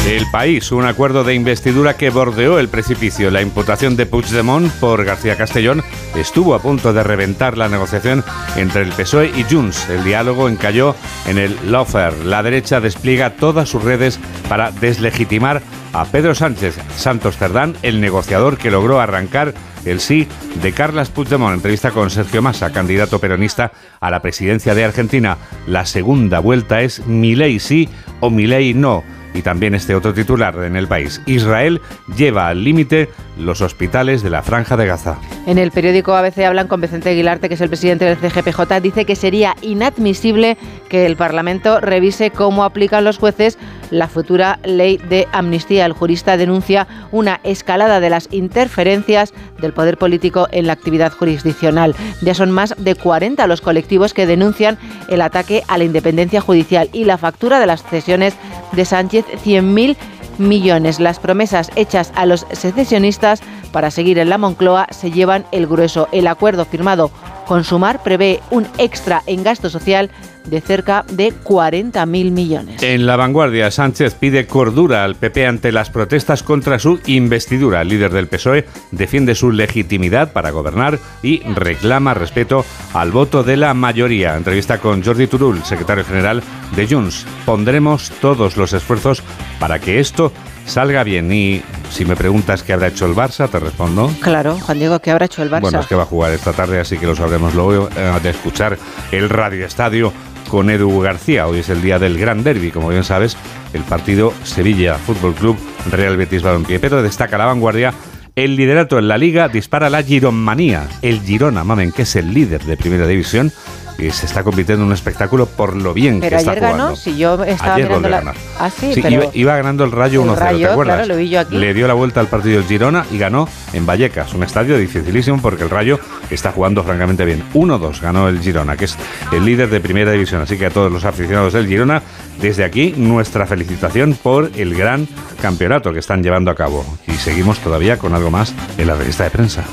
El 0.06 0.26
país, 0.30 0.70
un 0.70 0.84
acuerdo 0.84 1.24
de 1.24 1.34
investidura 1.34 1.96
que 1.96 2.10
bordeó 2.10 2.58
el 2.58 2.68
precipicio. 2.68 3.30
La 3.30 3.40
imputación 3.40 3.96
de 3.96 4.04
Puigdemont 4.04 4.70
por 4.74 5.02
García 5.02 5.34
Castellón 5.34 5.82
estuvo 6.14 6.54
a 6.54 6.60
punto 6.60 6.92
de 6.92 7.02
reventar 7.02 7.56
la 7.56 7.70
negociación 7.70 8.22
entre 8.54 8.82
el 8.82 8.92
PSOE 8.92 9.32
y 9.34 9.44
Junts. 9.44 9.88
El 9.88 10.04
diálogo 10.04 10.50
encalló 10.50 10.94
en 11.26 11.38
el 11.38 11.56
lawfare. 11.72 12.22
La 12.22 12.42
derecha 12.42 12.82
despliega 12.82 13.36
todas 13.36 13.70
sus 13.70 13.82
redes 13.82 14.20
para 14.46 14.72
deslegitimar 14.72 15.62
a 15.94 16.04
Pedro 16.04 16.34
Sánchez 16.34 16.76
Santos 16.94 17.38
Cerdán, 17.38 17.74
el 17.80 18.02
negociador 18.02 18.58
que 18.58 18.70
logró 18.70 19.00
arrancar 19.00 19.54
el 19.86 20.00
sí 20.00 20.28
de 20.62 20.72
Carlas 20.72 21.08
Puigdemont. 21.08 21.54
Entrevista 21.54 21.92
con 21.92 22.10
Sergio 22.10 22.42
Massa, 22.42 22.72
candidato 22.72 23.20
peronista 23.20 23.72
a 24.00 24.10
la 24.10 24.20
presidencia 24.20 24.74
de 24.74 24.84
Argentina. 24.84 25.38
La 25.66 25.86
segunda 25.86 26.40
vuelta 26.40 26.82
es 26.82 27.00
ley 27.06 27.58
sí 27.58 27.88
o 28.20 28.28
ley 28.28 28.74
no 28.74 29.02
y 29.34 29.42
también 29.42 29.74
este 29.74 29.94
otro 29.94 30.14
titular 30.14 30.56
en 30.64 30.76
el 30.76 30.88
país. 30.88 31.20
Israel 31.26 31.82
lleva 32.16 32.48
al 32.48 32.64
límite 32.64 33.10
los 33.38 33.60
hospitales 33.60 34.22
de 34.22 34.30
la 34.30 34.42
Franja 34.42 34.76
de 34.76 34.86
Gaza. 34.86 35.18
En 35.46 35.58
el 35.58 35.70
periódico 35.70 36.14
ABC 36.14 36.38
hablan 36.38 36.68
con 36.68 36.80
Vicente 36.80 37.10
Aguilarte, 37.10 37.48
que 37.48 37.54
es 37.54 37.60
el 37.60 37.68
presidente 37.68 38.04
del 38.04 38.16
CGPJ, 38.16 38.80
dice 38.80 39.04
que 39.04 39.16
sería 39.16 39.56
inadmisible 39.62 40.56
que 40.88 41.06
el 41.06 41.16
Parlamento 41.16 41.80
revise 41.80 42.30
cómo 42.30 42.64
aplican 42.64 43.04
los 43.04 43.18
jueces 43.18 43.58
la 43.90 44.08
futura 44.08 44.58
ley 44.64 44.98
de 45.08 45.28
amnistía. 45.32 45.86
El 45.86 45.92
jurista 45.92 46.36
denuncia 46.36 46.86
una 47.12 47.40
escalada 47.44 48.00
de 48.00 48.10
las 48.10 48.28
interferencias 48.30 49.34
del 49.60 49.72
poder 49.72 49.98
político 49.98 50.48
en 50.50 50.66
la 50.66 50.72
actividad 50.72 51.12
jurisdiccional. 51.12 51.94
Ya 52.22 52.34
son 52.34 52.50
más 52.50 52.74
de 52.78 52.94
40 52.94 53.46
los 53.46 53.60
colectivos 53.60 54.14
que 54.14 54.26
denuncian 54.26 54.78
el 55.08 55.20
ataque 55.20 55.62
a 55.68 55.78
la 55.78 55.84
independencia 55.84 56.40
judicial 56.40 56.88
y 56.92 57.04
la 57.04 57.18
factura 57.18 57.60
de 57.60 57.66
las 57.66 57.82
cesiones 57.82 58.34
de 58.72 58.84
Sánchez 58.84 59.24
100.000 59.44 59.96
millones. 60.38 61.00
Las 61.00 61.18
promesas 61.18 61.70
hechas 61.76 62.12
a 62.14 62.26
los 62.26 62.46
secesionistas 62.52 63.40
para 63.74 63.90
seguir 63.90 64.20
en 64.20 64.28
la 64.28 64.38
Moncloa 64.38 64.86
se 64.92 65.10
llevan 65.10 65.46
el 65.50 65.66
grueso. 65.66 66.08
El 66.12 66.28
acuerdo 66.28 66.64
firmado 66.64 67.10
con 67.44 67.64
Sumar 67.64 68.04
prevé 68.04 68.38
un 68.52 68.68
extra 68.78 69.24
en 69.26 69.42
gasto 69.42 69.68
social 69.68 70.10
de 70.44 70.60
cerca 70.60 71.04
de 71.10 71.32
40.000 71.32 72.30
millones. 72.30 72.82
En 72.84 73.04
la 73.04 73.16
vanguardia, 73.16 73.72
Sánchez 73.72 74.14
pide 74.14 74.46
cordura 74.46 75.02
al 75.02 75.16
PP 75.16 75.46
ante 75.46 75.72
las 75.72 75.90
protestas 75.90 76.44
contra 76.44 76.78
su 76.78 77.00
investidura. 77.06 77.82
El 77.82 77.88
líder 77.88 78.12
del 78.12 78.28
PSOE 78.28 78.64
defiende 78.92 79.34
su 79.34 79.50
legitimidad 79.50 80.32
para 80.32 80.50
gobernar 80.50 81.00
y 81.22 81.40
reclama 81.40 82.14
respeto 82.14 82.64
al 82.92 83.10
voto 83.10 83.42
de 83.42 83.56
la 83.56 83.74
mayoría. 83.74 84.36
Entrevista 84.36 84.78
con 84.78 85.02
Jordi 85.02 85.26
Turul, 85.26 85.64
secretario 85.64 86.04
general 86.04 86.44
de 86.76 86.86
Junts. 86.86 87.26
Pondremos 87.44 88.12
todos 88.20 88.56
los 88.56 88.72
esfuerzos 88.72 89.24
para 89.58 89.80
que 89.80 89.98
esto 89.98 90.32
salga 90.66 91.04
bien. 91.04 91.32
Y 91.32 91.62
si 91.90 92.04
me 92.04 92.16
preguntas 92.16 92.62
qué 92.62 92.72
habrá 92.72 92.88
hecho 92.88 93.06
el 93.06 93.14
Barça, 93.14 93.48
te 93.48 93.58
respondo. 93.58 94.10
Claro, 94.20 94.58
Juan 94.58 94.78
Diego, 94.78 94.98
¿qué 95.00 95.10
habrá 95.10 95.26
hecho 95.26 95.42
el 95.42 95.50
Barça? 95.50 95.60
Bueno, 95.60 95.80
es 95.80 95.86
que 95.86 95.94
va 95.94 96.02
a 96.02 96.06
jugar 96.06 96.32
esta 96.32 96.52
tarde, 96.52 96.80
así 96.80 96.98
que 96.98 97.06
lo 97.06 97.14
sabremos 97.14 97.54
luego 97.54 97.88
eh, 97.96 98.18
de 98.22 98.30
escuchar 98.30 98.78
el 99.12 99.28
Radio 99.28 99.66
Estadio 99.66 100.12
con 100.48 100.70
Edu 100.70 101.00
García. 101.00 101.46
Hoy 101.46 101.60
es 101.60 101.68
el 101.68 101.82
día 101.82 101.98
del 101.98 102.18
gran 102.18 102.44
derby, 102.44 102.70
como 102.70 102.88
bien 102.88 103.04
sabes, 103.04 103.36
el 103.72 103.82
partido 103.82 104.32
Sevilla 104.44 104.94
Fútbol 104.94 105.34
Club 105.34 105.56
Real 105.90 106.16
Betis 106.16 106.42
Balompié. 106.42 106.78
Pero 106.78 107.02
destaca 107.02 107.38
la 107.38 107.46
vanguardia 107.46 107.92
el 108.36 108.56
liderato 108.56 108.98
en 108.98 109.06
la 109.06 109.16
liga 109.16 109.48
dispara 109.48 109.88
la 109.88 110.02
Gironmanía. 110.02 110.88
El 111.02 111.20
Girona, 111.20 111.62
mamen, 111.62 111.92
que 111.92 112.02
es 112.02 112.16
el 112.16 112.34
líder 112.34 112.64
de 112.64 112.76
primera 112.76 113.06
división, 113.06 113.52
y 113.98 114.10
se 114.10 114.26
está 114.26 114.42
convirtiendo 114.42 114.82
en 114.82 114.88
un 114.88 114.94
espectáculo 114.94 115.46
por 115.46 115.76
lo 115.76 115.94
bien 115.94 116.20
que 116.20 116.26
está 116.26 116.54
jugando. 116.54 116.84
ganó, 116.84 116.96
si 116.96 117.16
yo 117.16 117.42
estaba 117.44 117.74
ayer 117.74 117.86
mirando 117.86 118.08
la... 118.08 118.34
Ah, 118.58 118.70
sí, 118.70 118.92
iba, 119.34 119.56
ganando 119.56 119.84
el 119.84 119.92
Rayo 119.92 120.24
1-0, 120.24 120.58
¿te 120.58 120.66
acuerdas? 120.66 120.96
Claro, 120.96 121.08
lo 121.08 121.16
vi 121.16 121.28
yo 121.28 121.40
aquí. 121.40 121.56
Le 121.56 121.74
dio 121.74 121.86
la 121.86 121.94
vuelta 121.94 122.20
al 122.20 122.26
partido 122.26 122.58
del 122.58 122.66
Girona 122.66 123.06
y 123.10 123.18
ganó 123.18 123.48
en 123.72 123.86
Vallecas, 123.86 124.34
un 124.34 124.42
estadio 124.42 124.76
dificilísimo 124.78 125.40
porque 125.40 125.62
el 125.62 125.70
Rayo 125.70 125.98
está 126.30 126.52
jugando 126.52 126.82
francamente 126.82 127.24
bien. 127.24 127.44
1-2 127.54 128.00
ganó 128.00 128.28
el 128.28 128.40
Girona, 128.40 128.76
que 128.76 128.86
es 128.86 128.96
el 129.32 129.44
líder 129.44 129.70
de 129.70 129.80
primera 129.80 130.12
división, 130.12 130.42
así 130.42 130.56
que 130.58 130.66
a 130.66 130.70
todos 130.70 130.90
los 130.90 131.04
aficionados 131.04 131.52
del 131.52 131.66
Girona, 131.66 132.02
desde 132.40 132.64
aquí 132.64 132.94
nuestra 132.96 133.46
felicitación 133.46 134.16
por 134.20 134.50
el 134.56 134.74
gran 134.74 135.08
campeonato 135.40 135.92
que 135.92 136.00
están 136.00 136.22
llevando 136.22 136.50
a 136.50 136.54
cabo. 136.54 136.84
Y 137.06 137.12
seguimos 137.12 137.58
todavía 137.58 137.98
con 137.98 138.14
algo 138.14 138.30
más 138.30 138.54
en 138.78 138.86
la 138.86 138.94
revista 138.94 139.24
de 139.24 139.30
prensa 139.30 139.64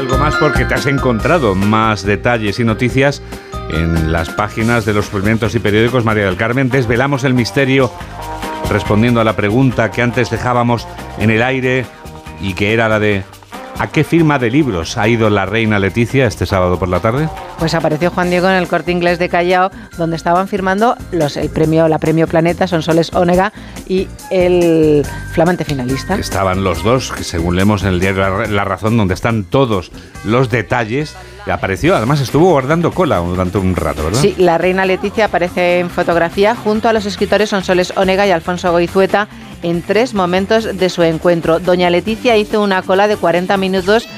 algo 0.00 0.16
más 0.16 0.34
porque 0.36 0.64
te 0.64 0.72
has 0.72 0.86
encontrado 0.86 1.54
más 1.54 2.04
detalles 2.06 2.58
y 2.58 2.64
noticias 2.64 3.20
en 3.68 4.12
las 4.12 4.30
páginas 4.30 4.86
de 4.86 4.94
los 4.94 5.04
suplementos 5.04 5.54
y 5.54 5.58
periódicos 5.58 6.06
María 6.06 6.24
del 6.24 6.38
Carmen. 6.38 6.70
Desvelamos 6.70 7.22
el 7.24 7.34
misterio 7.34 7.92
respondiendo 8.70 9.20
a 9.20 9.24
la 9.24 9.36
pregunta 9.36 9.90
que 9.90 10.00
antes 10.00 10.30
dejábamos 10.30 10.88
en 11.18 11.28
el 11.28 11.42
aire 11.42 11.84
y 12.40 12.54
que 12.54 12.72
era 12.72 12.88
la 12.88 12.98
de 12.98 13.24
¿A 13.80 13.86
qué 13.86 14.04
firma 14.04 14.38
de 14.38 14.50
libros 14.50 14.98
ha 14.98 15.08
ido 15.08 15.30
la 15.30 15.46
reina 15.46 15.78
Leticia 15.78 16.26
este 16.26 16.44
sábado 16.44 16.78
por 16.78 16.90
la 16.90 17.00
tarde? 17.00 17.30
Pues 17.58 17.72
apareció 17.72 18.10
Juan 18.10 18.28
Diego 18.28 18.46
en 18.46 18.56
el 18.56 18.68
corte 18.68 18.92
inglés 18.92 19.18
de 19.18 19.30
Callao, 19.30 19.70
donde 19.96 20.16
estaban 20.16 20.48
firmando 20.48 20.96
los, 21.12 21.38
el 21.38 21.48
premio, 21.48 21.88
la 21.88 21.98
premio 21.98 22.26
Planeta, 22.26 22.66
son 22.66 22.82
Soles 22.82 23.14
Ónega 23.14 23.54
y 23.88 24.06
el 24.30 25.02
flamante 25.32 25.64
finalista. 25.64 26.16
Estaban 26.16 26.62
los 26.62 26.84
dos, 26.84 27.10
que 27.10 27.24
según 27.24 27.56
leemos 27.56 27.82
en 27.82 27.88
el 27.88 28.00
diario 28.00 28.46
La 28.48 28.64
Razón, 28.64 28.98
donde 28.98 29.14
están 29.14 29.44
todos 29.44 29.90
los 30.24 30.50
detalles 30.50 31.16
apareció, 31.50 31.96
además 31.96 32.20
estuvo 32.20 32.50
guardando 32.50 32.92
cola 32.92 33.18
durante 33.18 33.58
un 33.58 33.76
rato, 33.76 34.04
¿verdad? 34.04 34.20
Sí, 34.20 34.34
la 34.38 34.58
reina 34.58 34.84
Leticia 34.84 35.26
aparece 35.26 35.80
en 35.80 35.90
fotografía 35.90 36.54
junto 36.54 36.88
a 36.88 36.92
los 36.92 37.06
escritores 37.06 37.50
Sonsoles 37.50 37.92
Onega 37.96 38.26
y 38.26 38.30
Alfonso 38.30 38.70
Goizueta 38.72 39.28
en 39.62 39.82
tres 39.82 40.14
momentos 40.14 40.64
de 40.76 40.88
su 40.88 41.02
encuentro. 41.02 41.60
Doña 41.60 41.90
Leticia 41.90 42.36
hizo 42.36 42.62
una 42.62 42.82
cola 42.82 43.08
de 43.08 43.16
40 43.16 43.56
minutos 43.56 44.08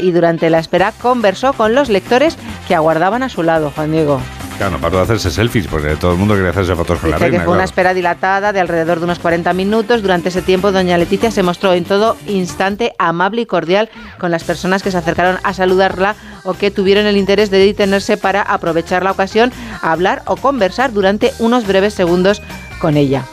y 0.00 0.10
durante 0.10 0.50
la 0.50 0.58
espera 0.58 0.92
conversó 1.00 1.52
con 1.52 1.74
los 1.74 1.88
lectores 1.88 2.36
que 2.66 2.74
aguardaban 2.74 3.22
a 3.22 3.28
su 3.28 3.42
lado, 3.42 3.72
Juan 3.74 3.92
Diego. 3.92 4.20
Claro, 4.60 4.72
no 4.72 4.78
paró 4.78 4.98
de 4.98 5.04
hacerse 5.04 5.30
selfies 5.30 5.66
porque 5.68 5.96
todo 5.96 6.12
el 6.12 6.18
mundo 6.18 6.34
quería 6.34 6.50
hacerse 6.50 6.74
fotos 6.74 6.98
con 6.98 7.10
la 7.10 7.16
reina. 7.16 7.38
que 7.38 7.44
fue 7.44 7.54
una 7.54 7.64
espera 7.64 7.94
dilatada 7.94 8.52
de 8.52 8.60
alrededor 8.60 8.98
de 8.98 9.04
unos 9.04 9.18
40 9.18 9.54
minutos. 9.54 10.02
Durante 10.02 10.28
ese 10.28 10.42
tiempo, 10.42 10.70
doña 10.70 10.98
Leticia 10.98 11.30
se 11.30 11.42
mostró 11.42 11.72
en 11.72 11.84
todo 11.84 12.18
instante 12.26 12.92
amable 12.98 13.40
y 13.40 13.46
cordial 13.46 13.88
con 14.18 14.30
las 14.30 14.44
personas 14.44 14.82
que 14.82 14.90
se 14.90 14.98
acercaron 14.98 15.38
a 15.44 15.54
saludarla 15.54 16.14
o 16.44 16.52
que 16.52 16.70
tuvieron 16.70 17.06
el 17.06 17.16
interés 17.16 17.50
de 17.50 17.58
detenerse 17.58 18.18
para 18.18 18.42
aprovechar 18.42 19.02
la 19.02 19.12
ocasión 19.12 19.50
a 19.80 19.92
hablar 19.92 20.22
o 20.26 20.36
conversar 20.36 20.92
durante 20.92 21.32
unos 21.38 21.66
breves 21.66 21.94
segundos 21.94 22.42
con 22.80 22.98
ella. 22.98 23.24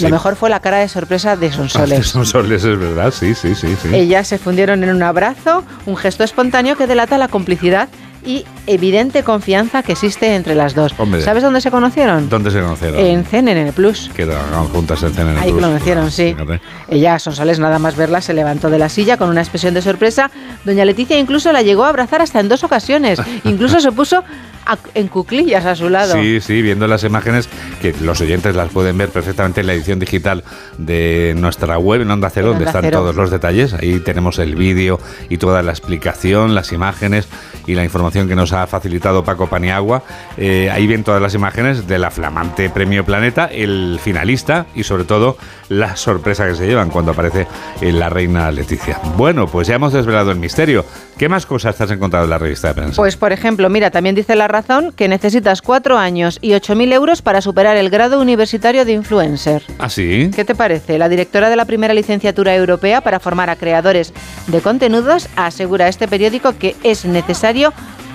Lo 0.00 0.08
mejor 0.10 0.36
fue 0.36 0.50
la 0.50 0.60
cara 0.60 0.78
de 0.78 0.88
sorpresa 0.88 1.36
de 1.36 1.52
Sonsoles. 1.52 2.08
Sonsoles, 2.08 2.64
es 2.64 2.78
verdad, 2.78 3.12
sí, 3.12 3.34
sí, 3.34 3.54
sí, 3.54 3.76
sí. 3.80 3.88
Ellas 3.94 4.26
se 4.28 4.38
fundieron 4.38 4.82
en 4.84 4.90
un 4.90 5.02
abrazo, 5.02 5.64
un 5.86 5.96
gesto 5.96 6.24
espontáneo 6.24 6.76
que 6.76 6.86
delata 6.86 7.18
la 7.18 7.28
complicidad 7.28 7.88
y 8.24 8.44
evidente 8.66 9.22
confianza 9.22 9.84
que 9.84 9.92
existe 9.92 10.34
entre 10.34 10.56
las 10.56 10.74
dos. 10.74 10.92
Hombre. 10.98 11.22
¿Sabes 11.22 11.44
dónde 11.44 11.60
se 11.60 11.70
conocieron? 11.70 12.28
¿Dónde 12.28 12.50
se 12.50 12.60
conocieron? 12.60 12.98
En 12.98 13.24
CNN 13.24 13.72
Plus. 13.72 14.10
Que 14.14 14.26
trabajaban 14.26 14.66
juntas 14.68 15.00
en 15.04 15.14
CNN 15.14 15.40
Ahí 15.40 15.52
Plus. 15.52 15.62
conocieron, 15.64 16.10
sí. 16.10 16.34
Fíjate. 16.36 16.60
Ella, 16.88 17.18
Sonsoles, 17.20 17.60
nada 17.60 17.78
más 17.78 17.94
verla, 17.94 18.20
se 18.20 18.34
levantó 18.34 18.68
de 18.68 18.78
la 18.78 18.88
silla 18.88 19.16
con 19.16 19.28
una 19.28 19.42
expresión 19.42 19.74
de 19.74 19.82
sorpresa. 19.82 20.30
Doña 20.64 20.84
Leticia 20.84 21.16
incluso 21.18 21.52
la 21.52 21.62
llegó 21.62 21.84
a 21.84 21.88
abrazar 21.90 22.20
hasta 22.20 22.40
en 22.40 22.48
dos 22.48 22.64
ocasiones. 22.64 23.20
Incluso 23.44 23.78
se 23.80 23.92
puso 23.92 24.24
a- 24.66 24.78
en 24.94 25.08
cuclillas 25.08 25.64
a 25.64 25.74
su 25.76 25.88
lado. 25.88 26.14
Sí, 26.14 26.40
sí, 26.40 26.60
viendo 26.62 26.86
las 26.86 27.04
imágenes 27.04 27.48
que 27.80 27.94
los 28.00 28.20
oyentes 28.20 28.54
las 28.54 28.70
pueden 28.70 28.98
ver 28.98 29.08
perfectamente 29.10 29.60
en 29.60 29.66
la 29.68 29.74
edición 29.74 29.98
digital 29.98 30.44
de 30.78 31.34
nuestra 31.36 31.78
web 31.78 32.02
en 32.02 32.10
Onda 32.10 32.30
Cero, 32.30 32.48
En 32.48 32.52
donde 32.54 32.64
Onda 32.64 32.70
están 32.70 32.82
Cero. 32.84 32.98
todos 33.00 33.14
los 33.16 33.30
detalles. 33.30 33.74
Ahí 33.74 34.00
tenemos 34.00 34.38
el 34.38 34.54
vídeo 34.56 34.98
y 35.28 35.38
toda 35.38 35.62
la 35.62 35.70
explicación, 35.72 36.54
las 36.54 36.72
imágenes 36.72 37.28
y 37.66 37.74
la 37.74 37.84
información 37.84 38.28
que 38.28 38.36
nos 38.36 38.52
ha 38.52 38.66
facilitado 38.66 39.24
Paco 39.24 39.46
Paniagua. 39.48 40.02
Eh, 40.36 40.70
ahí 40.72 40.86
ven 40.86 41.04
todas 41.04 41.20
las 41.22 41.34
imágenes 41.34 41.86
de 41.86 41.98
la 41.98 42.10
flamante 42.10 42.70
Premio 42.70 43.04
Planeta, 43.04 43.46
el 43.46 43.98
finalista 44.02 44.66
y 44.74 44.82
sobre 44.84 45.04
todo 45.04 45.36
la 45.68 45.96
sorpresa 45.96 46.46
que 46.46 46.54
se 46.54 46.66
llevan 46.66 46.90
cuando 46.90 47.12
aparece 47.12 47.46
eh, 47.80 47.92
la 47.92 48.08
reina 48.08 48.50
Leticia. 48.50 49.00
Bueno, 49.16 49.46
pues 49.46 49.68
ya 49.68 49.74
hemos 49.76 49.92
desvelado 49.92 50.30
el 50.30 50.38
misterio. 50.38 50.84
¿Qué 51.18 51.28
más 51.28 51.46
cosas 51.46 51.74
te 51.76 51.84
has 51.84 51.90
encontrado 51.90 52.24
en 52.24 52.30
la 52.30 52.38
revista 52.38 52.68
de 52.68 52.74
prensa? 52.74 52.96
Pues, 52.96 53.16
por 53.16 53.32
ejemplo, 53.32 53.68
mira, 53.70 53.90
también 53.90 54.14
dice 54.14 54.36
La 54.36 54.48
Razón 54.56 54.90
que 54.96 55.06
necesitas 55.06 55.60
cuatro 55.60 55.98
años 55.98 56.38
y 56.40 56.52
8.000 56.52 56.90
euros 56.94 57.20
para 57.20 57.42
superar 57.42 57.76
el 57.76 57.90
grado 57.90 58.18
universitario 58.18 58.86
de 58.86 58.92
influencer. 58.92 59.62
¿Ah, 59.78 59.90
sí? 59.90 60.30
¿Qué 60.34 60.46
te 60.46 60.54
parece? 60.54 60.96
La 60.98 61.10
directora 61.10 61.50
de 61.50 61.56
la 61.56 61.66
primera 61.66 61.92
licenciatura 61.92 62.54
europea 62.56 63.02
para 63.02 63.20
formar 63.20 63.50
a 63.50 63.56
creadores 63.56 64.14
de 64.46 64.60
contenidos 64.62 65.28
asegura 65.36 65.84
a 65.84 65.88
este 65.88 66.08
periódico 66.08 66.56
que 66.58 66.74
es 66.84 67.04
necesario 67.04 67.70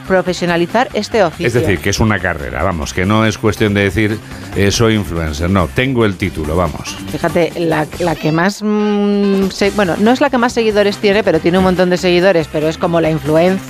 profesionalizar 0.07 0.89
este 0.95 1.23
oficio. 1.23 1.45
Es 1.45 1.53
decir, 1.53 1.77
que 1.77 1.91
es 1.91 1.99
una 1.99 2.17
carrera, 2.17 2.63
vamos, 2.63 2.91
que 2.91 3.05
no 3.05 3.23
es 3.27 3.37
cuestión 3.37 3.75
de 3.75 3.81
decir 3.83 4.17
eh, 4.55 4.71
soy 4.71 4.95
influencer, 4.95 5.47
no, 5.47 5.67
tengo 5.67 6.05
el 6.05 6.15
título, 6.17 6.55
vamos. 6.55 6.97
Fíjate, 7.11 7.51
la, 7.59 7.85
la 7.99 8.15
que 8.15 8.31
más... 8.31 8.63
mm, 8.63 9.49
se- 9.51 9.69
bueno, 9.71 9.95
no 9.99 10.09
es 10.11 10.19
la 10.21 10.31
que 10.31 10.39
más 10.39 10.53
seguidores 10.53 10.97
tiene, 10.97 11.23
pero 11.23 11.39
tiene 11.39 11.59
un 11.59 11.65
montón 11.65 11.91
de 11.91 11.97
seguidores, 11.97 12.47
pero 12.51 12.67
es 12.67 12.79
como 12.79 12.99
la 12.99 13.11
influencer. 13.11 13.61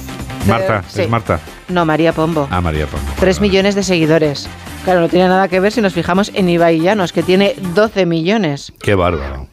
Marta, 0.48 0.84
sí. 0.88 1.02
es 1.02 1.10
Marta. 1.10 1.39
No, 1.68 1.86
María 1.86 2.14
Pombo. 2.14 2.48
Ah, 2.50 2.62
María 2.62 2.88
Pombo. 2.88 3.06
Tres 3.20 3.42
millones 3.42 3.76
de 3.76 3.84
seguidores. 3.84 4.48
Claro, 4.84 5.02
no 5.02 5.10
tiene 5.10 5.28
nada 5.28 5.48
que 5.48 5.60
ver 5.60 5.72
si 5.72 5.82
nos 5.82 5.94
fijamos 5.94 6.32
en 6.34 6.50
Ibai 6.50 6.80
Llanos, 6.80 7.14
que 7.14 7.24
tiene 7.24 7.56
12 7.76 8.06
millones. 8.06 8.74
Qué 8.82 8.96
bárbaro. 8.96 9.48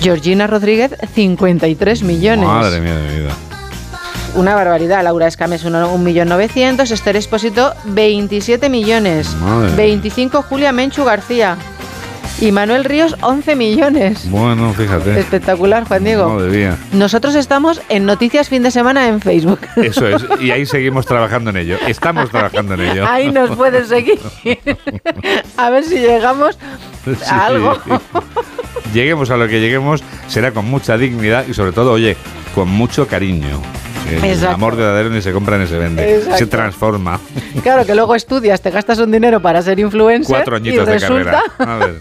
Georgina 0.00 0.46
Rodríguez, 0.46 0.96
53 1.14 2.02
millones. 2.02 2.46
Madre 2.46 2.80
mía 2.80 2.96
de 2.96 3.08
mi 3.08 3.20
vida. 3.20 3.32
Una 4.34 4.54
barbaridad. 4.54 5.02
Laura 5.02 5.26
Escames, 5.26 5.64
1.900.000. 5.64 6.92
Esther 6.92 7.16
Expósito, 7.16 7.72
27 7.84 8.68
millones. 8.68 9.34
Madre. 9.36 9.74
25 9.74 10.42
Julia 10.42 10.72
Menchu 10.72 11.04
García. 11.04 11.56
Y 12.38 12.52
Manuel 12.52 12.84
Ríos, 12.84 13.16
11 13.22 13.56
millones. 13.56 14.28
Bueno, 14.30 14.72
fíjate. 14.74 15.18
Espectacular, 15.18 15.84
Juan 15.88 16.04
Diego. 16.04 16.28
Madre 16.28 16.50
mía. 16.50 16.76
Nosotros 16.92 17.34
estamos 17.34 17.80
en 17.88 18.04
Noticias 18.04 18.50
Fin 18.50 18.62
de 18.62 18.70
Semana 18.70 19.08
en 19.08 19.20
Facebook. 19.22 19.60
Eso 19.76 20.06
es, 20.06 20.22
y 20.40 20.50
ahí 20.50 20.66
seguimos 20.66 21.06
trabajando 21.06 21.48
en 21.50 21.56
ello. 21.56 21.78
Estamos 21.86 22.30
trabajando 22.30 22.74
en 22.74 22.80
ello. 22.82 23.06
Ahí 23.08 23.30
nos 23.32 23.56
puedes 23.56 23.88
seguir. 23.88 24.18
A 25.56 25.70
ver 25.70 25.84
si 25.84 25.96
llegamos 25.98 26.58
Sí. 27.06 27.12
a 27.30 27.46
algo. 27.46 27.78
Lleguemos 28.92 29.30
a 29.30 29.36
lo 29.36 29.46
que 29.48 29.60
lleguemos, 29.60 30.02
será 30.28 30.50
con 30.52 30.64
mucha 30.66 30.98
dignidad 30.98 31.44
y 31.48 31.54
sobre 31.54 31.72
todo, 31.72 31.92
oye, 31.92 32.16
con 32.54 32.68
mucho 32.68 33.06
cariño. 33.06 33.62
El 34.08 34.24
Exacto. 34.24 34.54
amor 34.54 34.76
verdadero 34.76 35.10
ni 35.10 35.20
se 35.22 35.32
compra 35.32 35.58
ni 35.58 35.66
se 35.66 35.78
vende, 35.78 36.16
Exacto. 36.16 36.38
se 36.38 36.46
transforma. 36.46 37.20
Claro 37.62 37.84
que 37.84 37.94
luego 37.94 38.14
estudias, 38.14 38.60
te 38.60 38.70
gastas 38.70 38.98
un 38.98 39.10
dinero 39.10 39.40
para 39.40 39.62
ser 39.62 39.78
influencer 39.78 40.36
Cuatro 40.36 40.56
y 40.56 40.60
añitos 40.60 40.86
de 40.86 40.92
resulta 40.94 41.42
carrera. 41.58 41.72
A 41.74 41.78
ver, 41.78 41.96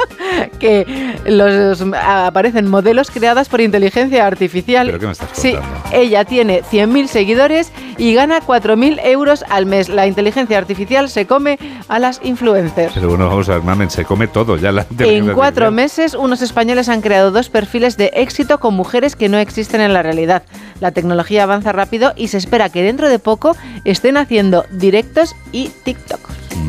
que 0.60 1.16
los 1.26 1.82
aparecen 2.04 2.68
modelos 2.68 3.10
creadas 3.12 3.50
por 3.50 3.62
inteligencia 3.62 4.26
artificial. 4.28 4.88
¿pero 4.88 5.00
qué 5.00 5.06
me 5.08 5.12
estás 5.14 5.30
Sí, 5.34 5.54
contando? 5.54 5.80
ella 5.94 6.26
tiene 6.26 6.62
100.000 6.64 7.08
seguidores 7.08 7.72
y 7.98 8.14
gana 8.14 8.42
4.000 8.42 9.00
euros 9.06 9.44
al 9.50 9.66
mes. 9.66 9.90
La 9.90 10.06
inteligencia 10.08 10.58
artificial 10.58 11.10
se 11.10 11.26
come 11.26 11.58
a 11.88 12.00
las 12.00 12.20
influencers. 12.24 12.94
Pero 12.94 13.08
bueno, 13.10 13.28
vamos 13.30 13.48
a 13.50 13.54
ver, 13.54 13.64
mamen, 13.64 13.90
se 13.90 14.06
come 14.06 14.28
todo 14.28 14.58
ya. 14.58 14.72
La 14.72 14.86
En 15.00 15.34
cuatro 15.34 15.72
meses, 15.72 16.14
unos 16.14 16.42
españoles 16.42 16.90
han 16.90 17.02
creado 17.02 17.32
dos 17.32 17.50
perfiles 17.50 17.98
de 17.98 18.12
éxito 18.14 18.60
con 18.60 18.74
mujeres 18.76 19.16
que 19.16 19.30
no 19.30 19.38
existen 19.38 19.82
en 19.82 19.94
la 19.94 20.04
realidad. 20.04 20.44
La 20.82 20.92
tecnología 20.92 21.44
avanza 21.44 21.72
rápido 21.72 21.95
y 22.16 22.28
se 22.30 22.38
espera 22.38 22.70
que 22.70 22.82
dentro 22.84 23.10
de 23.10 23.20
poco 23.20 23.56
estén 23.84 24.18
haciendo 24.18 24.66
directos 24.72 25.36
y 25.52 25.70
TikTok. 25.84 26.20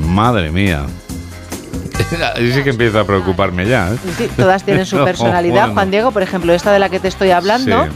Madre 0.07 0.51
mía. 0.51 0.85
Ahí 2.37 2.53
sí 2.53 2.63
que 2.63 2.71
empiezo 2.71 3.01
a 3.01 3.05
preocuparme 3.07 3.67
ya. 3.67 3.93
¿eh? 3.93 3.97
Sí, 4.17 4.29
todas 4.37 4.63
tienen 4.65 4.87
su 4.87 4.97
personalidad. 5.05 5.63
bueno. 5.63 5.75
Juan 5.75 5.91
Diego, 5.91 6.11
por 6.13 6.23
ejemplo, 6.23 6.53
esta 6.53 6.73
de 6.73 6.79
la 6.79 6.89
que 6.89 7.01
te 7.01 7.09
estoy 7.09 7.31
hablando, 7.31 7.85
Sí. 7.87 7.91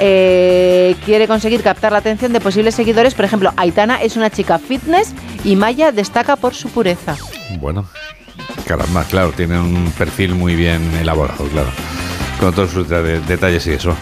eh, 0.00 0.94
quiere 1.04 1.26
conseguir 1.26 1.62
captar 1.62 1.92
la 1.92 1.98
atención 1.98 2.32
de 2.32 2.40
posibles 2.40 2.74
seguidores. 2.74 3.14
Por 3.14 3.24
ejemplo, 3.24 3.52
Aitana 3.56 4.00
es 4.02 4.16
una 4.16 4.30
chica 4.30 4.58
fitness 4.58 5.12
y 5.44 5.56
Maya 5.56 5.90
destaca 5.92 6.36
por 6.36 6.54
su 6.54 6.68
pureza. 6.68 7.16
Bueno, 7.58 7.86
caramba, 8.66 9.04
claro, 9.04 9.32
tiene 9.32 9.58
un 9.58 9.90
perfil 9.98 10.34
muy 10.34 10.54
bien 10.54 10.82
elaborado, 11.00 11.44
claro. 11.48 11.68
Con 12.38 12.52
todos 12.54 12.70
sus 12.70 12.88
de- 12.88 13.20
detalles 13.20 13.66
y 13.66 13.72
eso. 13.72 13.96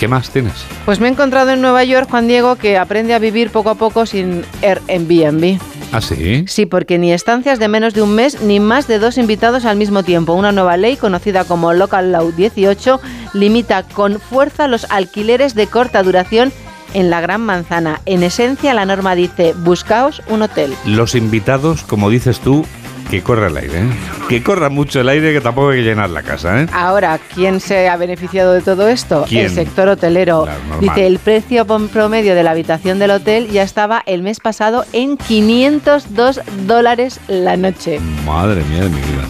¿Qué 0.00 0.08
más 0.08 0.30
tienes? 0.30 0.54
Pues 0.86 0.98
me 0.98 1.08
he 1.08 1.10
encontrado 1.10 1.50
en 1.50 1.60
Nueva 1.60 1.84
York, 1.84 2.08
Juan 2.08 2.26
Diego, 2.26 2.56
que 2.56 2.78
aprende 2.78 3.12
a 3.12 3.18
vivir 3.18 3.50
poco 3.50 3.68
a 3.68 3.74
poco 3.74 4.06
sin 4.06 4.46
Airbnb. 4.62 5.60
¿Ah, 5.92 6.00
sí? 6.00 6.46
Sí, 6.48 6.64
porque 6.64 6.96
ni 6.96 7.12
estancias 7.12 7.58
de 7.58 7.68
menos 7.68 7.92
de 7.92 8.00
un 8.00 8.14
mes 8.14 8.40
ni 8.40 8.60
más 8.60 8.88
de 8.88 8.98
dos 8.98 9.18
invitados 9.18 9.66
al 9.66 9.76
mismo 9.76 10.02
tiempo. 10.02 10.32
Una 10.32 10.52
nueva 10.52 10.78
ley, 10.78 10.96
conocida 10.96 11.44
como 11.44 11.74
Local 11.74 12.12
Law 12.12 12.32
18, 12.32 12.98
limita 13.34 13.82
con 13.82 14.18
fuerza 14.18 14.68
los 14.68 14.86
alquileres 14.90 15.54
de 15.54 15.66
corta 15.66 16.02
duración 16.02 16.50
en 16.94 17.10
la 17.10 17.20
Gran 17.20 17.42
Manzana. 17.42 18.00
En 18.06 18.22
esencia, 18.22 18.72
la 18.72 18.86
norma 18.86 19.14
dice, 19.14 19.52
buscaos 19.52 20.22
un 20.28 20.40
hotel. 20.40 20.74
Los 20.86 21.14
invitados, 21.14 21.82
como 21.82 22.08
dices 22.08 22.40
tú, 22.40 22.64
que 23.10 23.22
corra 23.22 23.48
el 23.48 23.56
aire. 23.56 23.80
¿eh? 23.80 23.86
Que 24.28 24.42
corra 24.42 24.68
mucho 24.68 25.00
el 25.00 25.08
aire, 25.08 25.32
que 25.32 25.40
tampoco 25.40 25.70
hay 25.70 25.78
que 25.78 25.84
llenar 25.84 26.10
la 26.10 26.22
casa. 26.22 26.62
¿eh? 26.62 26.66
Ahora, 26.72 27.18
¿quién 27.34 27.58
se 27.60 27.88
ha 27.88 27.96
beneficiado 27.96 28.52
de 28.52 28.60
todo 28.60 28.86
esto? 28.86 29.24
¿Quién? 29.28 29.46
El 29.46 29.50
sector 29.50 29.88
hotelero. 29.88 30.44
Claro. 30.44 30.80
Dice, 30.80 31.06
el 31.06 31.18
precio 31.18 31.66
promedio 31.66 32.36
de 32.36 32.42
la 32.44 32.52
habitación 32.52 33.00
del 33.00 33.10
hotel 33.10 33.50
ya 33.50 33.64
estaba 33.64 34.02
el 34.06 34.22
mes 34.22 34.38
pasado 34.38 34.84
en 34.92 35.16
502 35.16 36.40
dólares 36.66 37.20
la 37.26 37.56
noche. 37.56 37.98
Madre 38.24 38.62
mía 38.64 38.84
de 38.84 38.90
mi 38.90 39.00
vida. 39.00 39.24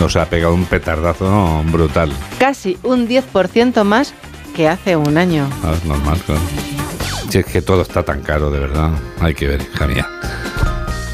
Nos 0.00 0.16
ha 0.16 0.26
pegado 0.26 0.54
un 0.54 0.64
petardazo 0.64 1.62
brutal. 1.66 2.12
Casi 2.38 2.78
un 2.82 3.08
10% 3.08 3.84
más 3.84 4.12
que 4.56 4.68
hace 4.68 4.96
un 4.96 5.16
año. 5.18 5.48
Ah, 5.62 5.72
es 5.76 5.84
normal, 5.84 6.18
claro. 6.26 6.40
Si 7.28 7.38
es 7.38 7.46
que 7.46 7.62
todo 7.62 7.82
está 7.82 8.02
tan 8.02 8.22
caro, 8.22 8.50
de 8.50 8.58
verdad. 8.58 8.90
Hay 9.20 9.34
que 9.34 9.46
ver, 9.46 9.62
hija 9.62 9.86
mía. 9.86 10.08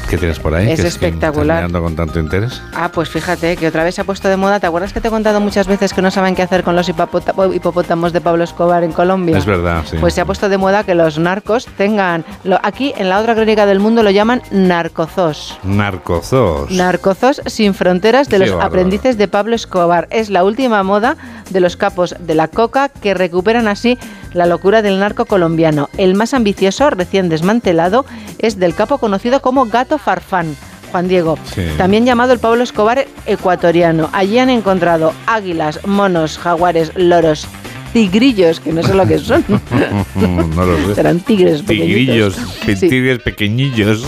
¿Qué 0.09 0.17
tienes 0.19 0.39
por 0.39 0.53
ahí? 0.53 0.69
Es 0.69 0.75
¿Que 0.77 0.81
que 0.83 0.87
espectacular. 0.87 1.69
con 1.71 1.95
tanto 1.95 2.19
interés? 2.19 2.61
Ah, 2.75 2.89
pues 2.93 3.09
fíjate 3.09 3.57
que 3.57 3.67
otra 3.67 3.83
vez 3.83 3.95
se 3.95 4.01
ha 4.01 4.03
puesto 4.03 4.29
de 4.29 4.37
moda. 4.37 4.59
¿Te 4.59 4.67
acuerdas 4.67 4.93
que 4.93 5.01
te 5.01 5.07
he 5.07 5.11
contado 5.11 5.41
muchas 5.41 5.65
veces 5.67 5.93
que 5.93 6.01
no 6.01 6.11
saben 6.11 6.35
qué 6.35 6.43
hacer 6.43 6.63
con 6.63 6.75
los 6.75 6.87
hipopota- 6.87 7.33
hipopótamos 7.53 8.13
de 8.13 8.21
Pablo 8.21 8.43
Escobar 8.43 8.83
en 8.83 8.91
Colombia? 8.91 9.35
Es 9.37 9.45
verdad, 9.47 9.83
sí. 9.89 9.97
Pues 9.99 10.13
se 10.13 10.21
ha 10.21 10.25
puesto 10.25 10.47
de 10.47 10.57
moda 10.59 10.83
que 10.83 10.93
los 10.95 11.17
narcos 11.17 11.65
tengan. 11.77 12.23
lo- 12.43 12.59
aquí 12.61 12.93
en 12.97 13.09
la 13.09 13.19
otra 13.19 13.33
crónica 13.33 13.65
del 13.65 13.79
mundo 13.79 14.03
lo 14.03 14.11
llaman 14.11 14.41
narcozos. 14.51 15.57
Narcozos. 15.63 16.69
Narcozos 16.71 17.41
sin 17.47 17.73
fronteras 17.73 18.29
de 18.29 18.35
Qué 18.37 18.39
los 18.45 18.49
bárbaro. 18.51 18.67
aprendices 18.67 19.17
de 19.17 19.27
Pablo 19.27 19.55
Escobar. 19.55 20.07
Es 20.11 20.29
la 20.29 20.43
última 20.43 20.83
moda 20.83 21.17
de 21.49 21.59
los 21.59 21.77
capos 21.77 22.15
de 22.19 22.35
la 22.35 22.47
coca 22.47 22.89
que 22.89 23.13
recuperan 23.15 23.67
así 23.67 23.97
la 24.35 24.45
locura 24.45 24.81
del 24.81 24.99
narco 24.99 25.25
colombiano. 25.25 25.89
El 25.97 26.13
más 26.13 26.33
ambicioso, 26.33 26.89
recién 26.91 27.29
desmantelado, 27.29 28.05
es 28.39 28.59
del 28.59 28.75
capo 28.75 28.97
conocido 28.99 29.41
como 29.41 29.65
Gato 29.65 29.97
Farfán. 29.97 30.55
Juan 30.91 31.07
Diego, 31.07 31.37
Sí. 31.53 31.63
también 31.77 32.05
llamado 32.05 32.31
el 32.33 32.39
Pablo 32.39 32.63
Escobar 32.63 33.05
ecuatoriano. 33.25 34.09
Allí 34.13 34.37
han 34.39 34.49
encontrado 34.49 35.13
águilas, 35.25 35.85
monos, 35.85 36.37
jaguares, 36.37 36.91
loros, 36.95 37.47
tigrillos, 37.91 38.59
que 38.59 38.71
no 38.71 38.81
sé 38.83 38.93
lo 38.93 39.05
que 39.07 39.17
son. 39.19 39.43
no 40.15 40.65
lo 40.65 40.87
sé. 40.87 40.95
Serán 40.95 41.19
tigres 41.21 41.61
pequeñitos. 41.63 42.35
Tigrillos, 42.35 42.35
Sí. 42.65 42.89
tigres 42.89 43.19
pequeñillos. 43.19 44.05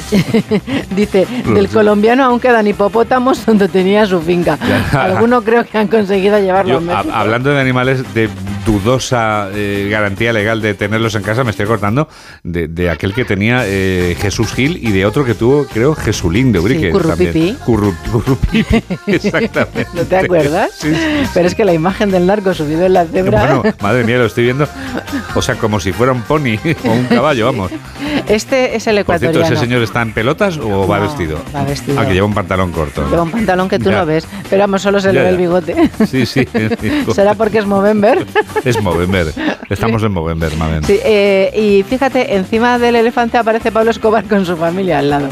Dice, 0.96 1.26
del 1.46 1.68
sé. 1.68 1.74
colombiano 1.74 2.24
aún 2.26 2.40
quedan 2.40 2.68
hipopótamos 2.68 3.46
donde 3.46 3.68
tenía 3.68 4.06
su 4.06 4.22
finca. 4.22 4.58
Algunos 4.92 5.44
creo 5.44 5.66
que 5.66 5.78
han 5.78 5.88
conseguido 5.88 6.40
llevarlo 6.40 6.72
Yo, 6.72 6.78
a 6.78 6.82
México. 7.04 7.16
hablando 7.16 7.50
de 7.52 7.60
animales, 7.62 8.14
de 8.14 8.30
dudosa 8.68 9.50
eh, 9.54 9.88
garantía 9.90 10.34
legal 10.34 10.62
de 10.62 10.74
tenerlos 10.74 11.16
en 11.16 11.24
casa, 11.24 11.44
me 11.44 11.52
estoy 11.52 11.64
acordando 11.64 12.08
de, 12.44 12.68
de 12.68 12.90
aquel 12.90 13.14
que 13.14 13.24
tenía 13.26 13.62
eh, 13.66 14.16
Jesús 14.20 14.54
Gil 14.54 14.78
y 14.86 14.92
de 14.92 15.06
otro 15.06 15.24
que 15.26 15.34
tuvo, 15.34 15.66
creo, 15.66 15.96
Jesulín 15.96 16.52
de 16.52 16.60
Urique. 16.60 16.88
Sí, 16.88 16.92
Currupipi. 16.92 17.58
Curru- 17.66 17.96
Currupipi, 18.12 18.84
exactamente. 19.08 19.88
¿No 19.94 20.04
te 20.04 20.18
acuerdas? 20.18 20.72
Sí. 20.78 20.92
Pero 21.34 21.48
es 21.48 21.56
que 21.56 21.64
la 21.66 21.74
imagen 21.74 22.12
del 22.12 22.26
narco 22.28 22.54
subido 22.54 22.86
en 22.86 22.94
la 22.94 23.06
cebra. 23.06 23.56
Bueno, 23.56 23.76
madre 23.82 24.04
mía, 24.04 24.18
lo 24.18 24.26
estoy 24.26 24.44
viendo. 24.44 24.68
O 25.34 25.42
sea, 25.42 25.56
como 25.56 25.80
si 25.80 25.94
fuera 25.94 26.12
un 26.12 26.22
pony 26.24 26.58
o 26.86 26.92
un 26.92 27.06
caballo, 27.06 27.46
vamos. 27.46 27.72
Este 28.28 28.76
es 28.76 28.86
el 28.88 28.98
Por 29.06 29.18
cierto, 29.20 29.40
ecuatoriano. 29.40 29.46
¿ese 29.46 29.56
señor 29.56 29.82
está 29.82 30.02
en 30.02 30.14
pelotas 30.14 30.58
o 30.58 30.86
va 30.88 31.00
vestido? 31.00 31.40
va 31.56 31.64
vestido. 31.64 32.00
Ah, 32.00 32.06
que 32.06 32.14
lleva 32.14 32.26
un 32.28 32.34
pantalón 32.34 32.72
corto. 32.74 33.10
Lleva 33.10 33.24
un 33.24 33.32
pantalón 33.32 33.70
que 33.70 33.80
tú 33.80 33.90
Ya. 33.90 34.00
no 34.00 34.06
ves, 34.06 34.28
pero 34.50 34.64
vamos, 34.64 34.82
solo 34.82 35.00
se 35.00 35.14
le 35.14 35.22
ve 35.22 35.30
el 35.30 35.38
bigote. 35.38 35.90
Sí, 36.06 36.26
sí. 36.26 36.46
¿Será 37.16 37.36
porque 37.36 37.60
es 37.60 37.66
Movember? 37.66 38.26
Es 38.64 38.82
Movember. 38.82 39.28
Estamos 39.70 40.04
en 40.04 40.12
Movember, 40.12 40.56
mamen. 40.58 40.84
Sí, 40.84 41.00
eh, 41.04 41.52
y 41.56 41.84
fíjate, 41.84 42.36
encima 42.36 42.80
del 42.80 42.96
elefante 42.96 43.38
aparece 43.38 43.72
Pablo 43.72 43.92
Escobar 43.92 44.26
con 44.26 44.46
su 44.46 44.58
familia 44.58 45.00
al 45.00 45.10
lado. 45.10 45.30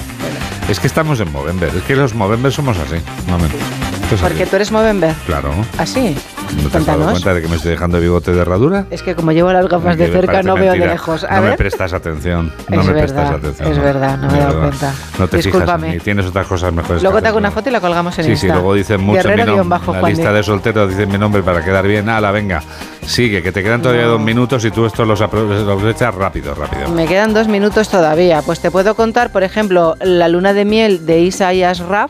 Es 0.69 0.80
que 0.80 0.88
estamos 0.88 1.19
en 1.19 1.32
Movember. 1.32 1.69
Es 1.76 1.84
que 1.84 1.95
los 1.95 2.13
Movember 2.13 2.51
somos 2.51 2.78
así, 2.78 2.97
mamen. 3.30 3.84
Esto 4.16 4.26
es 4.28 4.32
así. 4.32 4.34
Porque 4.34 4.49
tú 4.49 4.55
eres 4.55 4.72
Movember. 4.72 5.13
Claro. 5.26 5.51
¿Así? 5.78 6.16
¿No 6.63 6.70
te 6.70 6.78
has 6.78 6.86
dado 6.86 7.05
cuenta 7.11 7.34
de 7.34 7.41
que 7.41 7.47
me 7.47 7.55
estoy 7.55 7.72
dejando 7.72 7.99
bigote 7.99 8.32
de 8.32 8.41
herradura? 8.41 8.86
Es 8.89 9.01
que 9.01 9.16
como 9.16 9.32
llevo 9.32 9.51
las 9.51 9.68
gafas 9.68 9.97
de 9.97 10.07
cerca 10.07 10.41
no 10.43 10.55
veo 10.55 10.74
de 10.74 10.80
lejos. 10.80 11.24
A 11.24 11.36
no 11.41 11.47
me 11.47 11.57
prestas 11.57 11.93
atención. 11.93 12.51
No 12.70 12.82
Es 12.82 12.88
me 12.88 12.93
verdad, 12.93 13.03
prestas 13.16 13.32
atención. 13.32 13.72
es 13.72 13.78
no. 13.78 13.84
verdad, 13.84 14.18
no 14.18 14.32
me 14.32 14.38
he 14.38 14.41
dado 14.41 14.59
cuenta. 14.59 14.93
No 15.20 15.28
te 15.28 15.38
Discúlpame. 15.38 15.88
fijas 15.88 15.97
en. 15.99 16.03
Tienes 16.03 16.26
otras 16.28 16.47
cosas 16.47 16.74
mejores. 16.74 17.01
Luego 17.03 17.22
te 17.22 17.28
hago 17.28 17.38
una 17.38 17.51
foto 17.51 17.70
y 17.70 17.72
la 17.72 17.82
colgamos 17.82 18.18
en 18.20 18.26
Sí, 18.26 18.32
Insta. 18.32 18.47
sí, 18.47 18.51
luego 18.53 18.74
dicen 18.74 19.01
mucho 19.01 19.28
mi 19.30 19.36
nombre. 19.43 19.63
bajo 19.68 19.93
La 19.93 20.01
lista 20.09 20.32
de- 20.32 20.43
solteros 20.43 20.89
dicen 20.89 21.09
mi 21.11 21.18
nombre 21.18 21.41
para 21.43 21.63
quedar 21.63 21.88
bien. 21.88 22.07
Ala, 22.09 22.32
venga. 22.32 22.61
Sigue, 23.05 23.41
que 23.43 23.51
te 23.51 23.61
quedan 23.63 23.82
todavía 23.82 24.05
dos 24.05 24.20
minutos 24.22 24.63
y 24.66 24.72
tú 24.72 24.86
esto 24.86 25.05
los 25.05 25.22
apro- 25.22 25.47
los 25.47 25.61
aprovechas 25.63 26.13
rápido, 26.16 26.55
rápido. 26.55 26.89
Me 26.89 27.05
quedan 27.05 27.34
dos 27.34 27.47
minutos 27.47 27.89
todavía. 27.89 28.41
Pues 28.41 28.59
te 28.61 28.72
puedo 28.72 28.95
contar, 28.95 29.32
por 29.32 29.43
ejemplo, 29.43 29.95
la 30.01 30.28
luna 30.28 30.53
de 30.53 30.66
miel 30.66 31.05
de 31.05 31.20
Isa 31.22 31.53
y 31.53 31.63
Ashraf, 31.63 32.09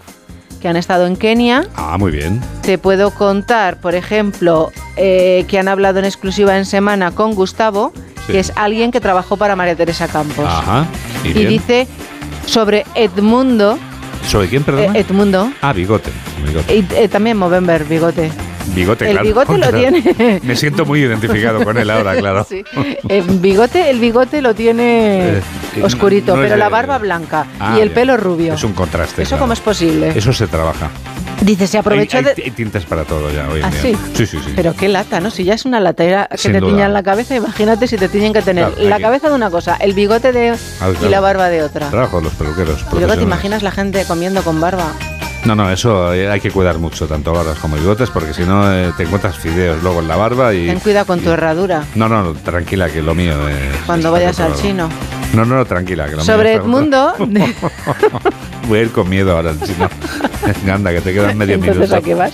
que 0.65 0.69
han 0.69 0.77
estado 0.77 1.05
en 1.05 1.15
Kenia. 1.15 1.67
Ah, 1.75 1.95
muy 1.99 2.11
bien. 2.11 2.41
Te 2.63 2.79
puedo 2.79 3.11
contar, 3.11 3.79
por 3.79 3.93
ejemplo, 3.93 4.71
eh, 4.97 5.45
que 5.47 5.59
han 5.59 5.67
hablado 5.67 5.99
en 5.99 6.05
exclusiva 6.05 6.57
en 6.57 6.65
semana 6.65 7.11
con 7.11 7.35
Gustavo, 7.35 7.93
Sí. 8.25 8.31
que 8.31 8.39
es 8.39 8.51
alguien 8.55 8.91
que 8.91 8.99
trabajó 8.99 9.37
para 9.37 9.55
María 9.55 9.75
Teresa 9.75 10.07
Campos. 10.07 10.43
Ajá. 10.43 10.87
Y, 11.23 11.33
dice 11.33 11.87
sobre 12.47 12.83
Edmundo, 12.95 13.77
¿Sobre 14.27 14.47
quién, 14.47 14.63
eh, 14.63 14.65
perdón? 14.65 14.95
Edmundo, 14.95 15.51
ah, 15.61 15.71
bigote. 15.71 16.09
Bigote. 16.43 16.75
y 16.75 16.87
eh, 16.95 17.09
también 17.09 17.37
Movember, 17.37 17.83
bigote. 17.85 18.31
Bigote, 18.73 19.05
el 19.05 19.11
claro. 19.11 19.25
bigote 19.27 19.57
lo 19.57 19.69
tiene. 19.71 20.39
Me 20.43 20.55
siento 20.55 20.85
muy 20.85 21.01
identificado 21.01 21.63
con 21.63 21.77
él 21.77 21.89
ahora, 21.89 22.15
claro. 22.15 22.45
Sí. 22.49 22.63
Eh, 23.09 23.23
bigote, 23.27 23.89
el 23.89 23.99
bigote 23.99 24.41
lo 24.41 24.53
tiene 24.55 25.37
Eh, 25.37 25.41
eh, 25.77 25.83
oscurito, 25.83 26.35
no 26.35 26.41
pero 26.41 26.57
la 26.57 26.69
barba 26.69 26.97
blanca 26.97 27.45
Ah, 27.59 27.75
y 27.77 27.81
el 27.81 27.91
pelo 27.91 28.17
rubio. 28.17 28.53
Es 28.53 28.63
un 28.63 28.73
contraste. 28.73 29.21
¿Eso 29.21 29.29
claro. 29.29 29.43
cómo 29.43 29.53
es 29.53 29.59
posible? 29.59 30.11
Eso 30.15 30.33
se 30.33 30.47
trabaja. 30.47 30.89
Dice, 31.41 31.67
se 31.67 31.77
aprovechó 31.77 32.17
hay, 32.17 32.25
hay- 32.25 32.33
de... 32.35 32.43
hay 32.43 32.51
tintes 32.51 32.85
para 32.85 33.03
todo 33.03 33.29
ya 33.31 33.47
hoy 33.49 33.59
en 33.59 33.65
¿Ah, 33.65 33.69
día. 33.69 33.81
sí? 33.81 33.97
Sí, 34.13 34.25
sí, 34.25 34.37
sí. 34.43 34.53
Pero 34.55 34.73
qué 34.73 34.87
lata, 34.87 35.19
¿no? 35.19 35.29
Si 35.29 35.43
ya 35.43 35.53
es 35.53 35.65
una 35.65 35.79
latera 35.81 36.27
que 36.31 36.37
Sin 36.37 36.53
te 36.53 36.59
duda. 36.59 36.71
tiñan 36.71 36.93
la 36.93 37.03
cabeza, 37.03 37.35
imagínate 37.35 37.87
si 37.87 37.97
te 37.97 38.07
tienen 38.09 38.31
que 38.33 38.41
tener 38.41 38.71
Claro, 38.71 38.89
la 38.89 38.99
cabeza 38.99 39.29
de 39.29 39.35
una 39.35 39.49
cosa, 39.51 39.75
el 39.75 39.93
bigote 39.93 40.31
de 40.31 40.51
Ah, 40.81 40.89
y 41.01 41.09
la 41.09 41.19
barba 41.19 41.49
de 41.49 41.61
otra. 41.61 41.89
Trabajo 41.89 42.21
los 42.21 42.33
peluqueros. 42.33 42.85
Y 42.93 42.95
luego 42.99 43.15
te 43.15 43.23
imaginas 43.23 43.63
la 43.63 43.71
gente 43.71 44.05
comiendo 44.05 44.41
con 44.43 44.59
barba. 44.61 44.93
No, 45.45 45.55
no, 45.55 45.69
eso 45.69 46.11
eh, 46.13 46.27
hay 46.27 46.39
que 46.39 46.49
cuidar 46.49 46.79
mucho, 46.79 47.07
tanto 47.07 47.31
barbas 47.31 47.59
como 47.59 47.75
bigotes, 47.75 48.09
porque 48.09 48.33
si 48.33 48.43
no 48.43 48.73
eh, 48.73 48.91
te 48.97 49.03
encuentras 49.03 49.37
fideos 49.37 49.81
luego 49.83 50.01
en 50.01 50.07
la 50.07 50.15
barba 50.15 50.53
y... 50.55 50.65
Ten 50.65 50.79
cuidado 50.79 51.05
con 51.05 51.19
tu 51.19 51.29
herradura 51.29 51.83
No, 51.93 52.09
no, 52.09 52.33
tranquila, 52.33 52.89
que 52.89 53.03
lo 53.03 53.13
mío 53.13 53.47
es... 53.47 53.77
cuando 53.85 54.11
vayas 54.11 54.39
al 54.39 54.55
chino. 54.55 54.89
No, 55.35 55.45
no, 55.45 55.57
no, 55.57 55.65
tranquila, 55.65 56.07
que 56.07 56.15
lo 56.15 56.23
Sobre 56.23 56.53
Edmundo. 56.53 57.13
Voy 58.67 58.79
a 58.79 58.81
ir 58.81 58.91
con 58.91 59.07
miedo 59.07 59.35
ahora 59.35 59.51
al 59.51 59.61
chino. 59.61 59.87
Anda, 60.73 60.91
que 60.91 61.01
te 61.01 61.13
quedan 61.13 61.37
medio 61.37 61.55
entonces 61.55 61.89
minuto. 61.89 61.95
¿a 61.95 62.01
qué 62.01 62.13
vas? 62.15 62.33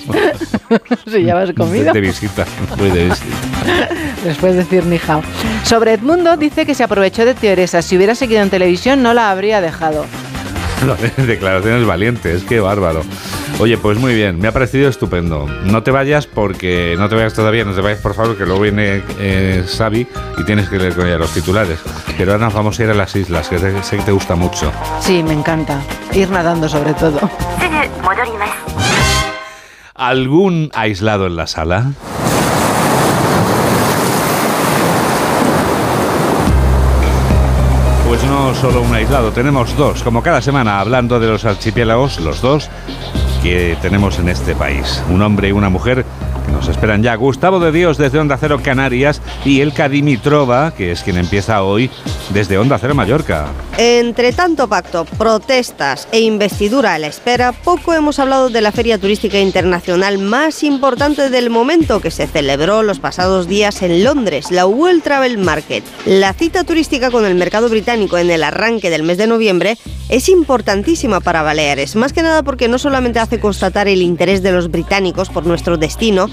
si 1.12 1.24
ya 1.24 1.36
vas 1.36 1.52
comido. 1.52 1.92
De, 1.92 2.00
visita, 2.00 2.46
voy 2.78 2.92
de 2.92 3.06
visita. 3.06 3.90
Después 4.24 4.56
decir 4.56 4.86
ni 4.86 5.00
hao. 5.06 5.22
Sobre 5.64 5.94
Edmundo 5.94 6.38
dice 6.38 6.66
que 6.66 6.76
se 6.76 6.84
aprovechó 6.84 7.26
de 7.26 7.34
Teresa. 7.34 7.82
Si 7.82 7.98
hubiera 7.98 8.16
seguido 8.16 8.42
en 8.42 8.50
televisión 8.50 9.04
no 9.04 9.14
la 9.14 9.32
habría 9.32 9.60
dejado. 9.60 10.06
Lo 10.86 10.96
de 10.96 11.10
Declaraciones 11.26 11.86
valientes, 11.86 12.44
qué 12.44 12.60
bárbaro. 12.60 13.04
Oye, 13.60 13.78
pues 13.78 13.98
muy 14.00 14.16
bien, 14.16 14.40
me 14.40 14.48
ha 14.48 14.52
parecido 14.52 14.90
estupendo. 14.90 15.46
No 15.66 15.84
te 15.84 15.92
vayas 15.92 16.26
porque 16.26 16.96
no 16.98 17.08
te 17.10 17.16
vayas 17.16 17.34
todavía, 17.34 17.64
no 17.64 17.74
te 17.74 17.82
vayas 17.82 18.00
por 18.00 18.16
favor, 18.16 18.38
que 18.38 18.46
luego 18.46 18.62
viene 18.62 19.04
eh, 19.20 19.64
Xavi 19.68 20.08
y 20.38 20.44
tienes 20.44 20.70
que 20.70 20.80
leer 20.80 20.96
con 20.96 21.06
ella 21.06 21.18
los 21.18 21.32
titulares. 21.34 21.80
Pero 22.18 22.32
ahora 22.32 22.46
nos 22.46 22.54
vamos 22.54 22.80
a 22.80 22.84
ir 22.84 22.90
a 22.90 22.94
las 22.94 23.16
islas, 23.16 23.48
que 23.48 23.60
sé 23.60 23.98
que 23.98 24.04
te 24.04 24.12
gusta 24.12 24.36
mucho. 24.36 24.72
Sí, 25.02 25.22
me 25.22 25.34
encanta. 25.34 25.82
Ir 26.14 26.30
nadando 26.30 26.68
sobre 26.68 26.94
todo. 26.94 27.20
¿Algún 29.94 30.72
aislado 30.74 31.28
en 31.28 31.36
la 31.36 31.46
sala? 31.46 31.92
Pues 38.12 38.26
no 38.26 38.54
solo 38.54 38.82
un 38.82 38.94
aislado, 38.94 39.32
tenemos 39.32 39.74
dos, 39.78 40.04
como 40.04 40.22
cada 40.22 40.42
semana, 40.42 40.82
hablando 40.82 41.18
de 41.18 41.28
los 41.28 41.46
archipiélagos, 41.46 42.20
los 42.20 42.42
dos 42.42 42.70
que 43.42 43.78
tenemos 43.82 44.20
en 44.20 44.28
este 44.28 44.54
país. 44.54 45.02
Un 45.10 45.22
hombre 45.22 45.48
y 45.48 45.52
una 45.54 45.70
mujer 45.70 46.06
nos 46.52 46.68
esperan 46.68 47.04
ya. 47.04 47.16
Gustavo 47.16 47.60
de 47.60 47.72
Dios 47.72 47.98
desde 47.98 48.20
Onda 48.20 48.38
Cero 48.38 48.60
Canarias 48.64 49.22
y 49.46 49.62
Elka 49.62 49.90
Dimitrova, 49.90 50.72
que 50.72 50.92
es 50.92 51.02
quien 51.02 51.18
empieza 51.18 51.64
hoy 51.64 51.90
desde 52.34 52.58
Onda 52.58 52.78
Cero 52.78 52.96
Mallorca. 52.96 53.48
Entre 53.78 54.34
tanto 54.34 54.68
pacto, 54.68 55.06
protestas 55.06 56.08
e 56.12 56.20
investidura 56.20 56.94
a 56.94 57.00
la 57.00 57.08
espera, 57.08 57.52
poco 57.52 57.94
hemos 57.94 58.20
hablado 58.20 58.50
de 58.50 58.62
la 58.62 58.72
feria 58.72 58.98
turística 58.98 59.40
internacional 59.40 60.18
más 60.18 60.64
importante 60.64 61.30
del 61.30 61.50
momento 61.50 62.00
que 62.00 62.12
se 62.12 62.28
celebró 62.28 62.84
los 62.84 63.00
pasados 63.00 63.48
días 63.48 63.82
en 63.82 64.04
Londres, 64.04 64.52
la 64.52 64.66
World 64.66 65.04
Travel 65.04 65.38
Market. 65.38 65.84
La 66.06 66.34
cita 66.34 66.64
turística 66.64 67.12
con 67.12 67.26
el 67.26 67.36
mercado 67.36 67.70
británico 67.70 68.18
en 68.18 68.30
el 68.30 68.44
arranque 68.44 68.90
del 68.90 69.04
mes 69.04 69.18
de 69.18 69.28
noviembre 69.28 69.78
es 70.10 70.28
importantísima 70.28 71.22
para 71.22 71.42
Baleares, 71.42 71.96
más 71.96 72.12
que 72.12 72.22
nada 72.22 72.44
porque 72.44 72.68
no 72.68 72.78
solamente 72.78 73.20
hace 73.20 73.40
constatar 73.40 73.88
el 73.88 74.02
interés 74.02 74.44
de 74.44 74.52
los 74.52 74.70
británicos 74.70 75.30
por 75.30 75.46
nuestro 75.46 75.78
destino, 75.78 76.30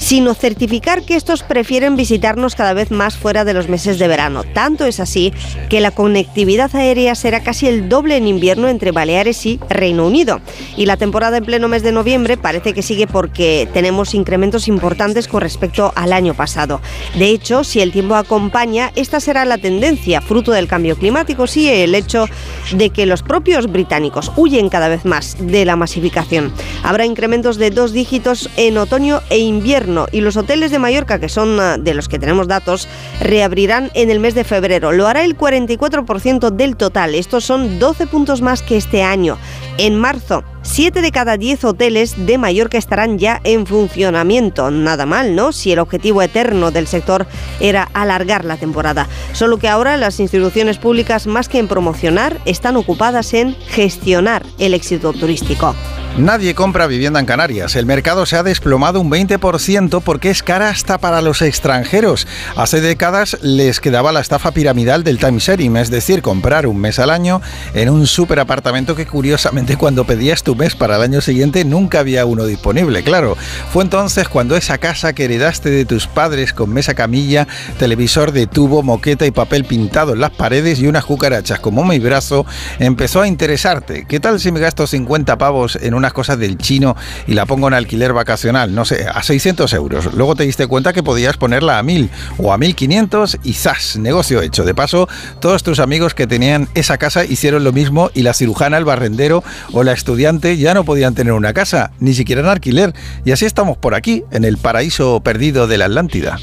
sino 0.00 0.34
certificar 0.34 1.02
que 1.02 1.14
estos 1.14 1.42
prefieren 1.42 1.94
visitarnos 1.94 2.54
cada 2.54 2.72
vez 2.72 2.90
más 2.90 3.16
fuera 3.16 3.44
de 3.44 3.52
los 3.52 3.68
meses 3.68 3.98
de 3.98 4.08
verano. 4.08 4.42
Tanto 4.42 4.86
es 4.86 4.98
así 4.98 5.32
que 5.68 5.80
la 5.80 5.90
conectividad 5.90 6.74
aérea 6.74 7.14
será 7.14 7.42
casi 7.42 7.68
el 7.68 7.88
doble 7.88 8.16
en 8.16 8.26
invierno 8.26 8.68
entre 8.68 8.92
Baleares 8.92 9.44
y 9.44 9.60
Reino 9.68 10.06
Unido. 10.06 10.40
Y 10.76 10.86
la 10.86 10.96
temporada 10.96 11.36
en 11.36 11.44
pleno 11.44 11.68
mes 11.68 11.82
de 11.82 11.92
noviembre 11.92 12.38
parece 12.38 12.72
que 12.72 12.82
sigue 12.82 13.06
porque 13.06 13.68
tenemos 13.74 14.14
incrementos 14.14 14.68
importantes 14.68 15.28
con 15.28 15.42
respecto 15.42 15.92
al 15.94 16.12
año 16.12 16.34
pasado. 16.34 16.80
De 17.18 17.28
hecho, 17.28 17.62
si 17.62 17.80
el 17.80 17.92
tiempo 17.92 18.14
acompaña, 18.14 18.92
esta 18.96 19.20
será 19.20 19.44
la 19.44 19.58
tendencia, 19.58 20.22
fruto 20.22 20.50
del 20.52 20.66
cambio 20.66 20.96
climático, 20.96 21.46
sí, 21.46 21.68
el 21.68 21.94
hecho 21.94 22.26
de 22.72 22.90
que 22.90 23.04
los 23.04 23.22
propios 23.22 23.70
británicos 23.70 24.32
huyen 24.36 24.70
cada 24.70 24.88
vez 24.88 25.04
más 25.04 25.36
de 25.38 25.64
la 25.66 25.76
masificación. 25.76 26.52
Habrá 26.82 27.04
incrementos 27.04 27.58
de 27.58 27.70
dos 27.70 27.92
dígitos 27.92 28.48
en 28.56 28.78
otoño 28.78 29.20
e 29.28 29.38
invierno 29.42 30.06
y 30.12 30.20
los 30.20 30.36
hoteles 30.36 30.70
de 30.70 30.78
Mallorca, 30.78 31.18
que 31.18 31.28
son 31.28 31.58
ah, 31.60 31.78
de 31.78 31.94
los 31.94 32.08
que 32.08 32.18
tenemos 32.18 32.48
datos, 32.48 32.88
reabrirán 33.20 33.90
en 33.94 34.10
el 34.10 34.20
mes 34.20 34.34
de 34.34 34.44
febrero. 34.44 34.92
Lo 34.92 35.06
hará 35.06 35.24
el 35.24 35.36
44% 35.36 36.50
del 36.50 36.76
total. 36.76 37.14
Estos 37.14 37.44
son 37.44 37.78
12 37.78 38.06
puntos 38.06 38.42
más 38.42 38.62
que 38.62 38.76
este 38.76 39.02
año. 39.02 39.38
En 39.78 39.96
marzo, 39.96 40.44
7 40.72 41.02
de 41.02 41.10
cada 41.10 41.36
10 41.36 41.64
hoteles 41.64 42.14
de 42.26 42.38
Mallorca 42.38 42.78
estarán 42.78 43.18
ya 43.18 43.40
en 43.42 43.66
funcionamiento. 43.66 44.70
Nada 44.70 45.04
mal, 45.04 45.34
¿no? 45.34 45.50
Si 45.50 45.72
el 45.72 45.80
objetivo 45.80 46.22
eterno 46.22 46.70
del 46.70 46.86
sector 46.86 47.26
era 47.58 47.88
alargar 47.92 48.44
la 48.44 48.56
temporada. 48.56 49.08
Solo 49.32 49.58
que 49.58 49.66
ahora 49.66 49.96
las 49.96 50.20
instituciones 50.20 50.78
públicas, 50.78 51.26
más 51.26 51.48
que 51.48 51.58
en 51.58 51.66
promocionar, 51.66 52.40
están 52.44 52.76
ocupadas 52.76 53.34
en 53.34 53.56
gestionar 53.66 54.46
el 54.58 54.72
éxito 54.72 55.12
turístico. 55.12 55.74
Nadie 56.18 56.54
compra 56.54 56.88
vivienda 56.88 57.20
en 57.20 57.26
Canarias. 57.26 57.76
El 57.76 57.86
mercado 57.86 58.26
se 58.26 58.36
ha 58.36 58.42
desplomado 58.42 59.00
un 59.00 59.10
20% 59.10 60.02
porque 60.02 60.30
es 60.30 60.42
cara 60.42 60.68
hasta 60.68 60.98
para 60.98 61.22
los 61.22 61.40
extranjeros. 61.40 62.26
Hace 62.56 62.80
décadas 62.80 63.38
les 63.42 63.80
quedaba 63.80 64.10
la 64.12 64.20
estafa 64.20 64.50
piramidal 64.50 65.04
del 65.04 65.18
timesharing, 65.18 65.76
es 65.76 65.88
decir, 65.88 66.20
comprar 66.20 66.66
un 66.66 66.78
mes 66.78 66.98
al 66.98 67.10
año 67.10 67.40
en 67.74 67.88
un 67.90 68.06
superapartamento 68.06 68.96
que 68.96 69.06
curiosamente 69.06 69.76
cuando 69.76 70.04
pedías 70.04 70.42
tu 70.42 70.56
mes 70.60 70.76
para 70.76 70.96
el 70.96 71.02
año 71.02 71.22
siguiente, 71.22 71.64
nunca 71.64 72.00
había 72.00 72.26
uno 72.26 72.44
disponible, 72.44 73.02
claro. 73.02 73.34
Fue 73.72 73.82
entonces 73.82 74.28
cuando 74.28 74.56
esa 74.56 74.76
casa 74.76 75.14
que 75.14 75.24
heredaste 75.24 75.70
de 75.70 75.86
tus 75.86 76.06
padres 76.06 76.52
con 76.52 76.70
mesa 76.70 76.92
camilla, 76.92 77.48
televisor 77.78 78.30
de 78.30 78.46
tubo, 78.46 78.82
moqueta 78.82 79.24
y 79.24 79.30
papel 79.30 79.64
pintado 79.64 80.12
en 80.12 80.20
las 80.20 80.32
paredes 80.32 80.78
y 80.78 80.86
unas 80.86 81.06
cucarachas 81.06 81.60
como 81.60 81.82
mi 81.82 81.98
brazo, 81.98 82.44
empezó 82.78 83.22
a 83.22 83.26
interesarte. 83.26 84.04
¿Qué 84.06 84.20
tal 84.20 84.38
si 84.38 84.52
me 84.52 84.60
gasto 84.60 84.86
50 84.86 85.38
pavos 85.38 85.78
en 85.80 85.94
unas 85.94 86.12
cosas 86.12 86.38
del 86.38 86.58
chino 86.58 86.94
y 87.26 87.32
la 87.32 87.46
pongo 87.46 87.68
en 87.68 87.74
alquiler 87.74 88.12
vacacional? 88.12 88.74
No 88.74 88.84
sé, 88.84 89.06
a 89.06 89.22
600 89.22 89.72
euros. 89.72 90.12
Luego 90.12 90.36
te 90.36 90.44
diste 90.44 90.66
cuenta 90.66 90.92
que 90.92 91.02
podías 91.02 91.38
ponerla 91.38 91.78
a 91.78 91.82
1000 91.82 92.10
o 92.36 92.52
a 92.52 92.58
1500 92.58 93.38
y 93.44 93.54
¡zas! 93.54 93.96
Negocio 93.96 94.42
hecho. 94.42 94.64
De 94.64 94.74
paso, 94.74 95.08
todos 95.40 95.62
tus 95.62 95.78
amigos 95.78 96.12
que 96.12 96.26
tenían 96.26 96.68
esa 96.74 96.98
casa 96.98 97.24
hicieron 97.24 97.64
lo 97.64 97.72
mismo 97.72 98.10
y 98.12 98.24
la 98.24 98.34
cirujana, 98.34 98.76
el 98.76 98.84
barrendero 98.84 99.42
o 99.72 99.82
la 99.84 99.92
estudiante 99.92 100.49
ya 100.56 100.74
no 100.74 100.84
podían 100.84 101.14
tener 101.14 101.32
una 101.32 101.52
casa, 101.52 101.92
ni 102.00 102.14
siquiera 102.14 102.40
en 102.42 102.48
alquiler. 102.48 102.94
Y 103.24 103.32
así 103.32 103.46
estamos 103.46 103.76
por 103.76 103.94
aquí, 103.94 104.24
en 104.30 104.44
el 104.44 104.56
paraíso 104.56 105.20
perdido 105.20 105.66
de 105.66 105.78
la 105.78 105.86
Atlántida. 105.86 106.38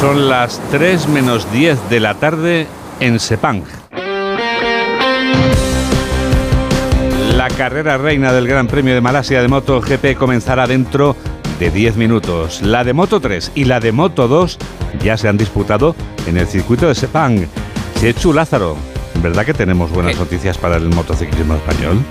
Son 0.00 0.30
las 0.30 0.60
3 0.70 1.08
menos 1.08 1.52
10 1.52 1.90
de 1.90 2.00
la 2.00 2.14
tarde 2.14 2.66
en 3.00 3.20
Sepang. 3.20 3.64
La 7.36 7.48
carrera 7.48 7.98
reina 7.98 8.32
del 8.32 8.46
Gran 8.46 8.66
Premio 8.66 8.94
de 8.94 9.00
Malasia 9.00 9.42
de 9.42 9.48
Moto 9.48 9.80
GP 9.80 10.16
comenzará 10.16 10.66
dentro 10.66 11.16
de 11.60 11.70
10 11.70 11.96
minutos. 11.96 12.62
La 12.62 12.84
de 12.84 12.94
Moto 12.94 13.20
3 13.20 13.52
y 13.54 13.64
la 13.66 13.80
de 13.80 13.92
Moto 13.92 14.26
2 14.26 14.58
ya 15.04 15.16
se 15.18 15.28
han 15.28 15.36
disputado 15.36 15.94
en 16.26 16.38
el 16.38 16.46
circuito 16.46 16.88
de 16.88 16.94
Sepang. 16.94 17.46
Chechu 18.00 18.32
Lázaro, 18.32 18.76
¿verdad 19.22 19.44
que 19.44 19.52
tenemos 19.52 19.90
buenas 19.90 20.18
noticias 20.18 20.56
para 20.56 20.76
el 20.76 20.88
motociclismo 20.88 21.54
español? 21.54 22.02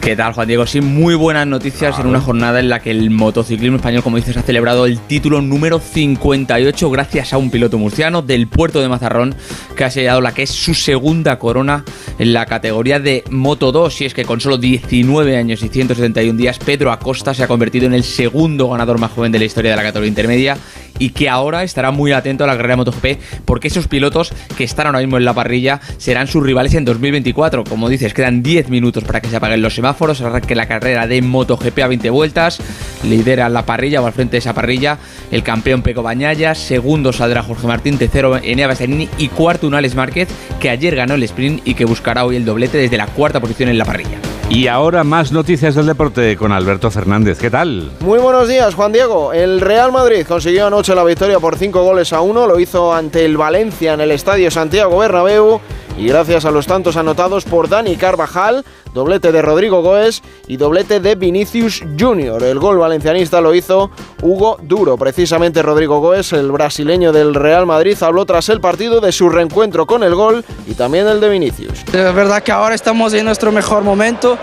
¿Qué 0.00 0.16
tal, 0.16 0.32
Juan 0.34 0.48
Diego? 0.48 0.66
Sí, 0.66 0.80
muy 0.80 1.14
buenas 1.14 1.46
noticias 1.46 1.98
en 1.98 2.06
una 2.06 2.20
jornada 2.20 2.60
en 2.60 2.68
la 2.68 2.80
que 2.80 2.90
el 2.90 3.10
motociclismo 3.10 3.76
español, 3.76 4.02
como 4.02 4.16
dices, 4.16 4.36
ha 4.36 4.42
celebrado 4.42 4.86
el 4.86 4.98
título 4.98 5.40
número 5.40 5.78
58 5.78 6.90
gracias 6.90 7.32
a 7.32 7.38
un 7.38 7.50
piloto 7.50 7.78
murciano 7.78 8.20
del 8.20 8.46
puerto 8.46 8.80
de 8.80 8.88
Mazarrón 8.88 9.34
que 9.76 9.84
ha 9.84 9.90
sellado 9.90 10.20
la 10.20 10.32
que 10.32 10.42
es 10.42 10.50
su 10.50 10.74
segunda 10.74 11.38
corona 11.38 11.84
en 12.18 12.32
la 12.32 12.46
categoría 12.46 13.00
de 13.00 13.24
Moto 13.30 13.72
2. 13.72 14.00
Y 14.02 14.04
es 14.04 14.14
que 14.14 14.24
con 14.24 14.40
solo 14.40 14.58
19 14.58 15.36
años 15.36 15.62
y 15.62 15.68
171 15.68 16.38
días, 16.38 16.58
Pedro 16.58 16.92
Acosta 16.92 17.32
se 17.32 17.42
ha 17.42 17.48
convertido 17.48 17.86
en 17.86 17.94
el 17.94 18.04
segundo 18.04 18.68
ganador 18.68 18.98
más 18.98 19.12
joven 19.12 19.32
de 19.32 19.38
la 19.38 19.46
historia 19.46 19.70
de 19.70 19.76
la 19.76 19.82
categoría 19.82 20.08
intermedia 20.08 20.58
y 20.98 21.10
que 21.10 21.28
ahora 21.28 21.62
estará 21.62 21.90
muy 21.90 22.12
atento 22.12 22.44
a 22.44 22.46
la 22.46 22.56
carrera 22.56 22.72
de 22.72 22.76
MotoGP 22.78 23.06
porque 23.44 23.68
esos 23.68 23.88
pilotos 23.88 24.32
que 24.56 24.64
están 24.64 24.86
ahora 24.86 25.00
mismo 25.00 25.16
en 25.16 25.24
la 25.24 25.34
parrilla 25.34 25.80
serán 25.98 26.26
sus 26.26 26.42
rivales 26.42 26.74
en 26.74 26.84
2024. 26.84 27.64
Como 27.64 27.88
dices, 27.88 28.14
quedan 28.14 28.42
10 28.42 28.68
minutos 28.68 29.04
para 29.04 29.20
que 29.20 29.28
se 29.28 29.36
apaguen 29.36 29.62
los 29.62 29.74
semáforos, 29.74 30.22
que 30.46 30.54
la 30.54 30.66
carrera 30.66 31.06
de 31.06 31.22
MotoGP 31.22 31.78
a 31.80 31.88
20 31.88 32.10
vueltas, 32.10 32.58
lidera 33.02 33.48
la 33.48 33.66
parrilla 33.66 34.00
o 34.00 34.06
al 34.06 34.12
frente 34.12 34.32
de 34.32 34.38
esa 34.38 34.54
parrilla 34.54 34.98
el 35.30 35.42
campeón 35.42 35.82
Peco 35.82 36.02
Bañaya, 36.02 36.54
segundo 36.54 37.12
saldrá 37.12 37.42
Jorge 37.42 37.66
Martín, 37.66 37.98
tercero 37.98 38.36
Enea 38.36 38.66
Bastianini 38.66 39.08
y 39.18 39.28
cuarto 39.28 39.66
Unales 39.66 39.94
Márquez, 39.94 40.28
que 40.60 40.70
ayer 40.70 40.94
ganó 40.94 41.14
el 41.14 41.22
sprint 41.24 41.66
y 41.66 41.74
que 41.74 41.84
buscará 41.84 42.24
hoy 42.24 42.36
el 42.36 42.44
doblete 42.44 42.78
desde 42.78 42.96
la 42.96 43.06
cuarta 43.06 43.40
posición 43.40 43.68
en 43.68 43.78
la 43.78 43.84
parrilla. 43.84 44.18
Y 44.50 44.66
ahora 44.68 45.04
más 45.04 45.32
noticias 45.32 45.74
del 45.74 45.86
deporte 45.86 46.36
con 46.36 46.52
Alberto 46.52 46.90
Fernández. 46.90 47.38
¿Qué 47.38 47.50
tal? 47.50 47.90
Muy 48.00 48.18
buenos 48.18 48.46
días, 48.46 48.74
Juan 48.74 48.92
Diego. 48.92 49.32
El 49.32 49.60
Real 49.60 49.90
Madrid 49.90 50.26
consiguió 50.28 50.66
anoche 50.66 50.83
la 50.92 51.04
victoria 51.04 51.40
por 51.40 51.56
5 51.56 51.82
goles 51.82 52.12
a 52.12 52.20
1. 52.20 52.46
Lo 52.46 52.60
hizo 52.60 52.92
ante 52.92 53.24
el 53.24 53.38
Valencia 53.38 53.94
en 53.94 54.00
el 54.00 54.10
Estadio 54.10 54.50
Santiago 54.50 54.98
Bernabéu 54.98 55.60
y 55.96 56.08
gracias 56.08 56.44
a 56.44 56.50
los 56.50 56.66
tantos 56.66 56.96
anotados 56.96 57.44
por 57.44 57.68
Dani 57.68 57.96
Carvajal, 57.96 58.64
doblete 58.92 59.32
de 59.32 59.40
Rodrigo 59.40 59.80
Goes 59.80 60.22
y 60.48 60.56
doblete 60.56 61.00
de 61.00 61.14
Vinicius 61.14 61.82
Junior. 61.98 62.42
El 62.42 62.58
gol 62.58 62.78
valencianista 62.78 63.40
lo 63.40 63.54
hizo 63.54 63.90
Hugo 64.20 64.58
Duro. 64.62 64.98
Precisamente 64.98 65.62
Rodrigo 65.62 66.00
Goes, 66.00 66.32
el 66.32 66.50
brasileño 66.50 67.12
del 67.12 67.34
Real 67.34 67.64
Madrid, 67.64 67.96
habló 68.02 68.26
tras 68.26 68.48
el 68.48 68.60
partido 68.60 69.00
de 69.00 69.12
su 69.12 69.30
reencuentro 69.30 69.86
con 69.86 70.02
el 70.02 70.14
gol 70.14 70.44
y 70.66 70.74
también 70.74 71.06
el 71.06 71.20
de 71.20 71.30
Vinicius. 71.30 71.84
Es 71.86 72.14
verdad 72.14 72.42
que 72.42 72.52
ahora 72.52 72.74
estamos 72.74 73.14
en 73.14 73.24
nuestro 73.24 73.52
mejor 73.52 73.84
momento. 73.84 74.36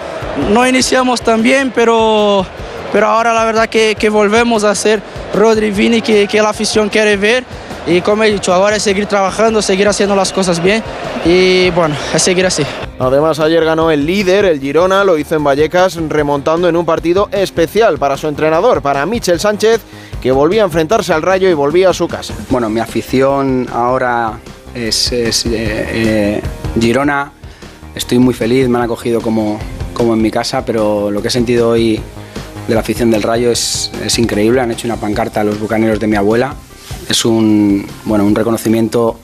No 0.52 0.66
iniciamos 0.66 1.22
tan 1.22 1.44
bien, 1.44 1.72
pero, 1.76 2.46
pero 2.92 3.08
ahora 3.08 3.34
la 3.34 3.46
verdad 3.46 3.68
que, 3.70 3.96
que 3.96 4.10
volvemos 4.10 4.64
a 4.64 4.76
ser 4.76 5.02
Rodri 5.34 5.72
Vini 5.72 6.02
que, 6.02 6.28
que 6.28 6.42
la 6.42 6.50
afición 6.50 6.90
quiere 6.90 7.18
ver. 7.18 7.44
Y 7.88 8.02
como 8.02 8.24
he 8.24 8.32
dicho, 8.32 8.54
ahora 8.54 8.76
es 8.76 8.84
seguir 8.84 9.08
trabajando, 9.08 9.60
seguir 9.62 9.88
haciendo 9.88 10.16
las 10.16 10.32
cosas 10.32 10.62
bien 10.62 10.84
y 11.26 11.72
bueno, 11.72 11.96
es 12.14 12.22
seguir 12.22 12.46
así. 12.46 12.64
Además, 13.00 13.40
ayer 13.40 13.66
ganó 13.66 13.90
el 13.90 14.06
líder, 14.06 14.46
el 14.46 14.60
Girona, 14.60 15.04
lo 15.04 15.18
hizo 15.18 15.36
en 15.36 15.44
Vallecas, 15.44 15.96
remontando 16.08 16.70
en 16.70 16.76
un 16.76 16.86
partido 16.86 17.28
especial 17.32 17.98
para 17.98 18.18
su 18.18 18.28
entrenador, 18.28 18.84
para 18.84 19.04
Michel 19.08 19.40
Sánchez, 19.40 19.82
que 20.22 20.32
volvía 20.32 20.62
a 20.62 20.66
enfrentarse 20.66 21.12
al 21.12 21.24
Rayo 21.24 21.50
y 21.50 21.54
volvía 21.56 21.90
a 21.90 21.94
su 21.94 22.08
casa. 22.08 22.36
Bueno, 22.50 22.70
mi 22.70 22.80
afición 22.80 23.68
ahora 23.74 24.38
es, 24.76 25.12
es, 25.12 25.48
eh, 25.48 25.50
eh, 25.56 26.42
Girona. 26.80 27.32
Estoy 27.96 28.20
muy 28.20 28.36
feliz, 28.36 28.70
me 28.70 28.78
han 28.78 28.84
acogido 28.84 29.22
como, 29.22 29.60
como 29.96 30.14
en 30.14 30.22
mi 30.22 30.30
casa, 30.30 30.64
pero 30.64 31.10
lo 31.10 31.24
que 31.24 31.30
he 31.30 31.32
sentido 31.32 31.70
hoy 31.70 32.00
de 32.68 32.74
la 32.74 32.80
afición 32.82 33.12
del 33.12 33.24
Rayo 33.24 33.52
es, 33.52 33.92
increíble. 34.18 34.62
Han 34.62 34.72
hecho 34.72 34.88
una 34.88 34.98
pancarta 34.98 35.42
a 35.42 35.44
los 35.44 35.60
bucaneros 35.60 36.00
de 36.00 36.08
mi 36.08 36.16
abuela. 36.16 36.56
Es 37.10 37.26
un, 37.26 37.86
bueno, 38.06 38.26
un 38.26 38.36
reconocimiento 38.36 39.20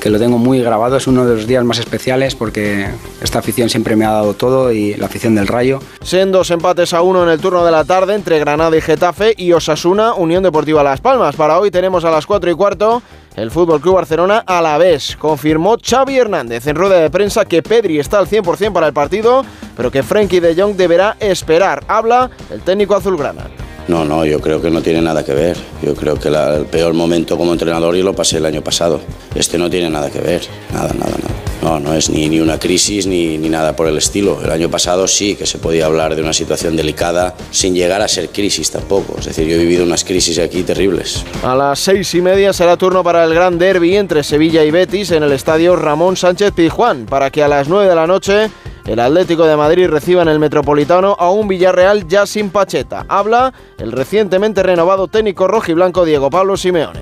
que 0.00 0.10
lo 0.10 0.18
tengo 0.18 0.38
muy 0.38 0.60
grabado, 0.60 0.96
es 0.96 1.06
uno 1.06 1.24
de 1.26 1.36
los 1.36 1.46
días 1.46 1.64
más 1.64 1.78
especiales 1.78 2.34
porque 2.34 2.86
esta 3.22 3.38
afición 3.38 3.70
siempre 3.70 3.96
me 3.96 4.04
ha 4.04 4.10
dado 4.10 4.34
todo 4.34 4.72
y 4.72 4.94
la 4.94 5.06
afición 5.06 5.34
del 5.34 5.46
Rayo. 5.46 5.80
Sendos 6.02 6.50
empates 6.50 6.92
a 6.92 7.02
uno 7.02 7.22
en 7.22 7.30
el 7.30 7.40
turno 7.40 7.64
de 7.64 7.70
la 7.70 7.84
tarde 7.84 8.14
entre 8.14 8.38
Granada 8.38 8.76
y 8.76 8.80
Getafe 8.80 9.34
y 9.36 9.52
Osasuna, 9.52 10.14
Unión 10.14 10.42
Deportiva 10.42 10.82
Las 10.82 11.00
Palmas. 11.00 11.36
Para 11.36 11.58
hoy 11.58 11.70
tenemos 11.70 12.04
a 12.04 12.10
las 12.10 12.26
4 12.26 12.50
y 12.50 12.54
cuarto 12.54 13.02
el 13.36 13.50
Fútbol 13.50 13.80
Club 13.80 13.96
Barcelona 13.96 14.44
a 14.46 14.60
la 14.62 14.78
vez. 14.78 15.16
Confirmó 15.16 15.76
Xavi 15.82 16.18
Hernández 16.18 16.66
en 16.66 16.76
rueda 16.76 17.00
de 17.00 17.10
prensa 17.10 17.44
que 17.44 17.62
Pedri 17.62 17.98
está 17.98 18.18
al 18.18 18.28
100% 18.28 18.72
para 18.72 18.86
el 18.86 18.92
partido, 18.92 19.44
pero 19.76 19.90
que 19.90 20.02
Frenkie 20.02 20.40
de 20.40 20.54
Jong 20.54 20.76
deberá 20.76 21.16
esperar. 21.20 21.82
Habla 21.88 22.30
el 22.50 22.60
técnico 22.60 22.94
azulgrana. 22.94 23.44
No, 23.86 24.04
no, 24.04 24.24
yo 24.24 24.40
creo 24.40 24.62
que 24.62 24.70
no 24.70 24.80
tiene 24.80 25.02
nada 25.02 25.24
que 25.24 25.34
ver. 25.34 25.56
Yo 25.82 25.94
creo 25.94 26.18
que 26.18 26.28
el 26.28 26.66
peor 26.66 26.94
momento 26.94 27.36
como 27.36 27.52
entrenador 27.52 27.94
yo 27.94 28.04
lo 28.04 28.14
pasé 28.14 28.38
el 28.38 28.46
año 28.46 28.62
pasado. 28.62 29.00
Este 29.34 29.58
no 29.58 29.68
tiene 29.68 29.90
nada 29.90 30.10
que 30.10 30.20
ver. 30.20 30.42
Nada, 30.72 30.92
nada, 30.94 31.10
nada. 31.10 31.34
No, 31.62 31.80
no 31.80 31.94
es 31.94 32.10
ni, 32.10 32.28
ni 32.28 32.40
una 32.40 32.58
crisis 32.58 33.06
ni, 33.06 33.38
ni 33.38 33.48
nada 33.48 33.74
por 33.74 33.86
el 33.86 33.96
estilo. 33.96 34.38
El 34.42 34.50
año 34.50 34.70
pasado 34.70 35.08
sí 35.08 35.34
que 35.34 35.46
se 35.46 35.58
podía 35.58 35.86
hablar 35.86 36.14
de 36.14 36.22
una 36.22 36.32
situación 36.34 36.76
delicada 36.76 37.34
sin 37.50 37.74
llegar 37.74 38.02
a 38.02 38.08
ser 38.08 38.28
crisis 38.28 38.70
tampoco. 38.70 39.16
Es 39.18 39.26
decir, 39.26 39.46
yo 39.46 39.56
he 39.56 39.58
vivido 39.58 39.84
unas 39.84 40.04
crisis 40.04 40.38
aquí 40.38 40.62
terribles. 40.62 41.24
A 41.42 41.54
las 41.54 41.78
seis 41.78 42.14
y 42.14 42.20
media 42.20 42.52
será 42.52 42.76
turno 42.76 43.02
para 43.02 43.24
el 43.24 43.34
gran 43.34 43.58
derby 43.58 43.96
entre 43.96 44.22
Sevilla 44.22 44.64
y 44.64 44.70
Betis 44.70 45.10
en 45.10 45.22
el 45.22 45.32
estadio 45.32 45.74
Ramón 45.76 46.16
Sánchez 46.16 46.52
Pizjuán, 46.52 47.06
para 47.06 47.30
que 47.30 47.42
a 47.42 47.48
las 47.48 47.68
9 47.68 47.88
de 47.88 47.94
la 47.94 48.06
noche 48.06 48.50
el 48.86 49.00
Atlético 49.00 49.44
de 49.46 49.56
Madrid 49.56 49.88
reciba 49.88 50.22
en 50.22 50.28
el 50.28 50.38
Metropolitano 50.38 51.16
a 51.18 51.30
un 51.30 51.48
Villarreal 51.48 52.06
ya 52.06 52.26
sin 52.26 52.50
Pacheta. 52.50 53.06
Habla 53.08 53.52
el 53.78 53.92
recientemente 53.92 54.62
renovado 54.62 55.08
técnico 55.08 55.48
rojiblanco 55.48 56.04
Diego 56.04 56.28
Pablo 56.30 56.56
Simeone. 56.56 57.00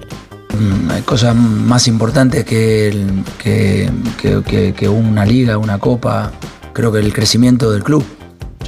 Mm, 0.59 0.91
Hay 0.91 1.03
cosas 1.03 1.35
más 1.35 1.89
importantes 1.89 2.45
que, 2.45 3.05
que, 3.43 4.89
una 4.89 5.25
liga, 5.27 5.59
una 5.59 5.79
copa. 5.79 6.31
Creo 6.73 6.93
que 6.93 7.01
el 7.01 7.13
crecimiento 7.13 7.71
del 7.73 7.83
club. 7.83 8.05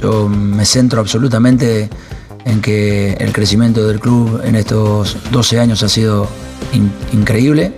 Yo 0.01 0.27
me 0.27 0.65
centro 0.65 0.99
absolutamente 0.99 1.89
en 2.43 2.61
que 2.61 3.13
el 3.13 3.31
crecimiento 3.31 3.87
del 3.87 3.99
club 3.99 4.41
en 4.43 4.55
estos 4.55 5.17
12 5.31 5.59
años 5.59 5.81
ha 5.83 5.89
sido 5.89 6.27
in- 6.73 6.91
increíble 7.13 7.73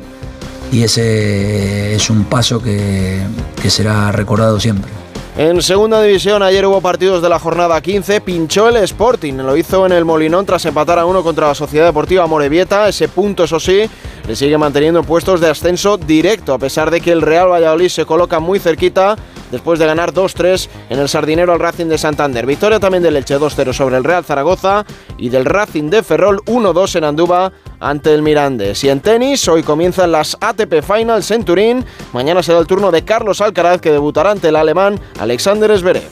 y 0.72 0.84
ese 0.84 1.96
es 1.96 2.10
un 2.10 2.26
paso 2.26 2.62
que, 2.62 3.22
que 3.62 3.70
será 3.70 4.12
recordado 4.12 4.60
siempre. 4.60 4.92
En 5.38 5.62
segunda 5.62 6.02
división, 6.02 6.42
ayer 6.42 6.66
hubo 6.66 6.82
partidos 6.82 7.22
de 7.22 7.30
la 7.30 7.38
jornada 7.38 7.80
15. 7.80 8.22
Pinchó 8.22 8.70
el 8.70 8.78
Sporting. 8.78 9.36
Lo 9.36 9.56
hizo 9.56 9.86
en 9.86 9.92
el 9.92 10.04
Molinón 10.04 10.48
tras 10.48 10.66
empatar 10.66 10.98
a 10.98 11.06
uno 11.06 11.22
contra 11.22 11.50
la 11.50 11.54
Sociedad 11.54 11.86
Deportiva 11.86 12.26
Morevieta. 12.26 12.90
Ese 12.90 13.08
punto, 13.08 13.44
eso 13.44 13.60
sí, 13.60 13.88
le 14.28 14.36
sigue 14.36 14.58
manteniendo 14.58 15.00
en 15.00 15.06
puestos 15.06 15.40
de 15.40 15.48
ascenso 15.48 15.98
directo, 15.98 16.56
a 16.56 16.58
pesar 16.58 16.90
de 16.90 17.02
que 17.02 17.12
el 17.12 17.22
Real 17.22 17.52
Valladolid 17.52 17.90
se 17.90 18.04
coloca 18.04 18.40
muy 18.40 18.58
cerquita 18.58 19.16
después 19.52 19.80
de 19.80 19.86
ganar 19.86 20.14
2-3 20.14 20.68
en 20.89 21.00
el 21.00 21.10
Sardinero 21.10 21.54
al 21.54 21.60
Racing 21.60 21.88
de 21.88 21.98
Santander. 21.98 22.45
Victoria 22.45 22.80
también 22.80 23.04
del 23.04 23.16
Elche 23.16 23.38
2-0 23.38 23.74
sobre 23.74 23.98
el 23.98 24.04
Real 24.04 24.24
Zaragoza 24.24 24.86
y 25.18 25.30
del 25.30 25.45
Racing 25.45 25.89
de 25.89 26.04
Ferrol 26.04 26.41
1-2 26.45 26.95
en 26.95 27.04
Andúba 27.04 27.52
ante 27.80 28.14
el 28.14 28.22
Mirandes. 28.22 28.84
Y 28.84 28.89
en 28.89 29.00
tenis, 29.00 29.48
hoy 29.48 29.64
comienzan 29.64 30.12
las 30.12 30.38
ATP 30.39 30.82
Finals 30.82 31.32
en 31.32 31.43
Turín. 31.43 31.86
Mañana 32.14 32.43
será 32.43 32.60
el 32.60 32.68
turno 32.68 32.91
de 32.91 33.04
Carlos 33.04 33.41
Alcaraz 33.41 33.82
que 33.82 33.91
debutará 33.91 34.32
ante 34.32 34.50
el 34.50 34.56
alemán 34.56 35.00
Alexander 35.20 35.78
Zverev. 35.78 36.10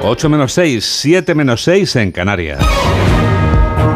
8 0.00 0.28
menos 0.28 0.52
6, 0.52 0.84
7 0.84 1.34
menos 1.34 1.62
6 1.64 1.96
en 1.96 2.12
Canarias. 2.12 2.60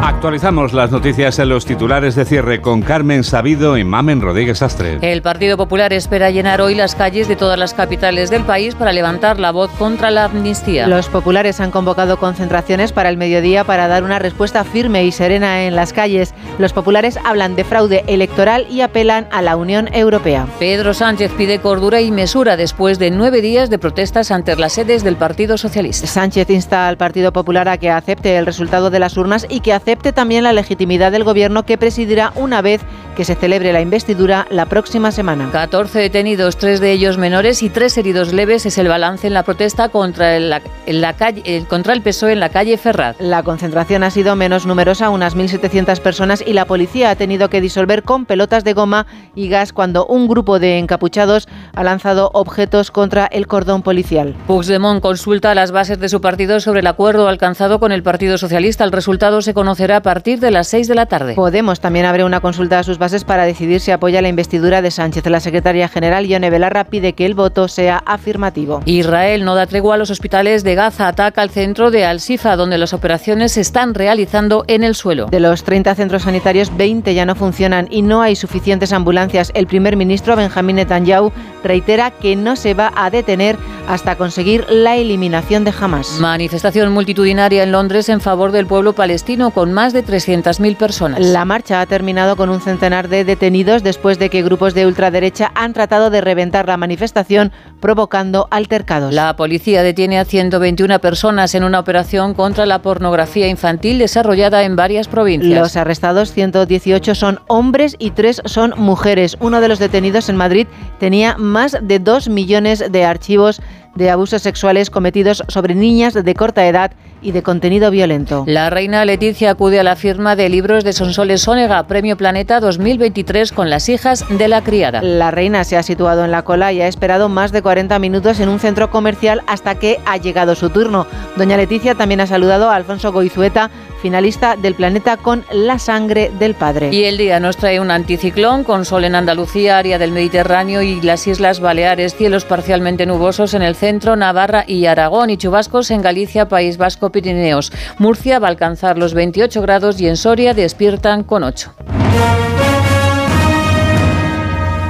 Actualizamos 0.05 0.73
las 0.73 0.91
noticias 0.91 1.39
en 1.39 1.47
los 1.47 1.65
titulares 1.65 2.13
de 2.15 2.25
cierre 2.25 2.59
con 2.59 2.81
Carmen 2.81 3.23
Sabido 3.23 3.77
y 3.77 3.85
Mamen 3.85 4.19
Rodríguez 4.19 4.61
Astre. 4.61 4.97
El 5.01 5.21
Partido 5.21 5.55
Popular 5.55 5.93
espera 5.93 6.29
llenar 6.29 6.59
hoy 6.59 6.75
las 6.75 6.93
calles 6.93 7.29
de 7.29 7.37
todas 7.37 7.57
las 7.57 7.73
capitales 7.73 8.29
del 8.29 8.43
país 8.43 8.75
para 8.75 8.91
levantar 8.91 9.39
la 9.39 9.51
voz 9.51 9.71
contra 9.79 10.11
la 10.11 10.25
amnistía. 10.25 10.87
Los 10.87 11.07
populares 11.07 11.61
han 11.61 11.71
convocado 11.71 12.17
concentraciones 12.17 12.91
para 12.91 13.07
el 13.07 13.15
mediodía 13.15 13.63
para 13.63 13.87
dar 13.87 14.03
una 14.03 14.19
respuesta 14.19 14.65
firme 14.65 15.05
y 15.05 15.13
serena 15.13 15.63
en 15.63 15.73
las 15.73 15.93
calles. 15.93 16.33
Los 16.59 16.73
populares 16.73 17.17
hablan 17.23 17.55
de 17.55 17.63
fraude 17.63 18.03
electoral 18.07 18.67
y 18.69 18.81
apelan 18.81 19.29
a 19.31 19.41
la 19.41 19.55
Unión 19.55 19.87
Europea. 19.93 20.47
Pedro 20.59 20.93
Sánchez 20.93 21.31
pide 21.37 21.59
cordura 21.59 22.01
y 22.01 22.11
mesura 22.11 22.57
después 22.57 22.99
de 22.99 23.09
nueve 23.09 23.39
días 23.39 23.69
de 23.69 23.79
protestas 23.79 24.31
ante 24.31 24.53
las 24.57 24.73
sedes 24.73 25.05
del 25.05 25.15
Partido 25.15 25.57
Socialista. 25.57 26.07
Sánchez 26.07 26.49
insta 26.49 26.89
al 26.89 26.97
Partido 26.97 27.31
Popular 27.31 27.69
a 27.69 27.77
que 27.77 27.89
acepte 27.89 28.35
el 28.35 28.45
resultado 28.45 28.89
de 28.89 28.99
las 28.99 29.15
urnas 29.15 29.47
y 29.49 29.61
que 29.61 29.71
acepte 29.71 29.92
también 29.97 30.43
la 30.43 30.53
legitimidad 30.53 31.11
del 31.11 31.23
gobierno 31.23 31.63
que 31.65 31.77
presidirá 31.77 32.33
una 32.35 32.61
vez 32.61 32.81
que 33.15 33.25
se 33.25 33.35
celebre 33.35 33.73
la 33.73 33.81
investidura 33.81 34.47
la 34.49 34.65
próxima 34.65 35.11
semana. 35.11 35.49
14 35.51 35.99
detenidos, 35.99 36.57
tres 36.57 36.79
de 36.79 36.91
ellos 36.91 37.17
menores 37.17 37.61
y 37.61 37.69
tres 37.69 37.97
heridos 37.97 38.33
leves 38.33 38.65
es 38.65 38.77
el 38.77 38.87
balance 38.87 39.27
en 39.27 39.33
la 39.33 39.43
protesta 39.43 39.89
contra 39.89 40.35
el, 40.35 40.49
la 40.49 41.13
calle, 41.13 41.65
contra 41.69 41.93
el 41.93 42.01
PSOE 42.01 42.33
en 42.33 42.39
la 42.39 42.49
calle 42.49 42.77
Ferraz. 42.77 43.15
La 43.19 43.43
concentración 43.43 44.03
ha 44.03 44.09
sido 44.09 44.35
menos 44.35 44.65
numerosa, 44.65 45.09
unas 45.09 45.35
1.700 45.35 45.99
personas, 45.99 46.43
y 46.45 46.53
la 46.53 46.65
policía 46.65 47.11
ha 47.11 47.15
tenido 47.15 47.49
que 47.49 47.61
disolver 47.61 48.03
con 48.03 48.25
pelotas 48.25 48.63
de 48.63 48.73
goma 48.73 49.05
y 49.35 49.47
gas 49.47 49.73
cuando 49.73 50.05
un 50.05 50.27
grupo 50.27 50.59
de 50.59 50.79
encapuchados 50.79 51.47
ha 51.75 51.83
lanzado 51.83 52.31
objetos 52.33 52.91
contra 52.91 53.27
el 53.27 53.47
cordón 53.47 53.83
policial. 53.83 54.35
Puigdemont 54.47 55.01
consulta 55.01 55.53
las 55.53 55.71
bases 55.71 55.99
de 55.99 56.09
su 56.09 56.21
partido 56.21 56.59
sobre 56.59 56.79
el 56.79 56.87
acuerdo 56.87 57.27
alcanzado 57.27 57.79
con 57.79 57.91
el 57.91 58.03
Partido 58.03 58.37
Socialista. 58.37 58.83
El 58.83 58.91
resultado 58.91 59.41
se 59.41 59.53
conocerá 59.83 59.97
a 59.97 60.01
partir 60.01 60.39
de 60.39 60.49
las 60.49 60.69
6 60.69 60.87
de 60.87 60.95
la 60.95 61.07
tarde. 61.07 61.33
Podemos 61.33 61.81
también 61.81 62.05
abre 62.05 62.23
una 62.23 62.39
consulta 62.39 62.79
a 62.79 62.83
sus 62.83 62.97
bases 62.97 63.25
para 63.25 63.43
decidir 63.43 63.81
si 63.81 63.91
apoya 63.91 64.21
la 64.21 64.29
investidura 64.29 64.81
de 64.81 64.91
Sánchez. 64.91 65.25
La 65.25 65.41
secretaria 65.41 65.89
general, 65.89 66.25
Ione 66.25 66.49
Belarra, 66.49 66.85
pide 66.85 67.11
que 67.11 67.25
el 67.25 67.33
voto 67.33 67.67
sea 67.67 68.01
afirmativo. 68.05 68.79
Israel 68.85 69.43
no 69.43 69.55
da 69.55 69.67
tregua 69.67 69.95
a 69.95 69.97
los 69.97 70.09
hospitales 70.09 70.63
de 70.63 70.75
Gaza. 70.75 71.09
Ataca 71.09 71.41
al 71.41 71.49
centro 71.49 71.91
de 71.91 72.05
Al-Sifa, 72.05 72.55
donde 72.55 72.77
las 72.77 72.93
operaciones 72.93 73.51
se 73.51 73.61
están 73.61 73.93
realizando 73.93 74.63
en 74.67 74.85
el 74.85 74.95
suelo. 74.95 75.25
De 75.25 75.41
los 75.41 75.65
30 75.65 75.95
centros 75.95 76.23
sanitarios, 76.23 76.71
20 76.77 77.13
ya 77.13 77.25
no 77.25 77.35
funcionan 77.35 77.87
y 77.89 78.03
no 78.03 78.21
hay 78.21 78.37
suficientes 78.37 78.93
ambulancias. 78.93 79.51
El 79.53 79.67
primer 79.67 79.97
ministro, 79.97 80.37
Benjamín 80.37 80.77
Netanyahu, 80.77 81.33
reitera 81.61 82.11
que 82.11 82.37
no 82.37 82.55
se 82.55 82.73
va 82.73 82.93
a 82.95 83.09
detener 83.09 83.57
hasta 83.87 84.15
conseguir 84.15 84.65
la 84.69 84.95
eliminación 84.95 85.63
de 85.63 85.73
Hamas. 85.77 86.19
Manifestación 86.19 86.91
multitudinaria 86.91 87.63
en 87.63 87.71
Londres 87.71 88.09
en 88.09 88.21
favor 88.21 88.51
del 88.51 88.65
pueblo 88.65 88.93
palestino 88.93 89.51
con 89.51 89.62
más 89.71 89.93
de 89.93 90.03
300.000 90.03 90.75
personas. 90.75 91.19
La 91.19 91.45
marcha 91.45 91.79
ha 91.79 91.85
terminado 91.85 92.35
con 92.35 92.49
un 92.49 92.59
centenar 92.59 93.07
de 93.07 93.23
detenidos 93.23 93.83
después 93.83 94.19
de 94.19 94.29
que 94.29 94.41
grupos 94.41 94.73
de 94.73 94.85
ultraderecha 94.85 95.51
han 95.55 95.73
tratado 95.73 96.09
de 96.09 96.21
reventar 96.21 96.67
la 96.67 96.77
manifestación 96.77 97.51
provocando 97.79 98.47
altercados. 98.51 99.13
La 99.13 99.35
policía 99.35 99.83
detiene 99.83 100.19
a 100.19 100.25
121 100.25 100.99
personas 100.99 101.55
en 101.55 101.63
una 101.63 101.79
operación 101.79 102.33
contra 102.33 102.65
la 102.65 102.81
pornografía 102.81 103.47
infantil 103.47 103.99
desarrollada 103.99 104.63
en 104.63 104.75
varias 104.75 105.07
provincias. 105.07 105.59
Los 105.59 105.77
arrestados 105.77 106.33
118 106.33 107.15
son 107.15 107.39
hombres 107.47 107.95
y 107.99 108.11
3 108.11 108.41
son 108.45 108.73
mujeres. 108.77 109.37
Uno 109.39 109.61
de 109.61 109.67
los 109.67 109.79
detenidos 109.79 110.29
en 110.29 110.35
Madrid 110.35 110.67
tenía 110.99 111.37
más 111.37 111.77
de 111.81 111.99
2 111.99 112.29
millones 112.29 112.83
de 112.91 113.05
archivos 113.05 113.61
de 113.95 114.09
abusos 114.09 114.41
sexuales 114.41 114.89
cometidos 114.89 115.43
sobre 115.47 115.75
niñas 115.75 116.13
de 116.13 116.33
corta 116.33 116.67
edad 116.67 116.91
y 117.23 117.31
de 117.31 117.41
contenido 117.41 117.89
violento. 117.89 118.43
La 118.47 118.69
reina 118.69 119.05
Leticia 119.05 119.51
acude 119.51 119.79
a 119.79 119.83
la 119.83 119.95
firma 119.95 120.35
de 120.35 120.49
libros 120.49 120.83
de 120.83 120.93
Sonsoles 120.93 121.41
Sónega, 121.41 121.87
Premio 121.87 122.17
Planeta 122.17 122.59
2023 122.59 123.51
con 123.51 123.69
las 123.69 123.89
hijas 123.89 124.25
de 124.29 124.47
la 124.47 124.61
criada. 124.61 125.01
La 125.01 125.31
reina 125.31 125.63
se 125.63 125.77
ha 125.77 125.83
situado 125.83 126.25
en 126.25 126.31
la 126.31 126.43
cola 126.43 126.73
y 126.73 126.81
ha 126.81 126.87
esperado 126.87 127.29
más 127.29 127.51
de 127.51 127.61
40 127.61 127.97
minutos 127.99 128.39
en 128.39 128.49
un 128.49 128.59
centro 128.59 128.89
comercial 128.89 129.41
hasta 129.47 129.75
que 129.75 129.99
ha 130.05 130.17
llegado 130.17 130.55
su 130.55 130.69
turno. 130.69 131.07
Doña 131.37 131.57
Leticia 131.57 131.95
también 131.95 132.21
ha 132.21 132.27
saludado 132.27 132.69
a 132.69 132.75
Alfonso 132.75 133.11
Goizueta, 133.11 133.69
finalista 134.03 134.57
del 134.57 134.75
planeta 134.75 135.15
con 135.15 135.45
la 135.49 135.79
sangre 135.79 136.29
del 136.37 136.55
padre. 136.55 136.89
Y 136.91 137.05
el 137.05 137.17
día 137.17 137.39
nos 137.39 137.55
trae 137.55 137.79
un 137.79 137.89
anticiclón 137.89 138.65
con 138.65 138.83
sol 138.83 139.05
en 139.05 139.15
Andalucía, 139.15 139.77
área 139.77 139.97
del 139.97 140.11
Mediterráneo 140.11 140.81
y 140.81 140.99
las 140.99 141.25
Islas 141.25 141.61
Baleares, 141.61 142.13
cielos 142.13 142.43
parcialmente 142.43 143.05
nubosos 143.05 143.53
en 143.53 143.61
el 143.61 143.75
centro, 143.75 144.17
Navarra 144.17 144.65
y 144.67 144.87
Aragón 144.87 145.29
y 145.29 145.37
chubascos 145.37 145.89
en 145.89 146.01
Galicia, 146.01 146.49
País 146.49 146.75
Vasco, 146.75 147.11
Pirineos. 147.11 147.71
Murcia 147.97 148.39
va 148.39 148.47
a 148.47 148.51
alcanzar 148.51 148.97
los 148.97 149.13
28 149.13 149.61
grados 149.61 150.01
y 150.01 150.07
en 150.09 150.17
Soria 150.17 150.53
despiertan 150.53 151.23
con 151.23 151.43
8. 151.43 151.73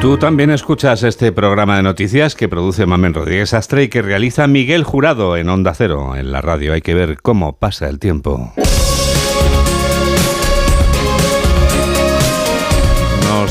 Tú 0.04 0.18
también 0.18 0.50
escuchas 0.50 1.04
este 1.04 1.32
programa 1.32 1.78
de 1.78 1.84
noticias 1.84 2.36
que 2.36 2.50
produce 2.50 2.86
Mamen 2.86 3.14
Rodríguez 3.14 3.54
Astre 3.54 3.84
y 3.84 3.88
que 3.88 4.02
realiza 4.02 4.48
Miguel 4.48 4.84
Jurado 4.84 5.38
en 5.38 5.48
Onda 5.48 5.74
Cero, 5.74 6.18
en 6.18 6.32
la 6.34 6.42
radio. 6.42 6.74
Hay 6.74 6.82
que 6.82 6.94
ver 6.94 7.22
cómo 7.22 7.54
pasa 7.54 7.88
el 7.88 8.00
tiempo. 8.00 8.52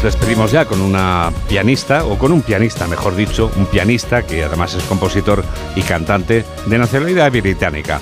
Despedimos 0.02 0.50
ya 0.50 0.64
con 0.64 0.80
una 0.80 1.32
pianista, 1.48 2.04
o 2.04 2.18
con 2.18 2.32
un 2.32 2.42
pianista, 2.42 2.88
mejor 2.88 3.14
dicho, 3.14 3.52
un 3.56 3.66
pianista 3.66 4.26
que 4.26 4.42
además 4.42 4.74
es 4.74 4.82
compositor 4.82 5.44
y 5.76 5.82
cantante 5.82 6.44
de 6.66 6.78
nacionalidad 6.78 7.30
británica, 7.30 8.00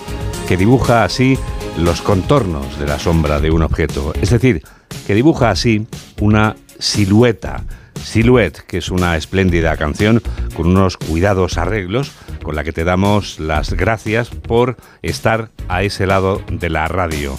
que 0.48 0.56
dibuja 0.56 1.04
así 1.04 1.38
los 1.76 2.00
contornos 2.00 2.78
de 2.78 2.86
la 2.86 2.98
sombra 2.98 3.38
de 3.38 3.50
un 3.50 3.60
objeto. 3.62 4.14
Es 4.18 4.30
decir, 4.30 4.62
que 5.06 5.14
dibuja 5.14 5.50
así 5.50 5.86
una 6.20 6.56
silueta. 6.78 7.64
Silhouette, 8.02 8.62
que 8.66 8.78
es 8.78 8.90
una 8.90 9.18
espléndida 9.18 9.76
canción 9.76 10.22
con 10.56 10.68
unos 10.68 10.96
cuidados 10.96 11.58
arreglos, 11.58 12.12
con 12.42 12.56
la 12.56 12.64
que 12.64 12.72
te 12.72 12.84
damos 12.84 13.38
las 13.38 13.74
gracias 13.74 14.30
por 14.30 14.78
estar 15.02 15.50
a 15.68 15.82
ese 15.82 16.06
lado 16.06 16.42
de 16.50 16.70
la 16.70 16.88
radio. 16.88 17.38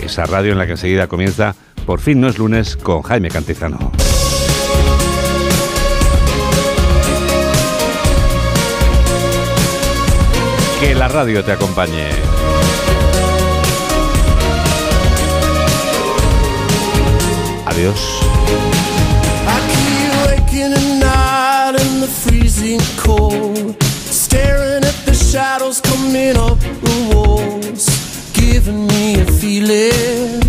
Esa 0.00 0.26
radio 0.26 0.52
en 0.52 0.58
la 0.58 0.66
que 0.66 0.72
enseguida 0.72 1.06
comienza 1.06 1.56
Por 1.86 2.00
fin 2.00 2.20
no 2.20 2.28
es 2.28 2.38
lunes 2.38 2.76
con 2.76 3.02
Jaime 3.02 3.28
Cantizano. 3.28 3.92
Que 10.80 10.94
la 10.94 11.08
radio 11.08 11.44
te 11.44 11.52
acompañe. 11.52 12.08
Adiós. 17.66 18.22
shadows 25.32 25.80
coming 25.80 26.36
up 26.36 26.58
the 26.58 27.14
walls, 27.14 27.88
giving 28.34 28.86
me 28.88 29.18
a 29.18 29.24
feeling 29.24 30.42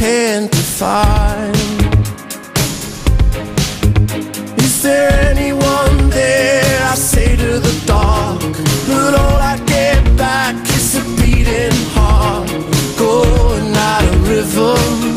can't 0.00 0.50
define. 0.50 1.52
Is 4.56 4.80
there 4.82 5.10
anyone 5.30 6.08
there? 6.08 6.82
I 6.92 6.94
say 6.94 7.36
to 7.36 7.58
the 7.58 7.74
dark, 7.84 8.40
but 8.88 9.12
all 9.20 9.38
I 9.52 9.58
get 9.66 10.00
back 10.16 10.56
is 10.78 10.96
a 10.96 11.04
beating 11.20 11.78
heart, 11.92 12.48
going 12.96 13.76
out 13.76 14.04
of 14.10 14.26
rhythm, 14.26 15.09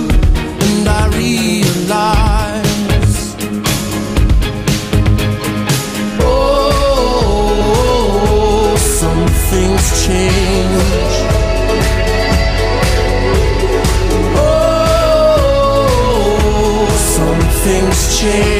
change. 18.23 18.52